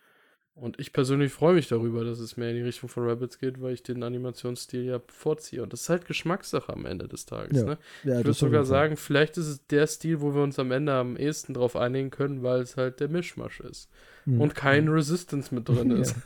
Und 0.54 0.78
ich 0.78 0.92
persönlich 0.92 1.32
freue 1.32 1.54
mich 1.54 1.68
darüber, 1.68 2.04
dass 2.04 2.18
es 2.18 2.36
mehr 2.36 2.50
in 2.50 2.56
die 2.56 2.62
Richtung 2.62 2.90
von 2.90 3.08
Rabbits 3.08 3.38
geht, 3.38 3.62
weil 3.62 3.72
ich 3.72 3.82
den 3.82 4.02
Animationsstil 4.02 4.84
ja 4.84 5.00
vorziehe. 5.06 5.62
Und 5.62 5.72
das 5.72 5.80
ist 5.82 5.88
halt 5.88 6.04
Geschmackssache 6.04 6.70
am 6.72 6.84
Ende 6.84 7.08
des 7.08 7.24
Tages. 7.24 7.58
Ja. 7.58 7.64
Ne? 7.64 7.78
Ja, 8.04 8.18
ich 8.18 8.26
würde 8.26 8.34
sogar 8.34 8.66
sagen, 8.66 8.98
vielleicht 8.98 9.38
ist 9.38 9.46
es 9.46 9.66
der 9.68 9.86
Stil, 9.86 10.20
wo 10.20 10.34
wir 10.34 10.42
uns 10.42 10.58
am 10.58 10.70
Ende 10.70 10.92
am 10.92 11.16
ehesten 11.16 11.54
drauf 11.54 11.74
einigen 11.74 12.10
können, 12.10 12.42
weil 12.42 12.60
es 12.60 12.76
halt 12.76 13.00
der 13.00 13.08
Mischmasch 13.08 13.60
ist. 13.60 13.88
Mhm. 14.26 14.42
Und 14.42 14.54
kein 14.54 14.88
Resistance 14.88 15.54
mit 15.54 15.68
drin 15.68 15.90
ist. 15.92 16.16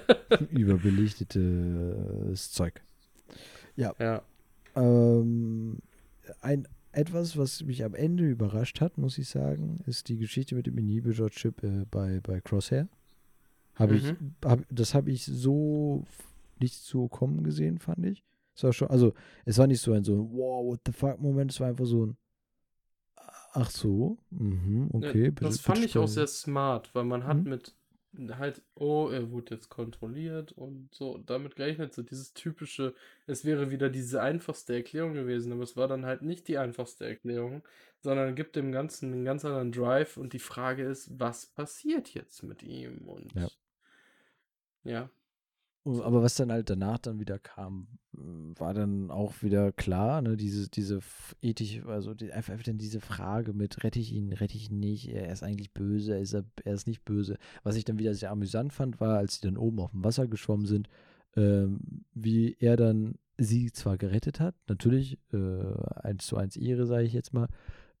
Überbelichtetes 0.50 2.52
Zeug. 2.52 2.80
ja. 3.98 4.22
Ähm, 4.76 5.78
ein, 6.40 6.66
etwas, 6.92 7.36
was 7.36 7.62
mich 7.62 7.84
am 7.84 7.94
Ende 7.94 8.24
überrascht 8.24 8.80
hat, 8.80 8.96
muss 8.96 9.18
ich 9.18 9.28
sagen, 9.28 9.80
ist 9.86 10.08
die 10.08 10.16
Geschichte 10.16 10.54
mit 10.54 10.66
dem 10.66 10.78
Inhibitor-Chip 10.78 11.62
äh, 11.62 11.84
bei, 11.90 12.20
bei 12.22 12.40
Crosshair. 12.40 12.88
Hab 13.76 13.90
ich, 13.90 14.04
Mhm. 14.04 14.34
hab, 14.44 14.60
das 14.70 14.94
habe 14.94 15.10
ich 15.10 15.24
so 15.24 16.04
nicht 16.60 16.76
so 16.76 17.08
kommen 17.08 17.42
gesehen, 17.44 17.78
fand 17.78 18.06
ich. 18.06 18.22
Es 18.56 18.62
war 18.62 18.72
schon, 18.72 18.88
also 18.88 19.12
es 19.44 19.58
war 19.58 19.66
nicht 19.66 19.80
so 19.80 19.92
ein 19.92 20.04
so 20.04 20.16
wow, 20.32 20.64
what 20.64 20.80
the 20.86 20.92
fuck 20.92 21.18
Moment, 21.20 21.50
es 21.52 21.60
war 21.60 21.68
einfach 21.68 21.86
so 21.86 22.06
ein 22.06 22.16
Ach 23.56 23.70
so, 23.70 24.18
mhm, 24.30 24.88
okay. 24.92 25.06
Ja, 25.26 25.30
bitte- 25.30 25.44
das 25.44 25.60
fand 25.60 25.78
bitte 25.80 25.86
ich 25.90 25.98
auch 25.98 26.08
sehr 26.08 26.26
smart, 26.26 26.92
weil 26.94 27.04
man 27.04 27.24
hat 27.24 27.38
Mhm. 27.38 27.50
mit 27.50 27.76
halt, 28.38 28.62
oh, 28.76 29.08
er 29.08 29.30
wurde 29.32 29.54
jetzt 29.56 29.68
kontrolliert 29.70 30.52
und 30.52 30.88
so 30.94 31.18
damit 31.18 31.56
gerechnet, 31.56 31.94
so 31.94 32.02
dieses 32.02 32.32
typische, 32.32 32.94
es 33.26 33.44
wäre 33.44 33.70
wieder 33.72 33.90
diese 33.90 34.22
einfachste 34.22 34.74
Erklärung 34.74 35.14
gewesen, 35.14 35.52
aber 35.52 35.62
es 35.64 35.76
war 35.76 35.88
dann 35.88 36.04
halt 36.06 36.22
nicht 36.22 36.46
die 36.46 36.58
einfachste 36.58 37.06
Erklärung, 37.06 37.62
sondern 38.00 38.34
gibt 38.36 38.54
dem 38.56 38.70
Ganzen 38.70 39.12
einen 39.12 39.24
ganz 39.24 39.44
anderen 39.44 39.72
Drive 39.72 40.16
und 40.16 40.32
die 40.32 40.38
Frage 40.38 40.84
ist, 40.84 41.18
was 41.18 41.46
passiert 41.46 42.14
jetzt 42.14 42.42
mit 42.44 42.62
ihm 42.62 42.98
und 43.08 43.32
Ja. 43.34 43.48
Ja. 44.84 45.10
Aber 45.86 46.22
was 46.22 46.34
dann 46.34 46.50
halt 46.50 46.70
danach 46.70 46.98
dann 46.98 47.20
wieder 47.20 47.38
kam, 47.38 47.88
äh, 48.14 48.58
war 48.58 48.72
dann 48.72 49.10
auch 49.10 49.42
wieder 49.42 49.70
klar, 49.70 50.22
ne, 50.22 50.34
diese, 50.34 50.70
diese 50.70 51.00
ethische, 51.42 51.84
also 51.86 52.14
die, 52.14 52.32
einfach, 52.32 52.54
dann 52.62 52.78
diese 52.78 53.00
Frage 53.00 53.52
mit, 53.52 53.84
rette 53.84 53.98
ich 53.98 54.12
ihn, 54.12 54.32
rette 54.32 54.56
ich 54.56 54.70
ihn 54.70 54.80
nicht, 54.80 55.10
er 55.10 55.30
ist 55.30 55.42
eigentlich 55.42 55.72
böse, 55.72 56.16
ist 56.16 56.32
er, 56.32 56.44
er 56.64 56.72
ist 56.72 56.86
nicht 56.86 57.04
böse. 57.04 57.36
Was 57.64 57.76
ich 57.76 57.84
dann 57.84 57.98
wieder 57.98 58.14
sehr 58.14 58.30
amüsant 58.30 58.72
fand, 58.72 58.98
war, 58.98 59.18
als 59.18 59.36
sie 59.36 59.42
dann 59.42 59.58
oben 59.58 59.78
auf 59.80 59.90
dem 59.90 60.04
Wasser 60.04 60.26
geschwommen 60.26 60.64
sind, 60.66 60.88
ähm, 61.36 61.80
wie 62.14 62.56
er 62.60 62.76
dann 62.76 63.16
sie 63.36 63.70
zwar 63.70 63.98
gerettet 63.98 64.40
hat, 64.40 64.54
natürlich, 64.68 65.18
äh, 65.34 65.36
eins 65.96 66.26
zu 66.26 66.38
eins 66.38 66.56
Ehre, 66.56 66.86
sage 66.86 67.04
ich 67.04 67.12
jetzt 67.12 67.34
mal, 67.34 67.48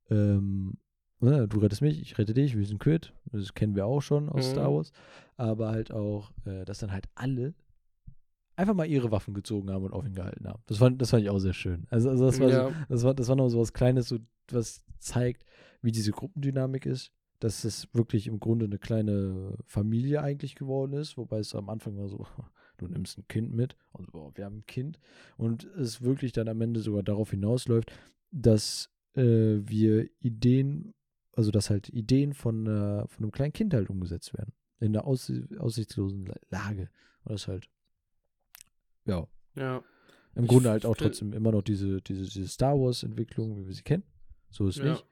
ähm, 0.08 0.78
ne, 1.24 1.48
du 1.48 1.58
rettest 1.58 1.82
mich, 1.82 2.00
ich 2.00 2.18
rette 2.18 2.34
dich, 2.34 2.56
wir 2.56 2.66
sind 2.66 2.78
quitt, 2.80 3.12
das 3.32 3.54
kennen 3.54 3.74
wir 3.74 3.86
auch 3.86 4.00
schon 4.00 4.28
aus 4.28 4.48
Mhm. 4.48 4.52
Star 4.52 4.74
Wars, 4.74 4.92
aber 5.36 5.68
halt 5.68 5.92
auch, 5.92 6.30
äh, 6.44 6.64
dass 6.64 6.78
dann 6.78 6.92
halt 6.92 7.06
alle 7.14 7.54
einfach 8.56 8.74
mal 8.74 8.86
ihre 8.86 9.10
Waffen 9.10 9.34
gezogen 9.34 9.70
haben 9.70 9.84
und 9.84 9.92
auf 9.92 10.06
ihn 10.06 10.14
gehalten 10.14 10.46
haben. 10.46 10.62
Das 10.66 10.78
fand, 10.78 11.00
das 11.02 11.10
fand 11.10 11.22
ich 11.22 11.30
auch 11.30 11.38
sehr 11.38 11.52
schön. 11.52 11.86
Also, 11.90 12.10
also 12.10 12.26
das, 12.26 12.40
war 12.40 12.50
so, 12.50 12.56
ja. 12.56 12.86
das, 12.88 13.02
war, 13.02 13.14
das 13.14 13.28
war 13.28 13.36
noch 13.36 13.48
so 13.48 13.58
was 13.60 13.72
Kleines, 13.72 14.08
so, 14.08 14.18
was 14.50 14.84
zeigt, 14.98 15.44
wie 15.82 15.92
diese 15.92 16.12
Gruppendynamik 16.12 16.86
ist. 16.86 17.12
Dass 17.40 17.64
es 17.64 17.88
wirklich 17.92 18.26
im 18.28 18.38
Grunde 18.38 18.64
eine 18.64 18.78
kleine 18.78 19.58
Familie 19.66 20.22
eigentlich 20.22 20.54
geworden 20.54 20.92
ist, 20.92 21.18
wobei 21.18 21.40
es 21.40 21.54
am 21.54 21.68
Anfang 21.68 21.98
war 21.98 22.08
so, 22.08 22.26
du 22.78 22.86
nimmst 22.86 23.18
ein 23.18 23.28
Kind 23.28 23.52
mit 23.52 23.76
und 23.92 24.12
boah, 24.12 24.30
wir 24.36 24.44
haben 24.44 24.58
ein 24.58 24.66
Kind. 24.66 24.98
Und 25.36 25.64
es 25.64 26.00
wirklich 26.00 26.32
dann 26.32 26.48
am 26.48 26.60
Ende 26.60 26.80
sogar 26.80 27.02
darauf 27.02 27.32
hinausläuft, 27.32 27.92
dass 28.30 28.88
äh, 29.14 29.22
wir 29.22 30.08
Ideen, 30.20 30.94
also 31.36 31.50
dass 31.50 31.70
halt 31.70 31.88
Ideen 31.88 32.32
von, 32.34 32.66
äh, 32.66 33.06
von 33.08 33.24
einem 33.24 33.32
kleinen 33.32 33.52
Kind 33.52 33.74
halt 33.74 33.90
umgesetzt 33.90 34.34
werden. 34.34 34.52
In 34.80 34.96
einer 34.96 35.06
aus, 35.06 35.32
aussichtslosen 35.58 36.26
La- 36.26 36.34
Lage. 36.50 36.90
Und 37.24 37.32
das 37.32 37.48
halt, 37.48 37.68
ja, 39.06 39.26
Ja. 39.54 39.82
im 40.34 40.44
Ich 40.44 40.48
Grunde 40.50 40.70
halt 40.70 40.84
auch 40.86 40.96
trotzdem 40.96 41.32
immer 41.32 41.52
noch 41.52 41.62
diese, 41.62 42.00
diese, 42.02 42.24
diese 42.24 42.48
Star 42.48 42.78
Wars-Entwicklung, 42.78 43.56
wie 43.58 43.66
wir 43.66 43.74
sie 43.74 43.82
kennen. 43.82 44.04
So 44.50 44.66
ist 44.68 44.78
Ja. 44.78 44.92
nicht. 44.92 45.06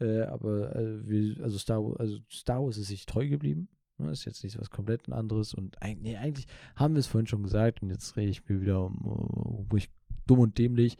Äh, 0.00 0.22
aber 0.22 0.74
äh, 0.76 1.06
wir, 1.08 1.42
also 1.42 1.58
Star 1.58 1.82
Wars, 1.84 1.96
also 1.98 2.18
Star 2.30 2.62
Wars 2.62 2.78
ist 2.78 2.88
sich 2.88 3.04
treu 3.06 3.28
geblieben. 3.28 3.68
Ne? 3.98 4.10
Ist 4.10 4.24
jetzt 4.24 4.42
nicht 4.44 4.58
was 4.58 4.70
komplett 4.70 5.10
anderes. 5.10 5.52
Und 5.54 5.80
eigentlich, 5.82 6.02
nee, 6.12 6.16
eigentlich 6.16 6.46
haben 6.76 6.94
wir 6.94 7.00
es 7.00 7.06
vorhin 7.06 7.26
schon 7.26 7.42
gesagt, 7.42 7.82
und 7.82 7.90
jetzt 7.90 8.16
rede 8.16 8.30
ich 8.30 8.48
mir 8.48 8.60
wieder 8.60 8.84
um, 8.86 9.66
wo 9.68 9.76
ich 9.76 9.90
dumm 10.26 10.38
und 10.40 10.56
dämlich. 10.56 10.96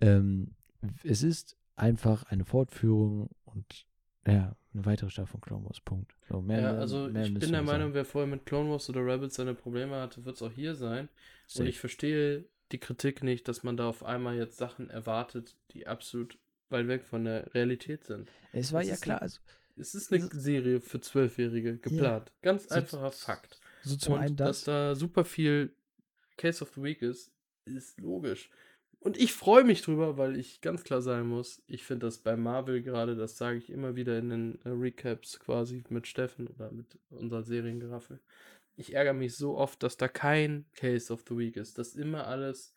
Ähm, 0.00 0.54
es 1.04 1.22
ist 1.22 1.56
einfach 1.76 2.24
eine 2.24 2.44
Fortführung 2.44 3.30
und 3.44 3.86
ja, 4.26 4.54
eine 4.72 4.84
weitere 4.86 5.10
Staffel 5.10 5.32
von 5.32 5.40
Clone 5.40 5.64
Wars. 5.64 5.80
Punkt. 5.80 6.12
So, 6.28 6.40
mehr, 6.40 6.60
Ja, 6.60 6.72
also 6.78 7.08
mehr 7.08 7.24
ich 7.24 7.34
bin 7.34 7.52
der 7.52 7.62
Meinung, 7.62 7.88
sagen. 7.88 7.94
wer 7.94 8.04
vorher 8.04 8.30
mit 8.30 8.46
Clone 8.46 8.70
Wars 8.70 8.88
oder 8.88 9.04
Rebels 9.04 9.34
seine 9.34 9.54
Probleme 9.54 9.96
hatte, 10.00 10.24
wird 10.24 10.36
es 10.36 10.42
auch 10.42 10.52
hier 10.52 10.74
sein. 10.74 11.06
Und 11.06 11.10
Safe. 11.48 11.68
ich 11.68 11.78
verstehe 11.80 12.44
die 12.72 12.78
Kritik 12.78 13.22
nicht, 13.24 13.48
dass 13.48 13.62
man 13.64 13.76
da 13.76 13.88
auf 13.88 14.04
einmal 14.04 14.36
jetzt 14.36 14.56
Sachen 14.58 14.90
erwartet, 14.90 15.56
die 15.72 15.86
absolut 15.86 16.38
weit 16.68 16.86
weg 16.86 17.04
von 17.04 17.24
der 17.24 17.52
Realität 17.54 18.04
sind. 18.04 18.28
es 18.52 18.72
war 18.72 18.80
es 18.82 18.88
ja 18.88 18.96
klar, 18.96 19.20
also 19.22 19.40
Es 19.76 19.94
ist 19.94 20.12
eine 20.12 20.28
Das- 20.28 20.42
Serie 20.42 20.80
für 20.80 21.00
Zwölfjährige 21.00 21.78
geplant. 21.78 22.30
Ganz 22.42 22.68
So- 22.68 22.74
einfacher 22.74 23.10
Fakt. 23.12 23.58
so 23.82 23.96
zum 23.96 24.14
Und 24.14 24.20
einen 24.20 24.36
dass 24.36 24.58
das. 24.58 24.64
da 24.64 24.94
super 24.94 25.24
viel 25.24 25.72
Case 26.36 26.62
of 26.62 26.70
the 26.74 26.82
Week 26.82 27.00
ist, 27.02 27.32
ist 27.64 27.98
logisch. 27.98 28.50
Und 29.02 29.16
ich 29.16 29.32
freue 29.32 29.64
mich 29.64 29.80
drüber, 29.80 30.18
weil 30.18 30.36
ich 30.36 30.60
ganz 30.60 30.84
klar 30.84 31.00
sagen 31.00 31.28
muss, 31.28 31.62
ich 31.66 31.84
finde 31.84 32.06
das 32.06 32.18
bei 32.18 32.36
Marvel 32.36 32.82
gerade, 32.82 33.16
das 33.16 33.38
sage 33.38 33.56
ich 33.56 33.70
immer 33.70 33.96
wieder 33.96 34.18
in 34.18 34.28
den 34.28 34.58
äh, 34.64 34.68
Recaps 34.68 35.40
quasi 35.40 35.84
mit 35.88 36.06
Steffen 36.06 36.48
oder 36.48 36.70
mit 36.70 36.98
unserer 37.08 37.42
Seriengeraffel. 37.42 38.20
Ich 38.76 38.94
ärgere 38.94 39.14
mich 39.14 39.36
so 39.36 39.56
oft, 39.56 39.82
dass 39.82 39.96
da 39.96 40.06
kein 40.06 40.66
Case 40.74 41.10
of 41.12 41.24
the 41.28 41.36
Week 41.36 41.56
ist, 41.56 41.78
dass 41.78 41.94
immer 41.94 42.26
alles 42.26 42.74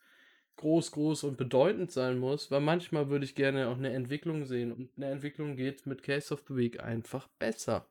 groß, 0.56 0.92
groß 0.92 1.24
und 1.24 1.36
bedeutend 1.36 1.90
sein 1.90 2.18
muss, 2.18 2.50
weil 2.50 2.60
manchmal 2.60 3.10
würde 3.10 3.26
ich 3.26 3.34
gerne 3.34 3.68
auch 3.68 3.76
eine 3.76 3.92
Entwicklung 3.92 4.46
sehen 4.46 4.72
und 4.72 4.90
eine 4.96 5.10
Entwicklung 5.10 5.56
geht 5.56 5.86
mit 5.86 6.02
Case 6.02 6.32
of 6.32 6.44
the 6.48 6.56
Week 6.56 6.82
einfach 6.82 7.28
besser. 7.38 7.86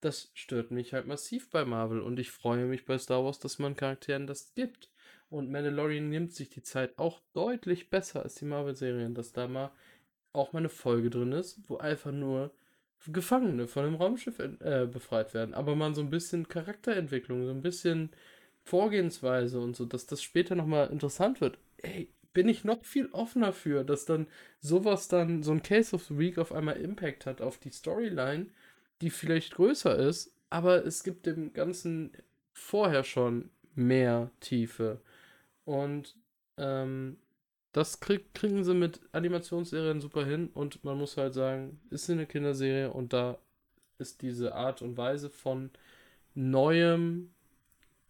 Das 0.00 0.30
stört 0.34 0.70
mich 0.70 0.94
halt 0.94 1.06
massiv 1.06 1.50
bei 1.50 1.64
Marvel 1.64 2.00
und 2.00 2.18
ich 2.18 2.30
freue 2.30 2.64
mich 2.66 2.86
bei 2.86 2.98
Star 2.98 3.24
Wars, 3.24 3.40
dass 3.40 3.58
man 3.58 3.76
Charakteren 3.76 4.26
das 4.26 4.54
gibt. 4.54 4.90
Und 5.34 5.50
Mandalorian 5.50 6.10
nimmt 6.10 6.32
sich 6.32 6.48
die 6.48 6.62
Zeit 6.62 6.96
auch 6.96 7.20
deutlich 7.32 7.90
besser 7.90 8.22
als 8.22 8.36
die 8.36 8.44
Marvel-Serien, 8.44 9.16
dass 9.16 9.32
da 9.32 9.48
mal 9.48 9.72
auch 10.32 10.52
mal 10.52 10.60
eine 10.60 10.68
Folge 10.68 11.10
drin 11.10 11.32
ist, 11.32 11.58
wo 11.68 11.78
einfach 11.78 12.12
nur 12.12 12.52
Gefangene 13.08 13.66
von 13.66 13.84
einem 13.84 13.96
Raumschiff 13.96 14.38
äh, 14.38 14.86
befreit 14.86 15.34
werden. 15.34 15.52
Aber 15.52 15.74
man 15.74 15.96
so 15.96 16.02
ein 16.02 16.10
bisschen 16.10 16.46
Charakterentwicklung, 16.46 17.46
so 17.46 17.50
ein 17.50 17.62
bisschen 17.62 18.10
Vorgehensweise 18.62 19.58
und 19.58 19.74
so, 19.74 19.84
dass 19.86 20.06
das 20.06 20.22
später 20.22 20.54
nochmal 20.54 20.90
interessant 20.90 21.40
wird. 21.40 21.58
Ey, 21.78 22.08
bin 22.32 22.48
ich 22.48 22.62
noch 22.62 22.84
viel 22.84 23.08
offener 23.10 23.52
für, 23.52 23.82
dass 23.82 24.04
dann 24.04 24.28
sowas 24.60 25.08
dann, 25.08 25.42
so 25.42 25.50
ein 25.50 25.64
Case 25.64 25.96
of 25.96 26.04
the 26.04 26.16
Week 26.16 26.38
auf 26.38 26.52
einmal 26.52 26.76
Impact 26.76 27.26
hat 27.26 27.42
auf 27.42 27.58
die 27.58 27.70
Storyline, 27.70 28.46
die 29.00 29.10
vielleicht 29.10 29.56
größer 29.56 29.98
ist, 29.98 30.32
aber 30.48 30.86
es 30.86 31.02
gibt 31.02 31.26
dem 31.26 31.52
Ganzen 31.52 32.12
vorher 32.52 33.02
schon 33.02 33.50
mehr 33.74 34.30
Tiefe. 34.38 35.00
Und 35.64 36.16
ähm, 36.58 37.18
das 37.72 38.00
krieg, 38.00 38.34
kriegen 38.34 38.64
sie 38.64 38.74
mit 38.74 39.00
Animationsserien 39.12 40.00
super 40.00 40.24
hin 40.24 40.48
und 40.54 40.84
man 40.84 40.98
muss 40.98 41.16
halt 41.16 41.34
sagen, 41.34 41.80
ist 41.90 42.08
eine 42.10 42.26
Kinderserie 42.26 42.90
und 42.92 43.12
da 43.12 43.38
ist 43.98 44.22
diese 44.22 44.54
Art 44.54 44.82
und 44.82 44.96
Weise 44.96 45.30
von 45.30 45.70
neuem 46.34 47.34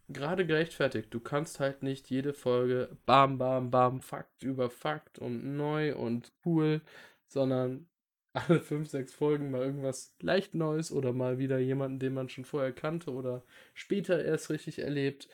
gerade 0.09 0.45
gerechtfertigt. 0.45 1.13
Du 1.13 1.19
kannst 1.19 1.59
halt 1.59 1.83
nicht 1.83 2.09
jede 2.09 2.33
Folge 2.33 2.95
bam, 3.05 3.37
bam, 3.37 3.71
bam, 3.71 4.01
Fakt 4.01 4.43
über 4.43 4.69
Fakt 4.69 5.19
und 5.19 5.55
neu 5.57 5.95
und 5.95 6.31
cool, 6.45 6.81
sondern 7.27 7.87
alle 8.33 8.59
fünf, 8.61 8.89
sechs 8.89 9.13
Folgen 9.13 9.51
mal 9.51 9.61
irgendwas 9.61 10.15
leicht 10.21 10.55
Neues 10.55 10.91
oder 10.91 11.13
mal 11.13 11.39
wieder 11.39 11.57
jemanden, 11.59 11.99
den 11.99 12.13
man 12.13 12.29
schon 12.29 12.45
vorher 12.45 12.73
kannte 12.73 13.11
oder 13.11 13.43
später 13.73 14.23
erst 14.23 14.49
richtig 14.49 14.79
erlebt, 14.79 15.29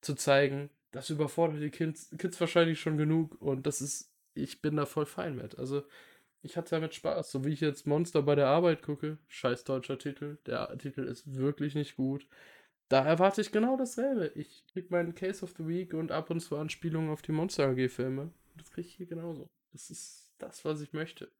zu 0.00 0.14
zeigen. 0.14 0.70
Das 0.96 1.10
überfordert 1.10 1.60
die 1.60 1.68
Kids, 1.68 2.08
Kids 2.16 2.40
wahrscheinlich 2.40 2.80
schon 2.80 2.96
genug 2.96 3.38
und 3.42 3.66
das 3.66 3.82
ist, 3.82 4.10
ich 4.32 4.62
bin 4.62 4.76
da 4.76 4.86
voll 4.86 5.04
fein 5.04 5.36
mit. 5.36 5.58
Also, 5.58 5.82
ich 6.40 6.56
hatte 6.56 6.70
damit 6.70 6.94
Spaß, 6.94 7.30
so 7.30 7.44
wie 7.44 7.52
ich 7.52 7.60
jetzt 7.60 7.86
Monster 7.86 8.22
bei 8.22 8.34
der 8.34 8.46
Arbeit 8.46 8.80
gucke. 8.80 9.18
Scheiß 9.28 9.64
deutscher 9.64 9.98
Titel. 9.98 10.38
Der 10.46 10.74
Titel 10.78 11.02
ist 11.02 11.34
wirklich 11.34 11.74
nicht 11.74 11.96
gut. 11.96 12.26
Da 12.88 13.04
erwarte 13.04 13.42
ich 13.42 13.52
genau 13.52 13.76
dasselbe. 13.76 14.32
Ich 14.36 14.64
krieg 14.72 14.90
meinen 14.90 15.14
Case 15.14 15.44
of 15.44 15.52
the 15.58 15.68
Week 15.68 15.92
und 15.92 16.12
ab 16.12 16.30
und 16.30 16.40
zu 16.40 16.56
Anspielungen 16.56 17.10
auf 17.10 17.20
die 17.20 17.32
Monster 17.32 17.68
AG-Filme. 17.68 18.30
Das 18.56 18.70
krieg 18.70 18.86
ich 18.86 18.94
hier 18.94 19.06
genauso. 19.06 19.50
Das 19.72 19.90
ist 19.90 20.32
das, 20.38 20.64
was 20.64 20.80
ich 20.80 20.94
möchte. 20.94 21.30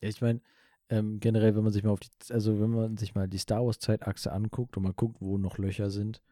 Ja, 0.00 0.08
ich 0.10 0.20
meine, 0.20 0.40
ähm, 0.90 1.18
generell, 1.18 1.56
wenn 1.56 1.64
man 1.64 1.72
sich 1.72 1.82
mal 1.82 1.90
auf 1.90 1.98
die, 1.98 2.10
also 2.30 2.60
wenn 2.60 2.70
man 2.70 2.96
sich 2.98 3.16
mal 3.16 3.26
die 3.26 3.38
Star 3.38 3.66
Wars 3.66 3.80
Zeitachse 3.80 4.30
anguckt 4.30 4.76
und 4.76 4.84
mal 4.84 4.92
guckt, 4.92 5.16
wo 5.18 5.38
noch 5.38 5.58
Löcher 5.58 5.90
sind, 5.90 6.22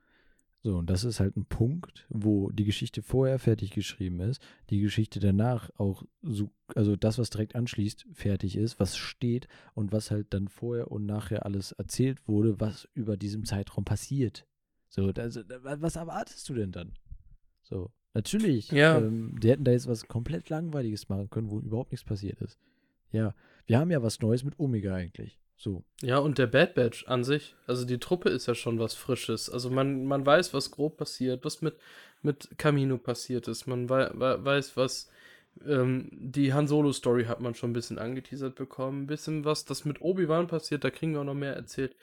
so, 0.63 0.77
und 0.79 0.89
das 0.89 1.03
ist 1.03 1.19
halt 1.19 1.37
ein 1.37 1.45
Punkt, 1.45 2.07
wo 2.09 2.51
die 2.51 2.65
Geschichte 2.65 3.03
vorher 3.03 3.39
fertig 3.41 3.71
geschrieben 3.73 4.21
ist, 4.21 4.41
die 4.71 4.81
Geschichte 4.81 5.19
danach 5.19 5.71
auch 5.77 6.05
so, 6.23 6.51
also 6.77 6.95
das, 6.95 7.19
was 7.19 7.31
direkt 7.31 7.57
anschließt, 7.57 8.07
fertig 8.13 8.57
ist, 8.57 8.79
was 8.79 8.97
steht 8.97 9.49
und 9.75 9.91
was 9.93 10.11
halt 10.13 10.33
dann 10.33 10.47
vorher 10.49 10.91
und 10.93 11.05
nachher 11.05 11.45
alles 11.45 11.73
erzählt 11.73 12.29
wurde, 12.29 12.61
was 12.61 12.89
über 12.95 13.17
diesem 13.17 13.45
Zeitraum 13.45 13.85
passiert. 13.85 14.47
So, 14.89 15.07
also, 15.17 15.43
da- 15.43 15.59
was 15.81 15.97
erwartest 15.97 16.49
du 16.49 16.55
denn 16.55 16.71
dann? 16.71 16.93
So, 17.63 17.91
natürlich. 18.15 18.71
Ja. 18.71 18.99
Ähm, 18.99 19.39
die 19.41 19.51
hätten 19.51 19.65
da 19.65 19.73
jetzt 19.73 19.89
was 19.89 20.07
komplett 20.07 20.49
Langweiliges 20.49 21.09
machen 21.09 21.29
können, 21.31 21.51
wo 21.51 21.59
überhaupt 21.61 21.91
nichts 21.93 22.05
passiert 22.05 22.41
ist. 22.41 22.59
Ja, 23.11 23.35
wir 23.67 23.79
haben 23.79 23.91
ja 23.91 24.03
was 24.03 24.21
Neues 24.21 24.45
mit 24.45 24.59
Omega 24.61 24.95
eigentlich. 24.95 25.41
So. 25.63 25.85
Ja, 26.01 26.19
und 26.19 26.39
der 26.39 26.49
Bad 26.49 26.75
Batch 26.75 27.07
an 27.07 27.23
sich, 27.23 27.55
also 27.69 27.85
die 27.87 27.99
Truppe 28.01 28.31
ist 28.31 28.47
ja 28.47 28.55
schon 28.57 28.81
was 28.81 28.95
Frisches. 28.95 29.49
Also 29.49 29.71
man, 29.71 30.05
man 30.07 30.27
weiß, 30.27 30.53
was 30.55 30.73
grob 30.73 30.97
passiert, 30.97 31.45
was 31.45 31.63
mit, 31.63 31.77
mit 32.21 32.59
Camino 32.59 32.99
passiert 32.99 33.47
ist. 33.47 33.69
Man 33.69 33.89
wei 33.89 34.11
wei 34.15 34.45
weiß, 34.45 34.77
was 34.77 35.09
ähm, 35.65 36.09
die 36.11 36.53
Han 36.53 36.67
Solo-Story 36.67 37.27
hat 37.27 37.41
man 37.41 37.55
schon 37.55 37.71
ein 37.71 37.75
bisschen 37.75 38.01
angeteasert 38.01 38.57
bekommen. 38.57 39.03
Ein 39.03 39.07
bisschen 39.07 39.45
was, 39.45 39.65
das 39.65 39.85
mit 39.85 40.01
Obi-Wan 40.01 40.49
passiert, 40.49 40.83
da 40.83 40.91
kriegen 40.91 41.13
wir 41.13 41.21
auch 41.21 41.25
noch 41.25 41.35
mehr 41.35 41.55
erzählt. 41.55 41.95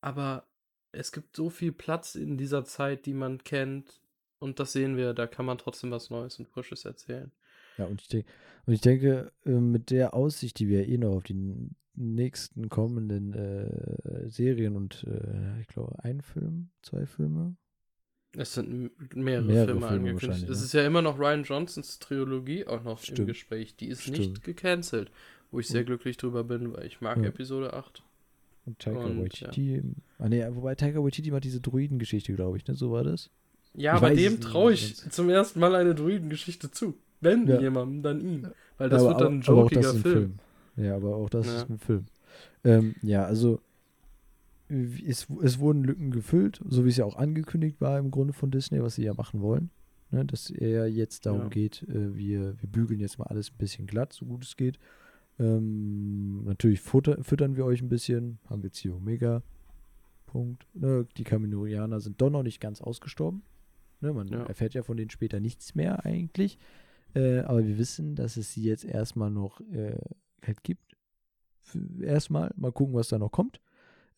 Aber 0.00 0.46
es 0.92 1.10
gibt 1.10 1.34
so 1.34 1.50
viel 1.50 1.72
Platz 1.72 2.14
in 2.14 2.36
dieser 2.36 2.64
Zeit, 2.64 3.06
die 3.06 3.14
man 3.14 3.42
kennt. 3.42 4.00
Und 4.38 4.60
das 4.60 4.72
sehen 4.72 4.96
wir, 4.96 5.14
da 5.14 5.26
kann 5.26 5.46
man 5.46 5.58
trotzdem 5.58 5.90
was 5.90 6.10
Neues 6.10 6.38
und 6.38 6.48
Frisches 6.48 6.84
erzählen. 6.84 7.32
Ja, 7.76 7.86
und 7.86 8.00
ich, 8.02 8.06
denk, 8.08 8.26
und 8.66 8.72
ich 8.72 8.80
denke, 8.80 9.32
äh, 9.44 9.50
mit 9.50 9.90
der 9.90 10.14
Aussicht, 10.14 10.60
die 10.60 10.68
wir 10.68 10.86
eh 10.86 10.96
noch 10.96 11.16
auf 11.16 11.24
die 11.24 11.32
n- 11.32 11.74
nächsten 12.00 12.68
kommenden 12.68 13.32
äh, 13.34 14.28
Serien 14.28 14.76
und 14.76 15.04
äh, 15.04 15.60
ich 15.60 15.68
glaube, 15.68 16.02
ein 16.02 16.20
Film, 16.20 16.70
zwei 16.82 17.06
Filme. 17.06 17.56
Es 18.36 18.54
sind 18.54 18.90
mehrere, 19.16 19.44
Mehrere 19.44 19.66
Filme, 19.72 19.88
Filme 19.88 20.08
angekündigt. 20.10 20.48
Es 20.48 20.58
ne? 20.60 20.64
ist 20.64 20.72
ja 20.72 20.86
immer 20.86 21.02
noch 21.02 21.18
Ryan 21.18 21.42
Johnsons 21.42 21.98
Trilogie 21.98 22.64
auch 22.66 22.82
noch 22.84 22.98
im 23.00 23.04
Stimmt. 23.14 23.28
Gespräch. 23.28 23.74
Die 23.76 23.88
ist 23.88 24.02
Stimmt. 24.02 24.18
nicht 24.18 24.44
gecancelt, 24.44 25.10
wo 25.50 25.58
ich 25.60 25.66
sehr 25.68 25.80
Und- 25.80 25.86
glücklich 25.86 26.16
drüber 26.16 26.44
bin, 26.44 26.72
weil 26.72 26.86
ich 26.86 27.00
mag 27.00 27.18
Ja. 27.18 27.24
Episode 27.24 27.72
8. 27.72 28.02
Und 28.66 28.78
Taika 28.78 29.00
Und, 29.00 29.20
Waititi. 29.20 29.82
Ah, 30.18 30.28
nee, 30.28 30.44
wobei 30.50 30.74
Taika 30.76 31.02
Waititi 31.02 31.30
macht 31.32 31.44
diese 31.44 31.60
Druidengeschichte, 31.60 32.32
glaube 32.34 32.56
ich, 32.58 32.66
ne? 32.68 32.74
So 32.74 32.92
war 32.92 33.02
das. 33.04 33.30
Ja, 33.74 33.96
Ich 33.96 34.02
es 34.02 34.32
dem 34.32 34.40
traue 34.40 34.72
ich 34.74 34.96
sonst- 34.96 35.12
zum 35.12 35.28
ersten 35.30 35.58
Mal 35.60 35.74
eine 35.74 35.94
Druidengeschichte 35.94 36.70
zu. 36.70 36.94
Wenn 37.20 37.46
Ja. 37.48 37.60
jemandem, 37.60 38.02
dann 38.02 38.20
ihm. 38.20 38.46
Weil 38.78 38.88
das 38.90 39.02
aber, 39.02 39.10
wird 39.10 39.20
dann 39.22 39.38
ein 39.38 39.40
jokiger 39.42 39.90
ein 39.90 39.98
Film. 39.98 40.38
Ja, 40.80 40.96
aber 40.96 41.16
auch 41.16 41.28
das 41.30 41.46
Ja. 41.46 41.56
ist 41.62 41.68
ein 41.70 41.78
Film. 41.78 42.06
Ähm, 42.64 42.94
ja, 43.02 43.24
also 43.24 43.60
es, 44.68 45.26
es 45.42 45.58
wurden 45.58 45.82
Lücken 45.82 46.10
gefüllt, 46.10 46.60
so 46.68 46.84
wie 46.84 46.90
es 46.90 46.96
ja 46.96 47.04
auch 47.04 47.16
angekündigt 47.16 47.80
war 47.80 47.98
im 47.98 48.10
Grunde 48.10 48.32
von 48.32 48.50
Disney, 48.50 48.80
was 48.82 48.94
sie 48.94 49.04
ja 49.04 49.14
machen 49.14 49.40
wollen. 49.40 49.70
Ne, 50.12 50.24
dass 50.24 50.50
er 50.50 50.88
jetzt 50.88 51.26
darum 51.26 51.42
Ja. 51.42 51.48
geht, 51.48 51.82
äh, 51.88 52.16
wir, 52.16 52.60
wir 52.60 52.68
bügeln 52.68 52.98
jetzt 53.00 53.18
mal 53.18 53.26
alles 53.26 53.50
ein 53.52 53.58
bisschen 53.58 53.86
glatt, 53.86 54.12
so 54.12 54.26
gut 54.26 54.44
es 54.44 54.56
geht. 54.56 54.78
Ähm, 55.38 56.42
natürlich 56.44 56.80
futter, 56.80 57.22
füttern 57.22 57.56
wir 57.56 57.64
euch 57.64 57.80
ein 57.80 57.88
bisschen, 57.88 58.38
haben 58.48 58.62
wir 58.62 58.68
jetzt 58.68 58.78
hier 58.78 58.94
Omega. 58.96 59.42
Punkt. 60.26 60.66
Ne, 60.74 61.06
die 61.16 61.24
Kaminorianer 61.24 62.00
sind 62.00 62.20
doch 62.20 62.30
noch 62.30 62.42
nicht 62.42 62.60
ganz 62.60 62.80
ausgestorben. 62.80 63.42
Ne, 64.00 64.12
man 64.12 64.28
Ja. 64.28 64.44
erfährt 64.44 64.74
ja 64.74 64.82
von 64.82 64.96
denen 64.96 65.10
später 65.10 65.38
nichts 65.40 65.74
mehr 65.74 66.04
eigentlich. 66.04 66.58
Äh, 67.14 67.40
aber 67.40 67.64
wir 67.66 67.78
wissen, 67.78 68.14
dass 68.16 68.36
es 68.36 68.52
sie 68.52 68.62
jetzt 68.64 68.84
erstmal 68.84 69.30
noch 69.30 69.60
äh, 69.72 69.96
halt 70.46 70.62
gibt. 70.64 70.96
Erstmal, 72.00 72.52
mal 72.56 72.72
gucken, 72.72 72.94
was 72.94 73.08
da 73.08 73.18
noch 73.18 73.30
kommt. 73.30 73.60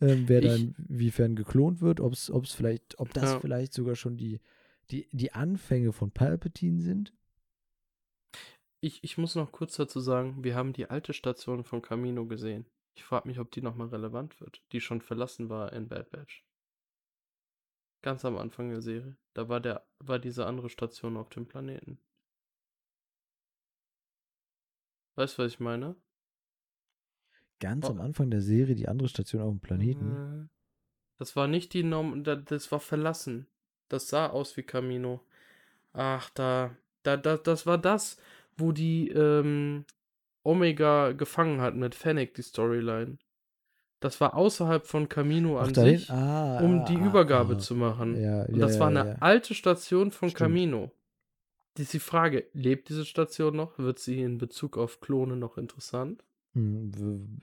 Ähm, 0.01 0.29
wer 0.29 0.43
Ich- 0.43 0.49
dann 0.51 0.75
inwiefern 0.89 1.37
geklont 1.37 1.81
wird, 1.81 2.01
ob 2.01 2.13
es 2.15 2.31
vielleicht, 2.55 2.99
ob 2.99 3.13
das 3.15 3.33
Ja. 3.33 3.41
vielleicht 3.41 3.73
sogar 3.73 3.95
schon 3.95 4.17
die, 4.17 4.41
die, 4.91 5.07
die 5.13 5.33
Anfänge 5.33 5.93
von 5.93 6.11
Palpatine 6.11 6.81
sind. 6.81 7.13
Ich, 8.81 9.05
ich 9.05 9.17
muss 9.17 9.37
noch 9.37 9.53
kurz 9.53 9.77
dazu 9.77 10.01
sagen, 10.01 10.43
wir 10.43 10.57
haben 10.57 10.73
die 10.73 10.91
alte 10.91 11.13
Station 11.13 11.63
von 11.63 11.83
Camino 11.83 12.27
gesehen. 12.27 12.67
Ich 12.97 13.05
frage 13.05 13.29
mich, 13.29 13.39
ob 13.39 13.51
die 13.53 13.63
nochmal 13.63 13.89
relevant 13.89 14.41
wird, 14.41 14.63
die 14.73 14.81
schon 14.81 15.01
verlassen 15.01 15.49
war 15.49 15.73
in 15.73 15.89
Bad 15.89 16.11
Batch. 16.11 16.45
Ganz 18.03 18.25
am 18.25 18.37
Anfang 18.37 18.71
der 18.71 18.83
Serie. 18.83 19.17
Da 19.35 19.49
war 19.49 19.61
der, 19.61 19.87
war 20.01 20.19
diese 20.19 20.47
andere 20.47 20.69
Station 20.69 21.17
auf 21.17 21.29
dem 21.29 21.47
Planeten. 21.47 21.99
Weißt 25.15 25.39
du, 25.39 25.43
was 25.45 25.53
ich 25.53 25.61
meine? 25.61 25.95
Ganz 27.63 27.87
Oh. 27.87 27.91
am 27.93 28.01
Anfang 28.01 28.31
der 28.31 28.41
Serie 28.43 28.75
die 28.75 28.89
andere 28.89 29.09
Station 29.09 29.41
auf 29.43 29.51
dem 29.51 29.61
Planeten. 29.61 30.47
Äh, 30.47 30.49
Das 31.19 31.37
war 31.37 31.47
nicht 31.47 31.73
die 31.75 31.85
Norm, 31.85 32.25
da- 32.25 32.35
das 32.37 32.73
war 32.73 32.81
verlassen. 32.81 33.47
Das 33.89 34.09
sah 34.09 34.27
aus 34.29 34.57
wie 34.57 34.65
Camino. 34.65 35.21
Ach, 35.93 36.29
da, 36.31 36.75
da, 37.05 37.17
da 37.17 37.37
das 37.37 37.65
war 37.67 37.79
das, 37.79 38.17
wo 38.57 38.73
die 38.73 39.09
ähm, 39.11 39.85
Omega 40.43 41.13
gefangen 41.13 41.61
hat 41.61 41.77
mit 41.77 41.95
Fennec, 41.95 42.35
die 42.35 42.43
Storyline. 42.43 43.19
Das 44.01 44.21
war 44.21 44.35
außerhalb 44.35 44.85
von 44.85 45.09
Camino 45.09 45.59
an 45.59 45.73
dahin? 45.73 45.99
sich, 45.99 46.11
Ah, 46.11 46.59
um 46.61 46.81
ah, 46.81 46.85
die 46.87 46.97
ah, 46.97 47.07
Übergabe 47.07 47.55
ah. 47.55 47.59
zu 47.59 47.77
machen. 47.77 48.21
Ja, 48.21 48.43
Und 48.47 48.57
ja, 48.57 48.67
das 48.67 48.81
war 48.81 48.91
ja, 48.91 49.01
eine 49.03 49.11
ja. 49.13 49.17
alte 49.21 49.55
Station 49.55 50.11
von 50.11 50.31
Stimmt. 50.31 50.39
Camino. 50.39 50.91
Die 51.77 51.83
ist 51.83 51.93
die 51.93 52.01
Frage, 52.01 52.49
lebt 52.53 52.89
diese 52.89 53.05
Station 53.05 53.55
noch? 53.55 53.79
Wird 53.79 54.01
sie 54.01 54.21
in 54.23 54.39
Bezug 54.39 54.77
auf 54.77 55.01
Klone 55.01 55.37
noch 55.37 55.57
interessant? 55.57 56.25
Hm, 56.55 57.39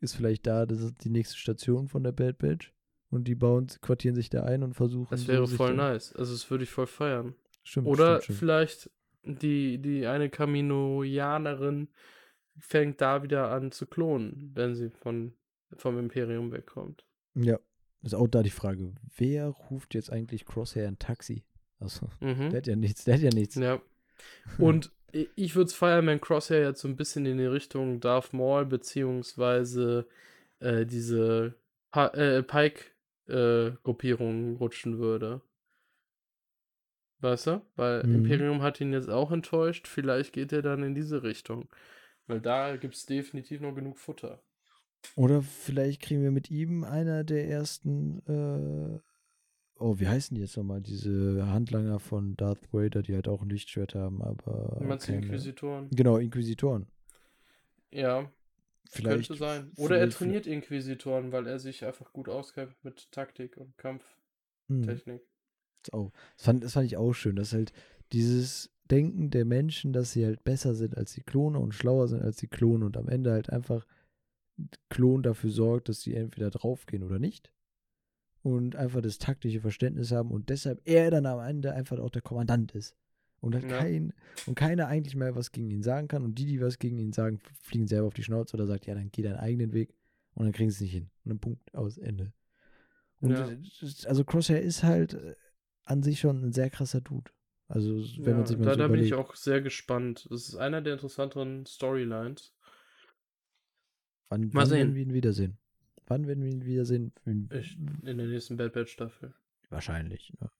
ist 0.00 0.16
vielleicht 0.16 0.46
da, 0.46 0.66
das 0.66 0.80
ist 0.80 1.04
die 1.04 1.10
nächste 1.10 1.36
Station 1.36 1.88
von 1.88 2.02
der 2.04 2.12
Bad 2.12 2.38
Batch. 2.38 2.72
Und 3.10 3.28
die 3.28 3.34
bauen, 3.36 3.68
quartieren 3.80 4.16
sich 4.16 4.28
da 4.28 4.42
ein 4.42 4.62
und 4.64 4.74
versuchen. 4.74 5.08
Das 5.10 5.28
wäre 5.28 5.46
voll 5.46 5.74
nice. 5.74 6.12
Also 6.14 6.32
das 6.32 6.50
würde 6.50 6.64
ich 6.64 6.70
voll 6.70 6.86
feiern. 6.88 7.34
Stimmt, 7.62 7.86
Oder 7.86 8.14
stimmt, 8.20 8.24
stimmt. 8.24 8.38
vielleicht 8.38 8.90
die, 9.22 9.78
die 9.78 10.06
eine 10.06 10.28
Kaminoianerin 10.30 11.88
fängt 12.58 13.00
da 13.00 13.22
wieder 13.22 13.50
an 13.50 13.72
zu 13.72 13.86
klonen, 13.86 14.50
wenn 14.54 14.74
sie 14.74 14.90
von, 14.90 15.34
vom 15.76 15.98
Imperium 15.98 16.52
wegkommt. 16.52 17.04
Ja, 17.34 17.58
ist 18.02 18.14
auch 18.14 18.28
da 18.28 18.42
die 18.42 18.50
Frage, 18.50 18.94
wer 19.16 19.48
ruft 19.48 19.94
jetzt 19.94 20.10
eigentlich 20.12 20.44
Crosshair 20.44 20.88
ein 20.88 20.98
Taxi? 20.98 21.44
Also, 21.78 22.08
Mhm. 22.20 22.50
der 22.50 22.56
hat 22.58 22.66
ja 22.66 22.76
nichts, 22.76 23.04
der 23.04 23.14
hat 23.14 23.22
ja 23.22 23.30
nichts. 23.30 23.54
Ja. 23.56 23.80
Und 24.58 24.86
i- 24.86 24.90
ich 25.36 25.54
würde 25.54 25.70
wenn 26.06 26.20
Crosshair 26.20 26.62
jetzt 26.62 26.80
so 26.80 26.88
ein 26.88 26.96
bisschen 26.96 27.26
in 27.26 27.38
die 27.38 27.44
Richtung 27.44 28.00
Darth 28.00 28.32
Maul 28.32 28.66
beziehungsweise 28.66 30.08
äh, 30.60 30.86
diese 30.86 31.54
pa 31.90 32.06
äh, 32.08 32.42
Pike-Gruppierung 32.42 34.56
rutschen 34.56 34.98
würde. 34.98 35.42
Weißt 37.20 37.46
du? 37.46 37.62
Weil 37.76 38.04
Mhm. 38.04 38.14
Imperium 38.16 38.62
hat 38.62 38.80
ihn 38.80 38.92
jetzt 38.92 39.08
auch 39.08 39.30
enttäuscht. 39.30 39.86
Vielleicht 39.88 40.32
geht 40.32 40.52
er 40.52 40.62
dann 40.62 40.82
in 40.82 40.94
diese 40.94 41.22
Richtung. 41.22 41.68
Weil 42.26 42.40
da 42.40 42.76
gibt 42.76 42.94
es 42.94 43.06
definitiv 43.06 43.60
noch 43.60 43.74
genug 43.74 43.98
Futter. 43.98 44.42
Oder 45.16 45.42
vielleicht 45.42 46.02
kriegen 46.02 46.22
wir 46.22 46.30
mit 46.30 46.50
ihm 46.50 46.84
einer 46.84 47.24
der 47.24 47.48
ersten, 47.48 48.20
äh, 48.26 49.00
oh, 49.78 49.98
wie 49.98 50.08
heißen 50.08 50.34
die 50.34 50.40
jetzt 50.40 50.56
nochmal? 50.56 50.80
Diese 50.80 51.46
Handlanger 51.46 51.98
von 51.98 52.36
Darth 52.36 52.72
Vader, 52.72 53.02
die 53.02 53.14
halt 53.14 53.28
auch 53.28 53.42
ein 53.42 53.48
Lichtschwert 53.48 53.94
haben, 53.94 54.22
aber. 54.22 54.76
Du 54.80 54.84
meinst 54.86 55.08
die 55.08 55.12
keine- 55.12 55.26
Inquisitoren? 55.26 55.88
Genau, 55.90 56.16
Inquisitoren. 56.18 56.86
Ja, 57.90 58.30
Vielleicht. 58.88 59.28
könnte 59.28 59.34
sein. 59.40 59.70
Oder 59.76 59.98
er 59.98 60.10
trainiert 60.10 60.46
Inquisitoren, 60.46 61.32
weil 61.32 61.46
er 61.46 61.58
sich 61.58 61.84
einfach 61.84 62.12
gut 62.12 62.28
auskennt 62.28 62.74
mit 62.84 63.10
Taktik 63.12 63.56
und 63.56 63.68
Hm. 63.68 63.76
Kampftechnik. 63.76 65.22
Das, 65.84 65.92
auch. 65.94 66.12
Das, 66.36 66.44
fand, 66.46 66.64
das 66.64 66.72
fand 66.72 66.86
ich 66.86 66.96
auch 66.96 67.12
schön, 67.12 67.36
dass 67.36 67.52
halt 67.52 67.72
dieses 68.12 68.70
Denken 68.90 69.30
der 69.30 69.44
Menschen, 69.44 69.92
dass 69.92 70.12
sie 70.12 70.24
halt 70.26 70.44
besser 70.44 70.74
sind 70.74 70.96
als 70.96 71.14
die 71.14 71.22
Klone 71.22 71.58
und 71.58 71.72
schlauer 71.74 72.08
sind 72.08 72.22
als 72.22 72.36
die 72.36 72.48
Klone 72.48 72.84
und 72.84 72.96
am 72.96 73.08
Ende 73.08 73.32
halt 73.32 73.48
einfach 73.50 73.86
Klon 74.88 75.22
dafür 75.22 75.50
sorgt, 75.50 75.88
dass 75.88 76.02
sie 76.02 76.14
entweder 76.14 76.50
draufgehen 76.50 77.02
oder 77.02 77.18
nicht 77.18 77.50
und 78.44 78.76
einfach 78.76 79.00
das 79.02 79.18
taktische 79.18 79.60
Verständnis 79.60 80.12
haben 80.12 80.30
und 80.30 80.50
deshalb 80.50 80.82
er 80.84 81.10
dann 81.10 81.26
am 81.26 81.40
Ende 81.40 81.72
einfach 81.74 81.98
auch 81.98 82.10
der 82.10 82.22
Kommandant 82.22 82.72
ist 82.74 82.94
und 83.40 83.54
halt 83.54 83.68
Ja. 83.70 83.78
kein 83.78 84.12
und 84.46 84.54
keiner 84.54 84.86
eigentlich 84.86 85.16
mehr 85.16 85.34
was 85.34 85.50
gegen 85.50 85.70
ihn 85.70 85.82
sagen 85.82 86.08
kann 86.08 86.22
und 86.24 86.36
die, 86.38 86.46
die 86.46 86.60
was 86.60 86.78
gegen 86.78 86.98
ihn 86.98 87.12
sagen, 87.12 87.40
fliegen 87.62 87.88
selber 87.88 88.06
auf 88.06 88.14
die 88.14 88.22
Schnauze 88.22 88.54
oder 88.56 88.66
sagt, 88.66 88.86
ja, 88.86 88.94
dann 88.94 89.10
geh 89.10 89.22
deinen 89.22 89.38
eigenen 89.38 89.72
Weg 89.72 89.94
und 90.34 90.44
dann 90.44 90.52
kriegen 90.52 90.70
sie 90.70 90.76
es 90.76 90.80
nicht 90.82 90.92
hin 90.92 91.10
und 91.24 91.30
dann 91.30 91.38
Punkt 91.40 91.74
aus 91.74 91.98
Ende. 91.98 92.32
Und 93.22 93.38
Ja. 93.38 93.48
also 94.06 94.24
Crosshair 94.24 94.60
ist 94.62 94.82
halt 94.82 95.14
äh, 95.14 95.34
an 95.84 96.02
sich 96.02 96.20
schon 96.20 96.44
ein 96.44 96.52
sehr 96.52 96.70
krasser 96.70 97.00
Dude. 97.00 97.30
Also 97.68 98.04
wenn 98.24 98.26
Ja, 98.26 98.36
man 98.36 98.46
sich 98.46 98.58
mal 98.58 98.64
da, 98.66 98.74
so 98.74 98.82
da 98.82 98.88
bin 98.88 99.00
ich 99.02 99.14
auch 99.14 99.34
sehr 99.36 99.62
gespannt. 99.62 100.26
Das 100.30 100.48
ist 100.48 100.56
einer 100.56 100.82
der 100.82 100.94
interessanteren 100.94 101.64
Storylines. 101.66 102.52
wann, 104.28 104.50
mal 104.52 104.66
wann 104.66 104.70
werden 104.74 104.92
sehen. 104.92 104.94
wir 104.94 105.02
ihn 105.02 105.14
wiedersehen? 105.14 105.58
Wann 106.06 106.26
werden 106.26 106.42
wir 106.44 106.50
ihn 106.50 106.64
wiedersehen? 106.64 107.12
Ich, 107.50 107.78
in 107.78 108.18
der 108.18 108.26
nächsten 108.26 108.56
Bad 108.56 108.72
Batch 108.72 108.92
Staffel. 108.92 109.34
Wahrscheinlich. 109.70 110.32
Ja. 110.40 110.50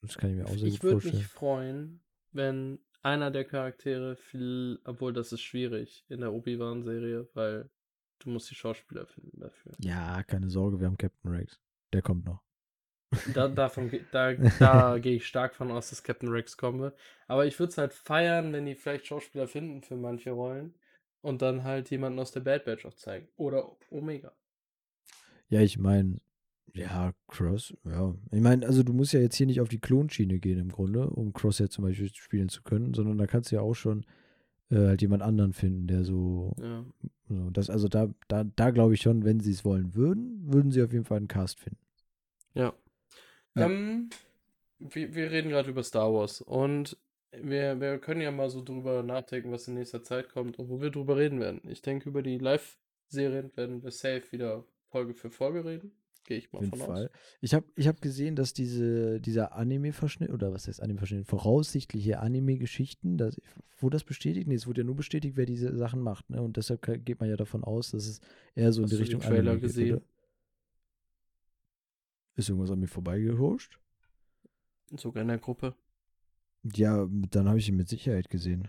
Das 0.00 0.16
kann 0.16 0.30
ich 0.30 0.36
mir 0.36 0.46
auch 0.46 0.56
sehr 0.56 0.68
Ich 0.68 0.74
gut 0.74 0.82
würde 0.82 1.00
vorstellen. 1.00 1.16
mich 1.16 1.26
freuen, 1.26 2.00
wenn 2.32 2.78
einer 3.02 3.30
der 3.30 3.44
Charaktere 3.44 4.16
viel, 4.16 4.80
obwohl 4.84 5.12
das 5.12 5.32
ist 5.32 5.42
schwierig 5.42 6.04
in 6.08 6.20
der 6.20 6.32
Obi-Wan-Serie, 6.32 7.28
weil 7.34 7.70
du 8.20 8.30
musst 8.30 8.50
die 8.50 8.54
Schauspieler 8.54 9.06
finden 9.06 9.40
dafür. 9.40 9.72
Ja, 9.78 10.22
keine 10.22 10.48
Sorge, 10.48 10.80
wir 10.80 10.86
haben 10.86 10.96
Captain 10.96 11.30
Rex. 11.30 11.60
Der 11.92 12.02
kommt 12.02 12.24
noch. 12.24 12.42
Da, 13.34 13.48
davon, 13.48 13.90
da, 14.10 14.32
da 14.58 14.98
gehe 14.98 15.16
ich 15.16 15.26
stark 15.26 15.54
von 15.54 15.70
aus, 15.70 15.90
dass 15.90 16.02
Captain 16.02 16.30
Rex 16.30 16.56
kommen 16.56 16.80
wird. 16.80 16.98
Aber 17.28 17.46
ich 17.46 17.58
würde 17.58 17.70
es 17.70 17.78
halt 17.78 17.92
feiern, 17.92 18.52
wenn 18.52 18.66
die 18.66 18.74
vielleicht 18.74 19.06
Schauspieler 19.06 19.46
finden 19.46 19.82
für 19.82 19.96
manche 19.96 20.30
Rollen 20.30 20.74
und 21.20 21.42
dann 21.42 21.62
halt 21.62 21.90
jemanden 21.90 22.18
aus 22.18 22.32
der 22.32 22.40
Bad 22.40 22.64
Batch 22.64 22.86
auch 22.86 22.94
zeigen. 22.94 23.28
Oder 23.36 23.76
Omega. 23.90 24.34
Ja, 25.54 25.60
ich 25.62 25.78
meine, 25.78 26.18
Ja, 26.74 27.12
Cross, 27.28 27.74
ja. 27.84 28.14
Ich 28.32 28.40
meine, 28.40 28.66
also 28.66 28.82
du 28.82 28.92
musst 28.92 29.12
ja 29.12 29.20
jetzt 29.20 29.36
hier 29.36 29.46
nicht 29.46 29.60
auf 29.60 29.68
die 29.68 29.78
Klonschiene 29.78 30.40
gehen 30.40 30.58
im 30.58 30.70
Grunde, 30.70 31.08
um 31.08 31.32
Crosshair 31.32 31.70
zum 31.70 31.84
Beispiel 31.84 32.12
spielen 32.12 32.48
zu 32.48 32.62
können, 32.64 32.94
sondern 32.94 33.16
da 33.18 33.26
kannst 33.28 33.52
du 33.52 33.56
ja 33.56 33.62
auch 33.62 33.74
schon 33.74 34.04
äh, 34.70 34.76
halt 34.78 35.00
jemand 35.02 35.22
anderen 35.22 35.52
finden, 35.52 35.86
der 35.86 36.02
so, 36.04 36.52
Ja. 36.60 36.84
so 37.28 37.50
das, 37.50 37.70
also 37.70 37.86
da, 37.88 38.12
da, 38.26 38.42
da 38.44 38.70
glaube 38.70 38.94
ich 38.94 39.02
schon, 39.02 39.24
wenn 39.24 39.38
sie 39.40 39.52
es 39.52 39.64
wollen 39.64 39.94
würden, 39.94 40.52
würden 40.52 40.72
sie 40.72 40.82
auf 40.82 40.92
jeden 40.92 41.04
Fall 41.04 41.18
einen 41.18 41.28
Cast 41.28 41.60
finden. 41.60 41.78
Ja. 42.54 42.74
Ja. 43.54 43.66
Ähm, 43.66 44.10
wir, 44.80 45.14
wir 45.14 45.30
reden 45.30 45.50
gerade 45.50 45.70
über 45.70 45.84
Star 45.84 46.12
Wars 46.12 46.40
und 46.40 46.96
wir, 47.40 47.80
wir 47.80 47.98
können 47.98 48.20
ja 48.20 48.32
mal 48.32 48.50
so 48.50 48.62
drüber 48.64 49.02
nachdenken, 49.04 49.52
was 49.52 49.68
in 49.68 49.74
nächster 49.74 50.02
Zeit 50.02 50.28
kommt 50.28 50.58
und 50.58 50.68
wo 50.68 50.80
wir 50.80 50.90
drüber 50.90 51.16
reden 51.16 51.38
werden. 51.40 51.60
Ich 51.68 51.82
denke, 51.82 52.08
über 52.08 52.22
die 52.22 52.38
Live-Serien 52.38 53.56
werden 53.56 53.82
wir 53.84 53.92
safe 53.92 54.24
wieder 54.32 54.64
Folge 54.94 55.14
für 55.14 55.28
Folge 55.30 55.64
reden. 55.64 55.90
Gehe 56.24 56.38
ich 56.38 56.52
mal 56.52 56.60
Auf 56.60 56.64
jeden 56.66 56.78
von 56.78 56.86
Fall. 56.86 57.06
aus. 57.08 57.12
Ich 57.40 57.52
habe 57.52 57.66
ich 57.74 57.88
hab 57.88 58.00
gesehen, 58.00 58.36
dass 58.36 58.52
diese, 58.52 59.20
dieser 59.20 59.52
Anime-Verschnitt, 59.56 60.30
oder 60.30 60.52
was 60.52 60.68
heißt 60.68 60.80
Anime-Verschnitt, 60.80 61.26
voraussichtliche 61.26 62.20
Anime-Geschichten, 62.20 63.18
wo 63.78 63.90
das 63.90 64.04
bestätigt? 64.04 64.46
Nee, 64.46 64.54
es 64.54 64.68
wurde 64.68 64.82
ja 64.82 64.84
nur 64.86 64.94
bestätigt, 64.94 65.36
wer 65.36 65.46
diese 65.46 65.76
Sachen 65.76 66.00
macht, 66.00 66.30
ne? 66.30 66.40
Und 66.40 66.56
deshalb 66.56 66.80
geht 67.04 67.18
man 67.18 67.28
ja 67.28 67.36
davon 67.36 67.64
aus, 67.64 67.90
dass 67.90 68.06
es 68.06 68.20
eher 68.54 68.72
so 68.72 68.82
in 68.82 68.84
Hast 68.84 68.92
die 68.92 68.96
du 68.96 69.02
den 69.02 69.02
Richtung 69.02 69.20
Trailer 69.20 69.50
Anime 69.50 69.60
gesehen? 69.60 69.98
geht? 69.98 70.04
Ist 72.36 72.48
irgendwas 72.48 72.70
an 72.70 72.78
mir 72.78 72.88
vorbeigehuscht? 72.88 73.80
Sogar 74.96 75.22
in 75.22 75.28
der 75.28 75.38
Gruppe. 75.38 75.74
Ja, 76.62 77.08
dann 77.30 77.48
habe 77.48 77.58
ich 77.58 77.68
ihn 77.68 77.76
mit 77.76 77.88
Sicherheit 77.88 78.30
gesehen. 78.30 78.68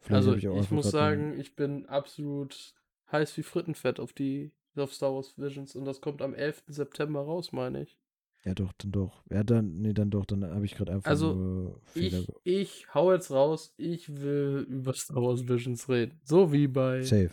Vielleicht 0.00 0.16
Also 0.16 0.34
ich, 0.34 0.48
auch 0.48 0.56
einfach 0.56 0.72
muss 0.72 0.90
sagen, 0.90 1.38
ich 1.38 1.54
bin 1.54 1.86
absolut 1.86 2.74
heiß 3.12 3.36
wie 3.36 3.42
Frittenfett 3.44 4.00
auf 4.00 4.12
die 4.12 4.50
auf 4.82 4.92
Star 4.92 5.14
Wars 5.14 5.38
Visions 5.38 5.76
und 5.76 5.84
das 5.84 6.00
kommt 6.00 6.22
am 6.22 6.34
11. 6.34 6.64
September 6.68 7.20
raus, 7.20 7.52
meine 7.52 7.82
ich. 7.82 7.96
Ja, 8.44 8.54
doch, 8.54 8.72
dann 8.74 8.92
doch. 8.92 9.22
Ja, 9.30 9.42
dann, 9.42 9.80
nee, 9.80 9.94
dann 9.94 10.10
doch, 10.10 10.26
dann 10.26 10.44
habe 10.44 10.66
ich 10.66 10.74
gerade 10.74 10.92
einfach 10.92 11.08
Also. 11.08 11.80
Ich, 11.94 12.28
ich 12.42 12.94
hau 12.94 13.12
jetzt 13.12 13.30
raus, 13.30 13.72
ich 13.78 14.20
will 14.20 14.66
über 14.68 14.92
Star 14.92 15.22
Wars 15.22 15.48
Visions 15.48 15.88
reden. 15.88 16.20
So 16.24 16.52
wie 16.52 16.66
bei 16.66 17.02
Safe. 17.02 17.30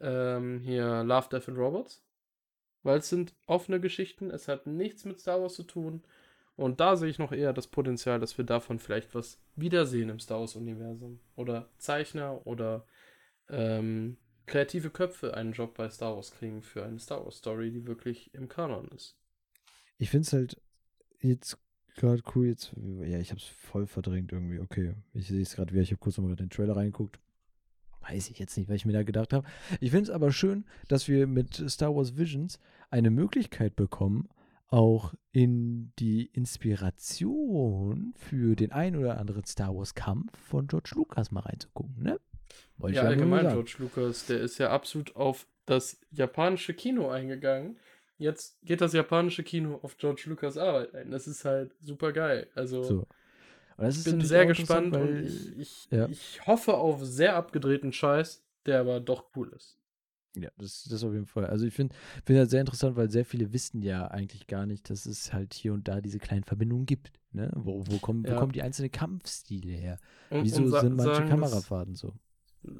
ähm, 0.00 0.60
hier 0.60 1.02
Love, 1.02 1.28
Death 1.30 1.48
and 1.48 1.58
Robots. 1.58 2.04
Weil 2.84 2.98
es 2.98 3.08
sind 3.08 3.34
offene 3.46 3.80
Geschichten, 3.80 4.30
es 4.30 4.46
hat 4.48 4.66
nichts 4.66 5.04
mit 5.04 5.20
Star 5.20 5.40
Wars 5.40 5.54
zu 5.54 5.64
tun. 5.64 6.02
Und 6.54 6.80
da 6.80 6.96
sehe 6.96 7.08
ich 7.08 7.18
noch 7.18 7.32
eher 7.32 7.52
das 7.52 7.66
Potenzial, 7.66 8.20
dass 8.20 8.38
wir 8.38 8.44
davon 8.44 8.78
vielleicht 8.78 9.14
was 9.14 9.40
wiedersehen 9.56 10.10
im 10.10 10.20
Star 10.20 10.40
Wars-Universum. 10.40 11.18
Oder 11.34 11.70
Zeichner 11.78 12.46
oder 12.46 12.86
ähm, 13.48 14.16
kreative 14.46 14.90
Köpfe 14.90 15.34
einen 15.34 15.52
Job 15.52 15.74
bei 15.74 15.88
Star 15.90 16.14
Wars 16.14 16.32
kriegen 16.32 16.62
für 16.62 16.84
eine 16.84 16.98
Star 16.98 17.24
Wars-Story, 17.24 17.70
die 17.70 17.86
wirklich 17.86 18.32
im 18.34 18.48
Kanon 18.48 18.88
ist. 18.88 19.16
Ich 19.98 20.10
finde 20.10 20.26
es 20.26 20.32
halt 20.32 20.60
jetzt 21.20 21.58
gerade 21.96 22.22
cool, 22.34 22.46
jetzt, 22.46 22.72
ja, 22.76 23.18
ich 23.18 23.30
habe 23.30 23.40
es 23.40 23.46
voll 23.46 23.86
verdrängt 23.86 24.32
irgendwie. 24.32 24.60
Okay, 24.60 24.94
ich 25.14 25.28
sehe 25.28 25.42
es 25.42 25.54
gerade 25.54 25.72
wieder. 25.72 25.82
Ich 25.82 25.90
habe 25.90 26.00
kurz 26.00 26.18
nochmal 26.18 26.36
den 26.36 26.50
Trailer 26.50 26.76
reingeguckt. 26.76 27.20
Weiß 28.00 28.30
ich 28.30 28.38
jetzt 28.38 28.56
nicht, 28.56 28.68
was 28.68 28.76
ich 28.76 28.84
mir 28.84 28.92
da 28.92 29.04
gedacht 29.04 29.32
habe. 29.32 29.46
Ich 29.80 29.90
finde 29.90 30.04
es 30.04 30.10
aber 30.10 30.32
schön, 30.32 30.64
dass 30.88 31.06
wir 31.06 31.26
mit 31.26 31.54
Star 31.70 31.94
Wars 31.94 32.16
Visions 32.16 32.58
eine 32.90 33.10
Möglichkeit 33.10 33.76
bekommen, 33.76 34.28
auch 34.66 35.14
in 35.30 35.92
die 35.98 36.26
Inspiration 36.26 38.14
für 38.16 38.56
den 38.56 38.72
ein 38.72 38.96
oder 38.96 39.18
anderen 39.18 39.44
Star 39.44 39.76
Wars 39.76 39.94
Kampf 39.94 40.36
von 40.36 40.66
George 40.66 40.92
Lucas 40.94 41.30
mal 41.30 41.40
reinzugucken, 41.40 42.02
ne? 42.02 42.18
Wollte 42.78 42.96
ja, 42.96 43.02
allgemein. 43.04 43.48
George 43.48 43.74
Lucas, 43.78 44.26
der 44.26 44.40
ist 44.40 44.58
ja 44.58 44.70
absolut 44.70 45.14
auf 45.16 45.46
das 45.66 46.00
japanische 46.10 46.74
Kino 46.74 47.08
eingegangen. 47.10 47.78
Jetzt 48.18 48.60
geht 48.62 48.80
das 48.80 48.92
japanische 48.92 49.42
Kino 49.42 49.78
auf 49.82 49.96
George 49.96 50.24
Lucas 50.26 50.56
Arbeit 50.56 50.94
ein. 50.94 51.10
Das 51.10 51.26
ist 51.26 51.44
halt 51.44 51.74
super 51.80 52.12
geil. 52.12 52.48
Also, 52.54 52.82
So. 52.82 53.06
Und 53.76 53.86
das 53.86 53.94
ich 54.00 54.06
ist 54.06 54.12
bin 54.12 54.20
sehr 54.20 54.46
gespannt 54.46 54.94
und 54.94 55.00
weil- 55.02 55.26
ich, 55.26 55.58
ich, 55.58 55.88
ja. 55.90 56.06
ich 56.08 56.46
hoffe 56.46 56.74
auf 56.74 57.02
sehr 57.04 57.34
abgedrehten 57.36 57.92
Scheiß, 57.92 58.44
der 58.66 58.80
aber 58.80 59.00
doch 59.00 59.24
cool 59.34 59.52
ist. 59.56 59.78
Ja, 60.36 60.50
das, 60.56 60.84
das 60.84 61.02
auf 61.04 61.12
jeden 61.12 61.26
Fall. 61.26 61.46
Also 61.46 61.66
ich 61.66 61.74
finde 61.74 61.94
find 62.24 62.38
das 62.38 62.50
sehr 62.50 62.60
interessant, 62.60 62.96
weil 62.96 63.10
sehr 63.10 63.24
viele 63.24 63.52
wissen 63.52 63.82
ja 63.82 64.06
eigentlich 64.08 64.46
gar 64.46 64.64
nicht, 64.66 64.88
dass 64.88 65.04
es 65.04 65.32
halt 65.32 65.52
hier 65.52 65.72
und 65.74 65.88
da 65.88 66.00
diese 66.00 66.18
kleinen 66.18 66.44
Verbindungen 66.44 66.86
gibt. 66.86 67.12
Ne? 67.32 67.50
Wo, 67.54 67.84
wo, 67.86 67.98
kommen, 67.98 68.24
wo 68.24 68.30
Ja. 68.30 68.38
kommen 68.38 68.52
die 68.52 68.62
einzelnen 68.62 68.90
Kampfstile 68.92 69.72
her? 69.72 69.98
Und, 70.30 70.44
Wieso 70.44 70.62
und 70.62 70.70
sind 70.80 70.96
manche 70.96 71.14
sagen 71.16 71.28
Kamerafahrten 71.28 71.94
so? 71.94 72.14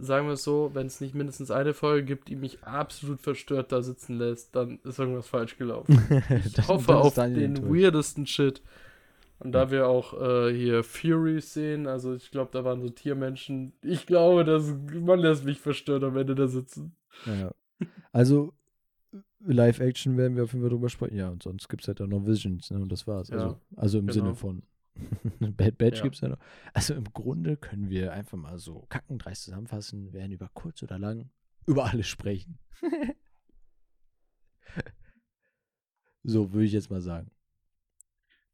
Sagen 0.01 0.26
wir 0.28 0.35
es 0.35 0.45
so, 0.45 0.70
wenn 0.74 0.87
es 0.87 1.01
nicht 1.01 1.14
mindestens 1.14 1.51
eine 1.51 1.74
Folge 1.74 2.05
gibt, 2.05 2.28
die 2.28 2.37
mich 2.37 2.62
absolut 2.62 3.20
verstört 3.20 3.72
da 3.72 3.83
sitzen 3.83 4.16
lässt, 4.16 4.55
dann 4.55 4.78
ist 4.85 4.99
irgendwas 4.99 5.26
falsch 5.26 5.57
gelaufen. 5.59 5.99
Ich 6.47 6.53
Dann- 6.53 6.68
hoffe 6.68 6.93
ist 6.93 6.99
auf 6.99 7.14
den 7.14 7.37
enttäuscht. 7.37 7.68
weirdesten 7.72 8.26
Shit. 8.26 8.62
Und 9.41 9.51
da 9.53 9.72
wir 9.72 9.89
auch 9.89 10.14
äh, 10.20 10.55
hier 10.55 10.85
Furies 10.85 11.53
sehen, 11.53 11.89
also 11.89 12.14
ich 12.14 12.30
glaube, 12.30 12.51
da 12.53 12.64
waren 12.64 12.80
so 12.80 12.89
Tiermenschen. 12.91 13.72
Ich 13.83 14.07
glaube, 14.07 14.45
dass 14.45 14.72
man 14.95 15.18
lässt 15.18 15.45
mich 15.45 15.59
verstört 15.59 16.05
am 16.05 16.16
Ende 16.16 16.37
da 16.37 16.47
sitzen. 16.47 16.95
Ja. 17.26 17.51
Also 18.12 18.53
Live-Action 19.45 20.16
werden 20.16 20.37
wir 20.37 20.45
auf 20.45 20.53
jeden 20.53 20.62
Fall 20.62 20.70
drüber 20.70 20.89
sprechen. 20.89 21.16
Ja, 21.16 21.28
und 21.30 21.43
sonst 21.43 21.68
gibt 21.68 21.83
es 21.83 21.89
halt 21.89 22.01
auch 22.01 22.07
noch 22.07 22.24
Visions, 22.24 22.70
ne? 22.70 22.78
Und 22.78 22.93
das 22.93 23.07
war's. 23.09 23.28
Ja, 23.30 23.37
Also, 23.37 23.57
also 23.74 23.99
im 23.99 24.09
Sinne 24.11 24.26
genau. 24.26 24.35
von 24.37 24.62
Bad 25.40 25.78
Batch 25.78 25.99
Ja. 25.99 26.03
gibt 26.03 26.16
es 26.16 26.20
ja 26.20 26.28
noch. 26.28 26.38
Also 26.72 26.95
im 26.95 27.05
Grunde 27.12 27.57
können 27.57 27.88
wir 27.90 28.12
einfach 28.12 28.38
mal 28.38 28.59
so 28.59 28.86
kackendreist 28.88 29.45
zusammenfassen, 29.45 30.12
werden 30.12 30.32
über 30.32 30.51
kurz 30.53 30.82
oder 30.82 30.99
lang 30.99 31.30
über 31.66 31.84
alles 31.86 32.09
sprechen. 32.09 32.59
so 36.22 36.53
würde 36.53 36.66
ich 36.66 36.72
jetzt 36.72 36.90
mal 36.90 37.01
sagen. 37.01 37.30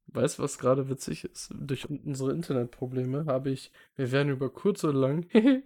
Weißt 0.09 0.39
du, 0.39 0.43
was 0.43 0.59
gerade 0.59 0.89
witzig 0.89 1.25
ist? 1.25 1.53
Durch 1.55 1.89
unsere 1.89 2.33
Internetprobleme 2.33 3.27
habe 3.27 3.51
ich, 3.51 3.71
wir 3.97 4.11
werden 4.11 4.33
über 4.33 4.49
kurz 4.51 4.83
oder 4.85 4.99
lang, 4.99 5.27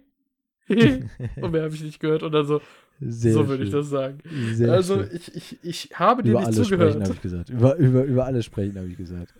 und 0.67 1.51
mehr 1.51 1.63
habe 1.63 1.75
ich 1.75 1.83
nicht 1.83 1.99
gehört 1.99 2.23
oder 2.23 2.43
so. 2.43 2.61
Sehr 2.99 3.33
so 3.33 3.47
würde 3.47 3.63
ich 3.63 3.69
das 3.69 3.89
sagen. 3.89 4.19
Sehr 4.53 4.71
also 4.71 5.03
schön. 5.03 5.09
ich, 5.13 5.35
ich, 5.35 5.59
ich 5.63 5.99
habe 5.99 6.23
dir 6.23 6.31
über 6.31 6.39
nicht 6.39 6.47
alles 6.47 6.67
sprechen, 6.67 6.91
zugehört. 6.91 7.03
habe 7.03 7.13
ich 7.13 7.21
gesagt. 7.21 7.49
Über, 7.49 7.75
über, 7.75 8.03
über 8.03 8.25
alles 8.25 8.45
sprechen, 8.45 8.77
habe 8.77 8.87
ich 8.87 8.97
gesagt. 8.97 9.33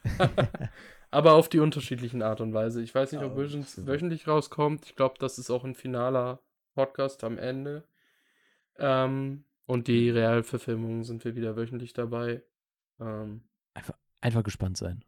Aber 1.14 1.34
auf 1.34 1.48
die 1.48 1.60
unterschiedlichen 1.60 2.22
Art 2.22 2.42
und 2.42 2.54
Weise. 2.54 2.82
Ich 2.82 2.94
weiß 2.94 3.12
nicht, 3.12 3.22
ob 3.24 3.38
Ja, 3.38 3.44
Visions 3.44 3.76
so. 3.76 3.86
wöchentlich 3.86 4.28
rauskommt. 4.28 4.86
Ich 4.86 4.96
glaube, 4.96 5.16
das 5.20 5.38
ist 5.38 5.50
auch 5.52 5.64
ein 5.64 5.76
finaler 5.76 6.40
Podcast 6.74 7.24
am 7.24 7.38
Ende. 7.38 7.84
Ähm, 8.80 9.44
und 9.66 9.88
die 9.88 10.10
Realverfilmungen 10.10 11.04
sind 11.04 11.24
wir 11.24 11.36
wieder 11.36 11.56
wöchentlich 11.56 11.94
dabei. 11.94 12.42
Ähm, 13.00 13.44
Einfach 14.22 14.44
gespannt 14.44 14.78
sein. 14.78 15.04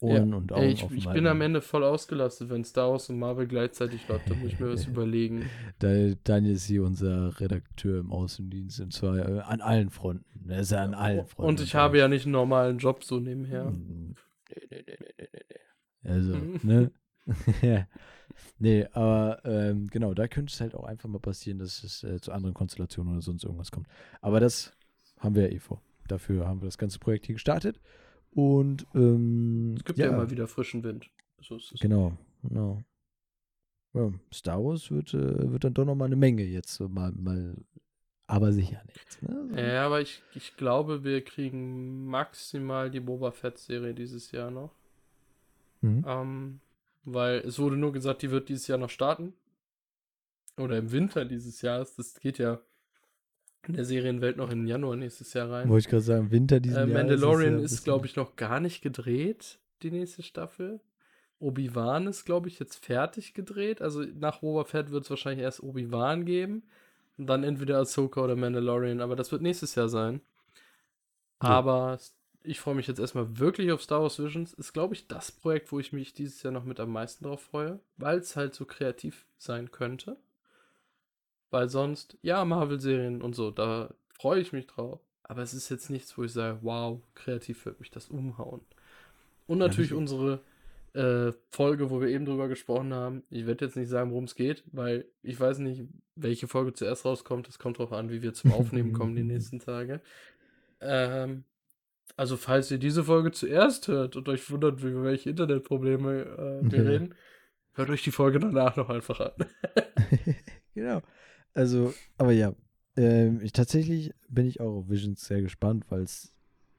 Ja. 0.00 0.20
Ohren 0.20 0.34
und 0.34 0.52
Augen 0.52 0.62
ey, 0.62 0.72
ich, 0.72 0.90
ich 0.90 1.08
bin 1.10 1.26
am 1.26 1.40
Ende 1.40 1.60
voll 1.60 1.84
ausgelastet, 1.84 2.50
wenn 2.50 2.64
Star 2.64 2.90
Wars 2.90 3.10
und 3.10 3.18
Marvel 3.18 3.46
gleichzeitig 3.46 4.08
läuft. 4.08 4.28
Da 4.28 4.34
muss 4.34 4.52
ich 4.52 4.58
mir 4.60 4.72
was 4.72 4.86
überlegen. 4.86 5.48
Da, 5.78 5.88
Daniel 6.24 6.54
ist 6.54 6.66
hier 6.66 6.82
unser 6.82 7.38
Redakteur 7.38 8.00
im 8.00 8.12
Außendienst 8.12 8.80
und 8.80 8.92
zwar 8.92 9.18
äh, 9.18 9.40
an 9.40 9.60
allen 9.60 9.90
Fronten. 9.90 10.48
Er 10.48 10.60
ist 10.60 10.72
ja 10.72 10.82
an 10.82 10.94
allen 10.94 11.26
Fronten. 11.26 11.48
Und 11.48 11.60
ich 11.60 11.74
habe 11.74 11.98
ja 11.98 12.08
nicht 12.08 12.24
einen 12.24 12.32
normalen 12.32 12.78
Job 12.78 13.04
so 13.04 13.20
nebenher. 13.20 13.72
Nee, 14.50 14.66
nee, 14.70 14.84
nee, 14.86 14.96
nee, 15.18 15.28
nee, 15.32 15.40
nee. 15.50 16.10
Also, 16.10 16.36
Mhm. 16.36 16.60
ne? 16.62 16.90
Ja. 17.62 17.88
nee, 18.58 18.84
aber 18.92 19.40
ähm, 19.44 19.86
genau, 19.88 20.12
da 20.12 20.28
könnte 20.28 20.52
es 20.52 20.60
halt 20.60 20.74
auch 20.74 20.84
einfach 20.84 21.08
mal 21.08 21.20
passieren, 21.20 21.58
dass 21.58 21.82
es 21.82 22.02
äh, 22.04 22.20
zu 22.20 22.32
anderen 22.32 22.54
Konstellationen 22.54 23.12
oder 23.14 23.22
sonst 23.22 23.44
irgendwas 23.44 23.70
kommt. 23.70 23.86
Aber 24.20 24.40
das 24.40 24.76
haben 25.18 25.34
wir 25.34 25.44
ja 25.44 25.48
eh 25.54 25.58
vor. 25.58 25.80
Dafür 26.06 26.46
haben 26.46 26.60
wir 26.60 26.66
das 26.66 26.76
ganze 26.76 26.98
Projekt 26.98 27.24
hier 27.26 27.34
gestartet. 27.34 27.80
Und 28.30 28.86
ähm, 28.94 29.74
Es 29.78 29.84
gibt 29.84 29.98
ja, 29.98 30.08
immer 30.08 30.30
wieder 30.30 30.46
frischen 30.46 30.82
Wind. 30.84 31.10
So 31.40 31.56
ist 31.56 31.72
es. 31.72 31.80
Genau, 31.80 32.18
genau. 32.42 32.82
Ja, 33.94 34.12
Star 34.32 34.62
Wars 34.62 34.90
wird, 34.90 35.14
äh, 35.14 35.50
wird 35.52 35.64
dann 35.64 35.72
doch 35.72 35.84
noch 35.84 35.94
mal 35.94 36.06
eine 36.06 36.16
Menge 36.16 36.42
jetzt, 36.42 36.80
mal, 36.80 37.12
mal 37.12 37.56
aber 38.26 38.52
sicher 38.52 38.82
nicht. 38.86 39.22
Ne? 39.22 39.48
So. 39.50 39.56
Ja, 39.56 39.86
aber 39.86 40.00
ich, 40.00 40.22
ich 40.34 40.56
glaube, 40.56 41.04
wir 41.04 41.22
kriegen 41.24 42.06
maximal 42.06 42.90
die 42.90 43.00
Boba 43.00 43.30
Fett-Serie 43.32 43.94
dieses 43.94 44.32
Jahr 44.32 44.50
noch. 44.50 44.72
Mhm. 45.82 46.04
Ähm, 46.06 46.60
weil 47.04 47.38
es 47.40 47.58
wurde 47.58 47.76
nur 47.76 47.92
gesagt, 47.92 48.22
die 48.22 48.30
wird 48.30 48.48
dieses 48.48 48.66
Jahr 48.66 48.78
noch 48.78 48.90
starten. 48.90 49.34
Oder 50.56 50.78
im 50.78 50.90
Winter 50.92 51.24
dieses 51.24 51.60
Jahres. 51.62 51.96
Das 51.96 52.18
geht 52.20 52.38
ja 52.38 52.60
in 53.66 53.74
der 53.74 53.84
Serienwelt 53.84 54.36
noch 54.36 54.50
in 54.50 54.66
Januar 54.66 54.96
nächstes 54.96 55.32
Jahr 55.34 55.50
rein. 55.50 55.68
Wollte 55.68 55.86
ich 55.86 55.90
gerade 55.90 56.02
sagen, 56.02 56.30
Winter 56.30 56.60
diesen 56.60 56.90
Äh, 56.90 56.94
Mandalorian 56.94 57.56
ist, 57.58 57.62
bisschen- 57.72 57.84
glaube 57.84 58.06
ich, 58.06 58.14
noch 58.16 58.36
gar 58.36 58.60
nicht 58.60 58.82
gedreht, 58.82 59.58
die 59.82 59.90
nächste 59.90 60.22
Staffel. 60.22 60.80
Obi-Wan 61.40 62.06
ist, 62.06 62.24
glaube 62.24 62.48
ich, 62.48 62.58
jetzt 62.58 62.84
fertig 62.84 63.34
gedreht. 63.34 63.82
Also 63.82 64.02
nach 64.02 64.40
Boba 64.40 64.64
Fett 64.64 64.90
wird 64.90 65.04
es 65.04 65.10
wahrscheinlich 65.10 65.42
erst 65.42 65.62
Obi-Wan 65.62 66.24
geben. 66.24 66.62
Und 67.16 67.26
dann 67.26 67.44
entweder 67.44 67.78
Ahsoka 67.78 68.20
oder 68.22 68.36
Mandalorian. 68.36 69.00
Aber 69.00 69.16
das 69.16 69.32
wird 69.32 69.42
nächstes 69.42 69.74
Jahr 69.74 69.88
sein. 69.88 70.20
Ja. 71.42 71.50
Aber 71.50 71.98
ich 72.42 72.60
freue 72.60 72.74
mich 72.74 72.86
jetzt 72.86 72.98
erstmal 73.00 73.38
wirklich 73.38 73.72
auf 73.72 73.82
Star 73.82 74.02
Wars 74.02 74.18
Visions. 74.18 74.52
Ist, 74.54 74.72
glaube 74.72 74.94
ich, 74.94 75.06
das 75.06 75.32
Projekt, 75.32 75.72
wo 75.72 75.78
ich 75.78 75.92
mich 75.92 76.12
dieses 76.12 76.42
Jahr 76.42 76.52
noch 76.52 76.64
mit 76.64 76.80
am 76.80 76.90
meisten 76.90 77.24
drauf 77.24 77.42
freue. 77.42 77.80
Weil 77.96 78.18
es 78.18 78.36
halt 78.36 78.54
so 78.54 78.64
kreativ 78.64 79.26
sein 79.38 79.70
könnte. 79.70 80.16
Weil 81.50 81.68
sonst, 81.68 82.18
ja, 82.22 82.44
Marvel-Serien 82.44 83.22
und 83.22 83.34
so, 83.34 83.50
da 83.50 83.94
freue 84.08 84.40
ich 84.40 84.52
mich 84.52 84.66
drauf. 84.66 85.00
aber 85.24 85.42
es 85.42 85.54
ist 85.54 85.68
jetzt 85.70 85.90
nichts, 85.90 86.16
wo 86.16 86.24
ich 86.24 86.32
sage, 86.32 86.58
wow, 86.62 87.00
kreativ 87.14 87.64
wird 87.64 87.80
mich 87.80 87.90
das 87.90 88.08
umhauen. 88.08 88.60
Und 89.46 89.58
natürlich 89.58 89.90
ja, 89.90 89.96
unsere 89.96 90.40
äh, 90.94 91.32
Folge, 91.50 91.90
wo 91.90 92.00
wir 92.00 92.08
eben 92.08 92.24
drüber 92.24 92.48
gesprochen 92.48 92.94
haben. 92.94 93.24
Ich 93.28 93.46
werde 93.46 93.64
jetzt 93.64 93.76
nicht 93.76 93.88
sagen, 93.88 94.10
worum 94.10 94.24
es 94.24 94.34
geht, 94.34 94.64
weil 94.72 95.06
ich 95.22 95.38
weiß 95.38 95.58
nicht, 95.58 95.84
welche 96.14 96.46
Folge 96.48 96.72
zuerst 96.72 97.04
rauskommt. 97.04 97.48
Das 97.48 97.58
kommt 97.58 97.78
darauf 97.78 97.92
an, 97.92 98.10
wie 98.10 98.22
wir 98.22 98.32
zum 98.32 98.52
Aufnehmen 98.52 98.92
kommen 98.92 99.16
die 99.16 99.22
nächsten 99.24 99.58
Tage. 99.58 100.00
Ähm, 100.80 101.44
also, 102.16 102.36
falls 102.36 102.70
ihr 102.70 102.78
diese 102.78 103.04
Folge 103.04 103.32
zuerst 103.32 103.88
hört 103.88 104.14
und 104.14 104.28
euch 104.28 104.48
wundert, 104.50 104.80
über 104.82 105.02
welche 105.02 105.30
Internetprobleme 105.30 106.62
äh, 106.62 106.70
wir 106.70 106.86
reden, 106.88 107.14
hört 107.74 107.90
euch 107.90 108.04
die 108.04 108.12
Folge 108.12 108.38
danach 108.38 108.76
noch 108.76 108.88
einfach 108.88 109.18
an. 109.20 109.32
genau. 110.74 111.02
Also, 111.54 111.92
aber 112.18 112.32
ja, 112.32 112.54
ähm, 112.96 113.40
ich, 113.42 113.52
tatsächlich 113.52 114.12
bin 114.28 114.46
ich 114.46 114.60
auch 114.60 114.78
auf 114.78 114.90
Visions 114.90 115.24
sehr 115.24 115.42
gespannt, 115.42 115.84
weil 115.88 116.02
es 116.02 116.32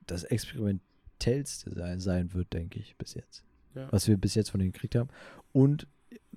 das 0.05 0.23
experimentellste 0.23 1.73
sein, 1.73 1.99
sein 1.99 2.33
wird, 2.33 2.53
denke 2.53 2.79
ich, 2.79 2.95
bis 2.97 3.13
jetzt. 3.13 3.44
Ja. 3.75 3.87
Was 3.91 4.07
wir 4.07 4.17
bis 4.17 4.35
jetzt 4.35 4.49
von 4.49 4.59
denen 4.59 4.71
gekriegt 4.71 4.95
haben. 4.95 5.09
Und 5.53 5.87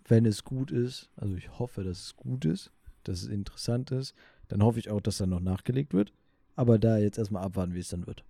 wenn 0.07 0.27
es 0.27 0.45
gut 0.45 0.71
ist, 0.71 1.11
also 1.17 1.35
ich 1.35 1.59
hoffe, 1.59 1.85
dass 1.85 1.99
es 1.99 2.17
gut 2.17 2.45
ist, 2.45 2.71
dass 3.05 3.23
es 3.23 3.29
interessant 3.29 3.91
ist, 3.91 4.15
dann 4.49 4.63
hoffe 4.63 4.79
ich 4.79 4.91
auch, 4.91 5.01
dass 5.01 5.19
dann 5.19 5.31
noch 5.31 5.41
nachgelegt 5.41 5.95
wird. 5.95 6.13
Aber 6.57 6.79
da 6.79 6.99
jetzt 6.99 7.19
erstmal 7.19 7.45
abwarten, 7.45 7.75
wie 7.75 7.81
es 7.81 7.89
dann 7.89 8.07
wird. 8.07 8.25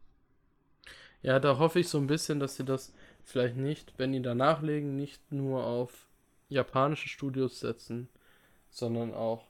Ja, 1.22 1.40
da 1.40 1.58
hoffe 1.58 1.80
ich 1.80 1.88
so 1.88 1.98
ein 1.98 2.06
bisschen, 2.06 2.38
dass 2.38 2.56
sie 2.56 2.64
das 2.64 2.92
vielleicht 3.24 3.56
nicht, 3.56 3.94
wenn 3.96 4.12
die 4.12 4.22
da 4.22 4.34
nachlegen, 4.34 4.96
nicht 4.96 5.32
nur 5.32 5.64
auf 5.64 6.06
japanische 6.48 7.08
Studios 7.08 7.60
setzen, 7.60 8.08
sondern 8.70 9.14
auch 9.14 9.46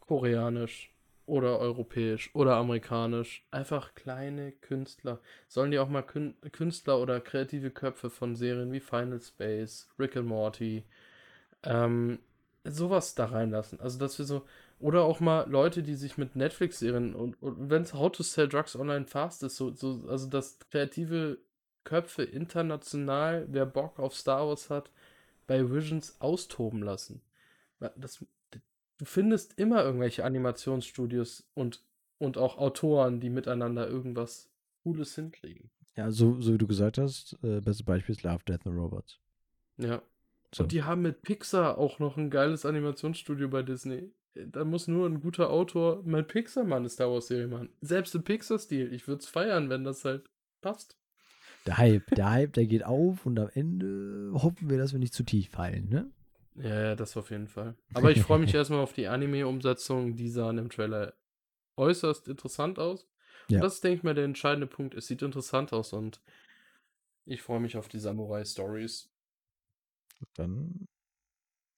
koreanisch 0.00 0.91
oder 1.26 1.58
europäisch 1.58 2.30
oder 2.34 2.56
amerikanisch. 2.56 3.46
Einfach 3.50 3.94
kleine 3.94 4.52
Künstler. 4.52 5.20
Sollen 5.48 5.70
die 5.70 5.78
auch 5.78 5.88
mal 5.88 6.02
Kün 6.02 6.34
Künstler 6.52 7.00
oder 7.00 7.20
kreative 7.20 7.70
Köpfe 7.70 8.10
von 8.10 8.36
Serien 8.36 8.72
wie 8.72 8.80
Final 8.80 9.20
Space, 9.20 9.88
Rick 9.98 10.16
and 10.16 10.28
Morty, 10.28 10.84
ähm, 11.64 12.18
sowas 12.64 13.14
da 13.14 13.26
reinlassen. 13.26 13.80
Also, 13.80 13.98
dass 13.98 14.18
wir 14.18 14.24
so, 14.24 14.46
oder 14.80 15.02
auch 15.04 15.20
mal 15.20 15.48
Leute, 15.48 15.82
die 15.82 15.94
sich 15.94 16.18
mit 16.18 16.36
Netflix-Serien 16.36 17.14
und, 17.14 17.40
und 17.42 17.70
wenn 17.70 17.82
es 17.82 17.94
How 17.94 18.10
to 18.10 18.22
Sell 18.22 18.48
Drugs 18.48 18.76
Online 18.76 19.06
Fast 19.06 19.42
ist, 19.42 19.56
so, 19.56 19.72
so, 19.72 20.04
also 20.08 20.28
dass 20.28 20.58
kreative 20.70 21.38
Köpfe 21.84 22.22
international, 22.24 23.46
wer 23.48 23.66
Bock 23.66 23.98
auf 23.98 24.14
Star 24.14 24.46
Wars 24.46 24.70
hat, 24.70 24.90
bei 25.46 25.70
Visions 25.70 26.20
austoben 26.20 26.82
lassen. 26.82 27.20
Das, 27.96 28.24
du 29.02 29.06
findest 29.06 29.58
immer 29.58 29.82
irgendwelche 29.82 30.24
Animationsstudios 30.24 31.50
und, 31.54 31.82
und 32.18 32.38
auch 32.38 32.56
Autoren, 32.56 33.18
die 33.18 33.30
miteinander 33.30 33.88
irgendwas 33.88 34.48
Cooles 34.84 35.16
hinkriegen. 35.16 35.70
Ja, 35.96 36.12
so, 36.12 36.40
so 36.40 36.54
wie 36.54 36.58
du 36.58 36.68
gesagt 36.68 36.98
hast, 36.98 37.36
äh, 37.42 37.60
bestes 37.60 37.82
Beispiel 37.82 38.14
ist 38.14 38.22
Love, 38.22 38.44
Death 38.46 38.64
and 38.64 38.76
Robots. 38.76 39.18
Ja. 39.76 40.02
So. 40.54 40.62
Und 40.62 40.72
die 40.72 40.84
haben 40.84 41.02
mit 41.02 41.22
Pixar 41.22 41.78
auch 41.78 41.98
noch 41.98 42.16
ein 42.16 42.30
geiles 42.30 42.64
Animationsstudio 42.64 43.48
bei 43.48 43.62
Disney. 43.64 44.12
Da 44.34 44.64
muss 44.64 44.86
nur 44.86 45.08
ein 45.08 45.20
guter 45.20 45.50
Autor 45.50 46.02
mein 46.04 46.26
Pixar 46.26 46.62
mal 46.62 46.76
eine 46.76 46.88
Star 46.88 47.10
Wars 47.10 47.26
Serie 47.26 47.48
machen. 47.48 47.70
Selbst 47.80 48.14
im 48.14 48.22
Pixar-Stil. 48.22 48.92
Ich 48.94 49.08
würde 49.08 49.20
es 49.20 49.28
feiern, 49.28 49.68
wenn 49.68 49.82
das 49.82 50.04
halt 50.04 50.30
passt. 50.60 50.96
Der 51.66 51.76
Hype, 51.76 52.06
der 52.14 52.30
Hype, 52.30 52.52
der 52.52 52.66
geht 52.66 52.84
auf 52.84 53.26
und 53.26 53.38
am 53.40 53.50
Ende 53.52 54.30
hoffen 54.34 54.70
wir, 54.70 54.78
dass 54.78 54.92
wir 54.92 55.00
nicht 55.00 55.14
zu 55.14 55.24
tief 55.24 55.50
fallen, 55.50 55.88
ne? 55.88 56.10
Ja, 56.56 56.94
das 56.94 57.16
auf 57.16 57.30
jeden 57.30 57.48
Fall. 57.48 57.74
Aber 57.94 58.10
ich 58.10 58.22
freue 58.22 58.38
mich 58.38 58.52
erstmal 58.54 58.80
auf 58.80 58.92
die 58.92 59.06
Anime-Umsetzung. 59.06 60.16
Die 60.16 60.28
sahen 60.28 60.58
im 60.58 60.68
Trailer 60.68 61.14
äußerst 61.76 62.28
interessant 62.28 62.78
aus. 62.78 63.08
Ja. 63.48 63.58
Und 63.58 63.64
das 63.64 63.74
ist, 63.74 63.84
denke 63.84 63.98
ich 63.98 64.02
mal, 64.02 64.14
der 64.14 64.24
entscheidende 64.24 64.66
Punkt. 64.66 64.94
Es 64.94 65.06
sieht 65.06 65.22
interessant 65.22 65.72
aus 65.72 65.92
und 65.92 66.20
ich 67.24 67.42
freue 67.42 67.60
mich 67.60 67.76
auf 67.76 67.88
die 67.88 67.98
Samurai-Stories. 67.98 69.10
Dann 70.34 70.86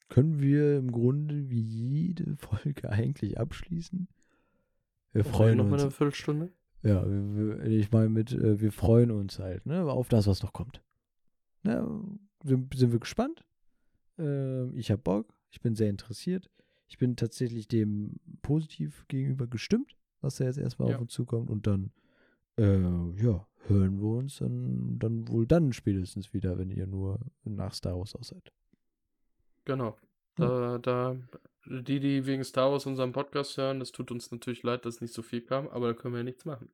können 0.08 0.40
wir 0.40 0.76
im 0.78 0.92
Grunde 0.92 1.48
wie 1.48 1.60
jede 1.60 2.36
Folge 2.36 2.88
eigentlich 2.90 3.38
abschließen. 3.38 4.08
Wir 5.12 5.24
freuen 5.24 5.58
noch 5.58 5.64
uns. 5.64 5.74
Noch 5.74 5.80
eine 5.80 5.90
Viertelstunde? 5.90 6.52
Ja, 6.82 7.06
ich 7.64 7.90
meine 7.92 8.10
mit, 8.10 8.32
äh, 8.32 8.60
wir 8.60 8.72
freuen 8.72 9.10
uns 9.10 9.38
halt, 9.38 9.64
ne, 9.64 9.84
auf 9.84 10.08
das, 10.08 10.26
was 10.26 10.42
noch 10.42 10.52
kommt. 10.52 10.82
Sind, 11.62 12.74
sind 12.74 12.92
wir 12.92 12.98
gespannt? 12.98 13.42
Äh, 14.18 14.70
ich 14.78 14.90
habe 14.90 15.02
Bock, 15.02 15.34
ich 15.50 15.60
bin 15.60 15.74
sehr 15.74 15.90
interessiert. 15.90 16.50
Ich 16.88 16.98
bin 16.98 17.16
tatsächlich 17.16 17.66
dem 17.68 18.20
positiv 18.42 19.06
gegenüber 19.08 19.46
gestimmt, 19.46 19.96
was 20.20 20.36
da 20.36 20.44
jetzt 20.44 20.58
erstmal 20.58 20.90
ja. 20.90 20.96
auf 20.96 21.02
uns 21.02 21.12
zukommt. 21.12 21.50
Und 21.50 21.66
dann, 21.66 21.90
äh, 22.56 22.80
ja, 23.22 23.46
hören 23.66 24.00
wir 24.00 24.18
uns 24.18 24.38
dann, 24.38 24.98
dann 24.98 25.28
wohl 25.28 25.46
dann 25.46 25.72
spätestens 25.72 26.32
wieder, 26.32 26.58
wenn 26.58 26.70
ihr 26.70 26.86
nur 26.86 27.20
nach 27.44 27.74
Star 27.74 27.98
Wars 27.98 28.14
aus 28.14 28.28
seid. 28.28 28.52
Genau. 29.64 29.96
Da, 30.36 30.78
da, 30.78 31.16
die, 31.66 32.00
die 32.00 32.26
wegen 32.26 32.44
Star 32.44 32.70
Wars 32.72 32.86
unseren 32.86 33.12
Podcast 33.12 33.56
hören, 33.56 33.78
das 33.78 33.92
tut 33.92 34.10
uns 34.10 34.30
natürlich 34.30 34.62
leid, 34.62 34.84
dass 34.84 35.00
nicht 35.00 35.14
so 35.14 35.22
viel 35.22 35.40
kam, 35.40 35.68
aber 35.68 35.88
da 35.88 35.94
können 35.94 36.14
wir 36.14 36.18
ja 36.18 36.24
nichts 36.24 36.44
machen. 36.44 36.68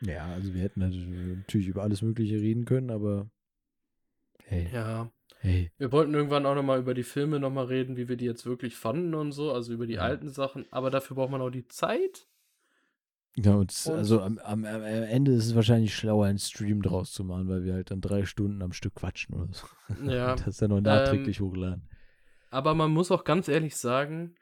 Ja, 0.00 0.26
also 0.26 0.54
wir 0.54 0.62
hätten 0.62 0.80
natürlich 0.80 1.68
über 1.68 1.82
alles 1.82 2.00
Mögliche 2.00 2.36
reden 2.36 2.64
können, 2.64 2.90
aber 2.90 3.30
hey. 4.44 4.68
Ja, 4.72 5.12
Hey. 5.42 5.72
Wir 5.78 5.90
wollten 5.90 6.12
irgendwann 6.12 6.44
auch 6.44 6.54
nochmal 6.54 6.80
über 6.80 6.92
die 6.92 7.02
Filme 7.02 7.40
nochmal 7.40 7.64
reden, 7.64 7.96
wie 7.96 8.08
wir 8.08 8.16
die 8.16 8.26
jetzt 8.26 8.44
wirklich 8.44 8.76
fanden 8.76 9.14
und 9.14 9.32
so, 9.32 9.52
also 9.52 9.72
über 9.72 9.86
die 9.86 9.94
ja. 9.94 10.02
alten 10.02 10.28
Sachen, 10.28 10.66
aber 10.70 10.90
dafür 10.90 11.16
braucht 11.16 11.30
man 11.30 11.40
auch 11.40 11.50
die 11.50 11.66
Zeit. 11.66 12.26
Ja, 13.36 13.54
und, 13.54 13.74
und 13.86 13.94
also 13.94 14.20
am, 14.20 14.38
am, 14.38 14.64
am, 14.66 14.82
Ende 14.82 15.32
ist 15.32 15.46
es 15.46 15.54
wahrscheinlich 15.54 15.94
schlauer, 15.94 16.26
einen 16.26 16.38
Stream 16.38 16.82
draus 16.82 17.12
zu 17.12 17.24
machen, 17.24 17.48
weil 17.48 17.64
wir 17.64 17.72
halt 17.72 17.90
dann 17.90 18.02
drei 18.02 18.26
Stunden 18.26 18.60
am 18.60 18.74
Stück 18.74 18.96
quatschen 18.96 19.34
oder 19.34 19.52
so. 19.52 19.66
Ja. 20.10 20.34
das 20.34 20.46
ist 20.46 20.62
dann 20.62 20.70
noch 20.70 20.80
nachträglich 20.82 21.40
ähm, 21.40 21.46
hochladen. 21.46 21.88
Aber 22.50 22.74
man 22.74 22.90
muss 22.90 23.10
auch 23.10 23.24
ganz 23.24 23.48
ehrlich 23.48 23.76
sagen, 23.76 24.34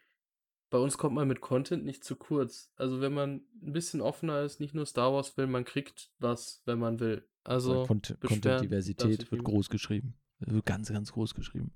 bei 0.71 0.79
uns 0.79 0.99
kommt 0.99 1.15
man 1.15 1.29
mit 1.29 1.41
Content 1.41 1.85
nicht 1.85 2.03
zu 2.03 2.17
kurz. 2.17 2.73
Also 2.77 3.01
wenn 3.01 3.13
man 3.13 3.43
ein 3.63 3.73
bisschen 3.73 4.01
offener 4.01 4.43
ist, 4.43 4.59
nicht 4.59 4.75
nur 4.75 4.85
Star 4.85 5.13
Wars 5.13 5.37
will, 5.37 5.47
man 5.47 5.65
kriegt 5.65 6.11
was, 6.19 6.63
wenn 6.65 6.81
man 6.81 6.99
will. 6.99 7.25
Also 7.45 7.85
Content-Diversität 7.87 9.31
wird 9.31 9.45
groß 9.45 9.69
geschrieben. 9.71 10.15
Wird 10.41 10.67
ganz, 10.67 10.91
ganz 10.91 11.13
groß 11.13 11.35
geschrieben. 11.35 11.73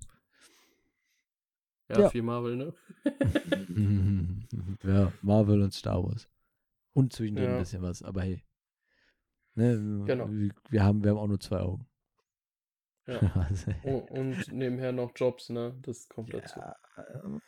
Ja, 1.89 2.01
ja. 2.01 2.09
viel 2.09 2.21
Marvel, 2.21 2.55
ne? 2.55 2.73
ja, 4.83 5.11
Marvel 5.21 5.61
und 5.61 5.73
Star 5.73 6.03
Wars. 6.03 6.29
Und 6.93 7.13
zwischendrin 7.13 7.45
ja. 7.45 7.53
ein 7.53 7.59
bisschen 7.59 7.81
was, 7.81 8.01
aber 8.01 8.21
hey. 8.21 8.43
Ne, 9.55 10.03
genau. 10.05 10.29
Wir, 10.31 10.51
wir, 10.69 10.83
haben, 10.83 11.03
wir 11.03 11.11
haben 11.11 11.17
auch 11.17 11.27
nur 11.27 11.39
zwei 11.39 11.59
Augen. 11.59 11.87
Ja. 13.05 13.19
und, 13.83 14.11
und, 14.11 14.51
nebenher 14.53 14.93
noch 14.93 15.11
Jobs, 15.15 15.49
ne? 15.49 15.77
Das 15.81 16.07
kommt 16.07 16.31
ja, 16.33 16.39
dazu. 16.39 16.59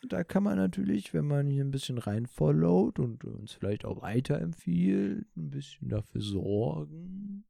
Da 0.08 0.22
kann 0.22 0.42
man 0.42 0.56
natürlich, 0.56 1.14
wenn 1.14 1.26
man 1.26 1.48
hier 1.48 1.64
ein 1.64 1.70
bisschen 1.70 1.98
reinfollowt 1.98 2.98
und 2.98 3.24
uns 3.24 3.52
vielleicht 3.52 3.84
auch 3.84 4.02
weiterempfiehlt, 4.02 5.26
ein 5.36 5.50
bisschen 5.50 5.88
dafür 5.88 6.20
sorgen, 6.20 7.46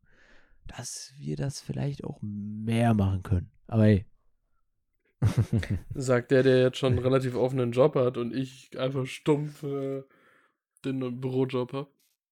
dass 0.66 1.12
wir 1.16 1.36
das 1.36 1.60
vielleicht 1.60 2.04
auch 2.04 2.18
mehr 2.22 2.94
machen 2.94 3.22
können. 3.22 3.50
Aber 3.66 3.84
hey. 3.84 4.06
Sagt 5.94 6.30
der, 6.30 6.42
der 6.42 6.60
jetzt 6.60 6.78
schon 6.78 6.92
einen 6.92 7.02
relativ 7.02 7.34
offenen 7.34 7.72
Job 7.72 7.94
hat 7.94 8.16
und 8.16 8.34
ich 8.34 8.78
einfach 8.78 9.06
stumpf 9.06 9.62
äh, 9.62 10.02
den 10.84 11.20
Bürojob 11.20 11.72
habe. 11.72 11.90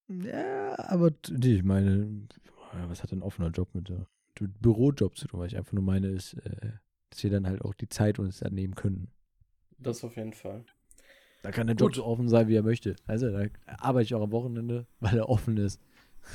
Ja, 0.08 0.78
aber 0.78 1.12
nee, 1.30 1.56
ich 1.56 1.64
meine, 1.64 2.26
was 2.88 3.02
hat 3.02 3.12
ein 3.12 3.22
offener 3.22 3.48
Job 3.48 3.74
mit 3.74 3.88
der 3.88 4.06
Bürojob 4.38 5.16
zu 5.16 5.26
tun? 5.28 5.40
Was 5.40 5.52
ich 5.52 5.56
einfach 5.56 5.72
nur 5.72 5.82
meine, 5.82 6.08
ist, 6.08 6.34
äh, 6.34 6.72
dass 7.10 7.22
wir 7.22 7.30
dann 7.30 7.46
halt 7.46 7.62
auch 7.62 7.74
die 7.74 7.88
Zeit 7.88 8.18
uns 8.18 8.40
dann 8.40 8.54
nehmen 8.54 8.74
können. 8.74 9.08
Das 9.78 10.04
auf 10.04 10.16
jeden 10.16 10.34
Fall. 10.34 10.64
Da 11.42 11.50
kann 11.50 11.66
der 11.66 11.76
Job 11.76 11.90
Gut. 11.90 11.96
so 11.96 12.04
offen 12.04 12.28
sein, 12.28 12.48
wie 12.48 12.56
er 12.56 12.62
möchte. 12.62 12.96
Also, 13.06 13.30
da 13.30 13.46
arbeite 13.66 14.04
ich 14.04 14.14
auch 14.14 14.22
am 14.22 14.32
Wochenende, 14.32 14.86
weil 15.00 15.16
er 15.16 15.28
offen 15.28 15.56
ist. 15.56 15.80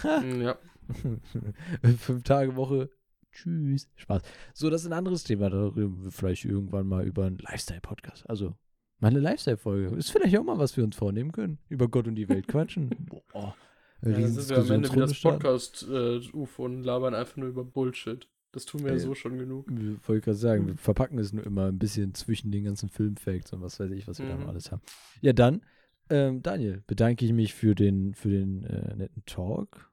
Ja. 0.04 0.58
Fünf 1.98 2.24
Tage 2.24 2.56
Woche. 2.56 2.90
Tschüss. 3.32 3.90
Spaß. 3.96 4.22
So, 4.54 4.70
das 4.70 4.82
ist 4.82 4.88
ein 4.88 4.94
anderes 4.94 5.24
Thema. 5.24 5.50
Da 5.50 5.68
reden 5.68 6.04
wir 6.04 6.12
vielleicht 6.12 6.46
irgendwann 6.46 6.88
mal 6.88 7.06
über 7.06 7.26
einen 7.26 7.38
Lifestyle-Podcast. 7.38 8.30
Also, 8.30 8.56
meine 9.00 9.20
Lifestyle-Folge. 9.20 9.96
Ist 9.96 10.12
vielleicht 10.12 10.38
auch 10.38 10.44
mal 10.44 10.58
was 10.58 10.76
wir 10.76 10.84
uns 10.84 10.96
vornehmen 10.96 11.32
können. 11.32 11.60
Über 11.70 11.88
Gott 11.88 12.08
und 12.08 12.16
die 12.16 12.28
Welt 12.30 12.48
quatschen. 12.48 12.90
Boah. 13.32 13.56
Ja, 14.02 14.12
dann 14.12 14.32
sind 14.32 14.50
wir 14.50 14.58
am 14.58 14.72
Ende 14.72 14.94
wie 14.94 15.00
das 15.00 15.20
Podcast-UFO 15.20 16.62
äh, 16.62 16.66
und 16.66 16.84
labern 16.84 17.14
einfach 17.14 17.38
nur 17.38 17.50
über 17.50 17.64
Bullshit. 17.64 18.28
Das 18.52 18.66
tun 18.66 18.84
wir 18.84 18.94
ja 18.94 18.98
so 18.98 19.14
schon 19.14 19.38
genug. 19.38 19.70
Ich 19.70 20.08
wollte 20.08 20.26
gerade 20.26 20.38
sagen, 20.38 20.68
wir 20.68 20.78
verpacken 20.78 21.20
es 21.20 21.34
nur 21.34 21.46
immer 21.46 21.68
ein 21.68 21.78
bisschen 21.78 22.16
zwischen 22.16 22.52
den 22.52 22.64
ganzen 22.64 22.90
Filmfacts 22.90 23.54
und 23.54 23.62
was 23.62 23.80
weiß 23.80 23.92
ich, 23.92 24.08
was 24.08 24.18
wir 24.18 24.26
mhm. 24.26 24.30
da 24.30 24.38
noch 24.38 24.48
alles 24.48 24.72
haben. 24.72 24.82
Ja, 25.22 25.34
dann, 25.34 25.62
ähm, 26.10 26.42
Daniel, 26.42 26.82
bedanke 26.88 27.26
ich 27.26 27.34
mich 27.34 27.54
für 27.54 27.76
den, 27.76 28.16
für 28.16 28.30
den 28.30 28.64
äh, 28.64 28.96
netten 28.96 29.24
Talk 29.26 29.89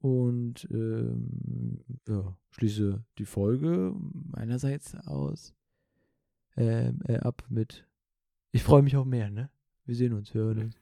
und 0.00 0.68
ähm, 0.70 1.80
ja, 2.06 2.36
schließe 2.50 3.04
die 3.18 3.24
Folge 3.24 3.94
meinerseits 4.30 4.94
aus 5.06 5.54
ähm, 6.56 7.00
äh, 7.06 7.18
ab 7.18 7.44
mit 7.48 7.86
Ich 8.52 8.62
freue 8.62 8.82
mich 8.82 8.96
auf 8.96 9.04
mehr, 9.04 9.30
ne? 9.30 9.50
Wir 9.84 9.94
sehen 9.94 10.12
uns, 10.12 10.34
hören 10.34 10.58
uns. 10.58 10.80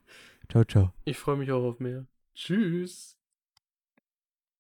Ciao, 0.51 0.65
ciao. 0.65 0.93
Ich 1.05 1.19
freue 1.19 1.37
mich 1.37 1.53
auch 1.53 1.63
auf 1.63 1.81
mehr. 1.81 2.07
Tschüss. 2.35 3.16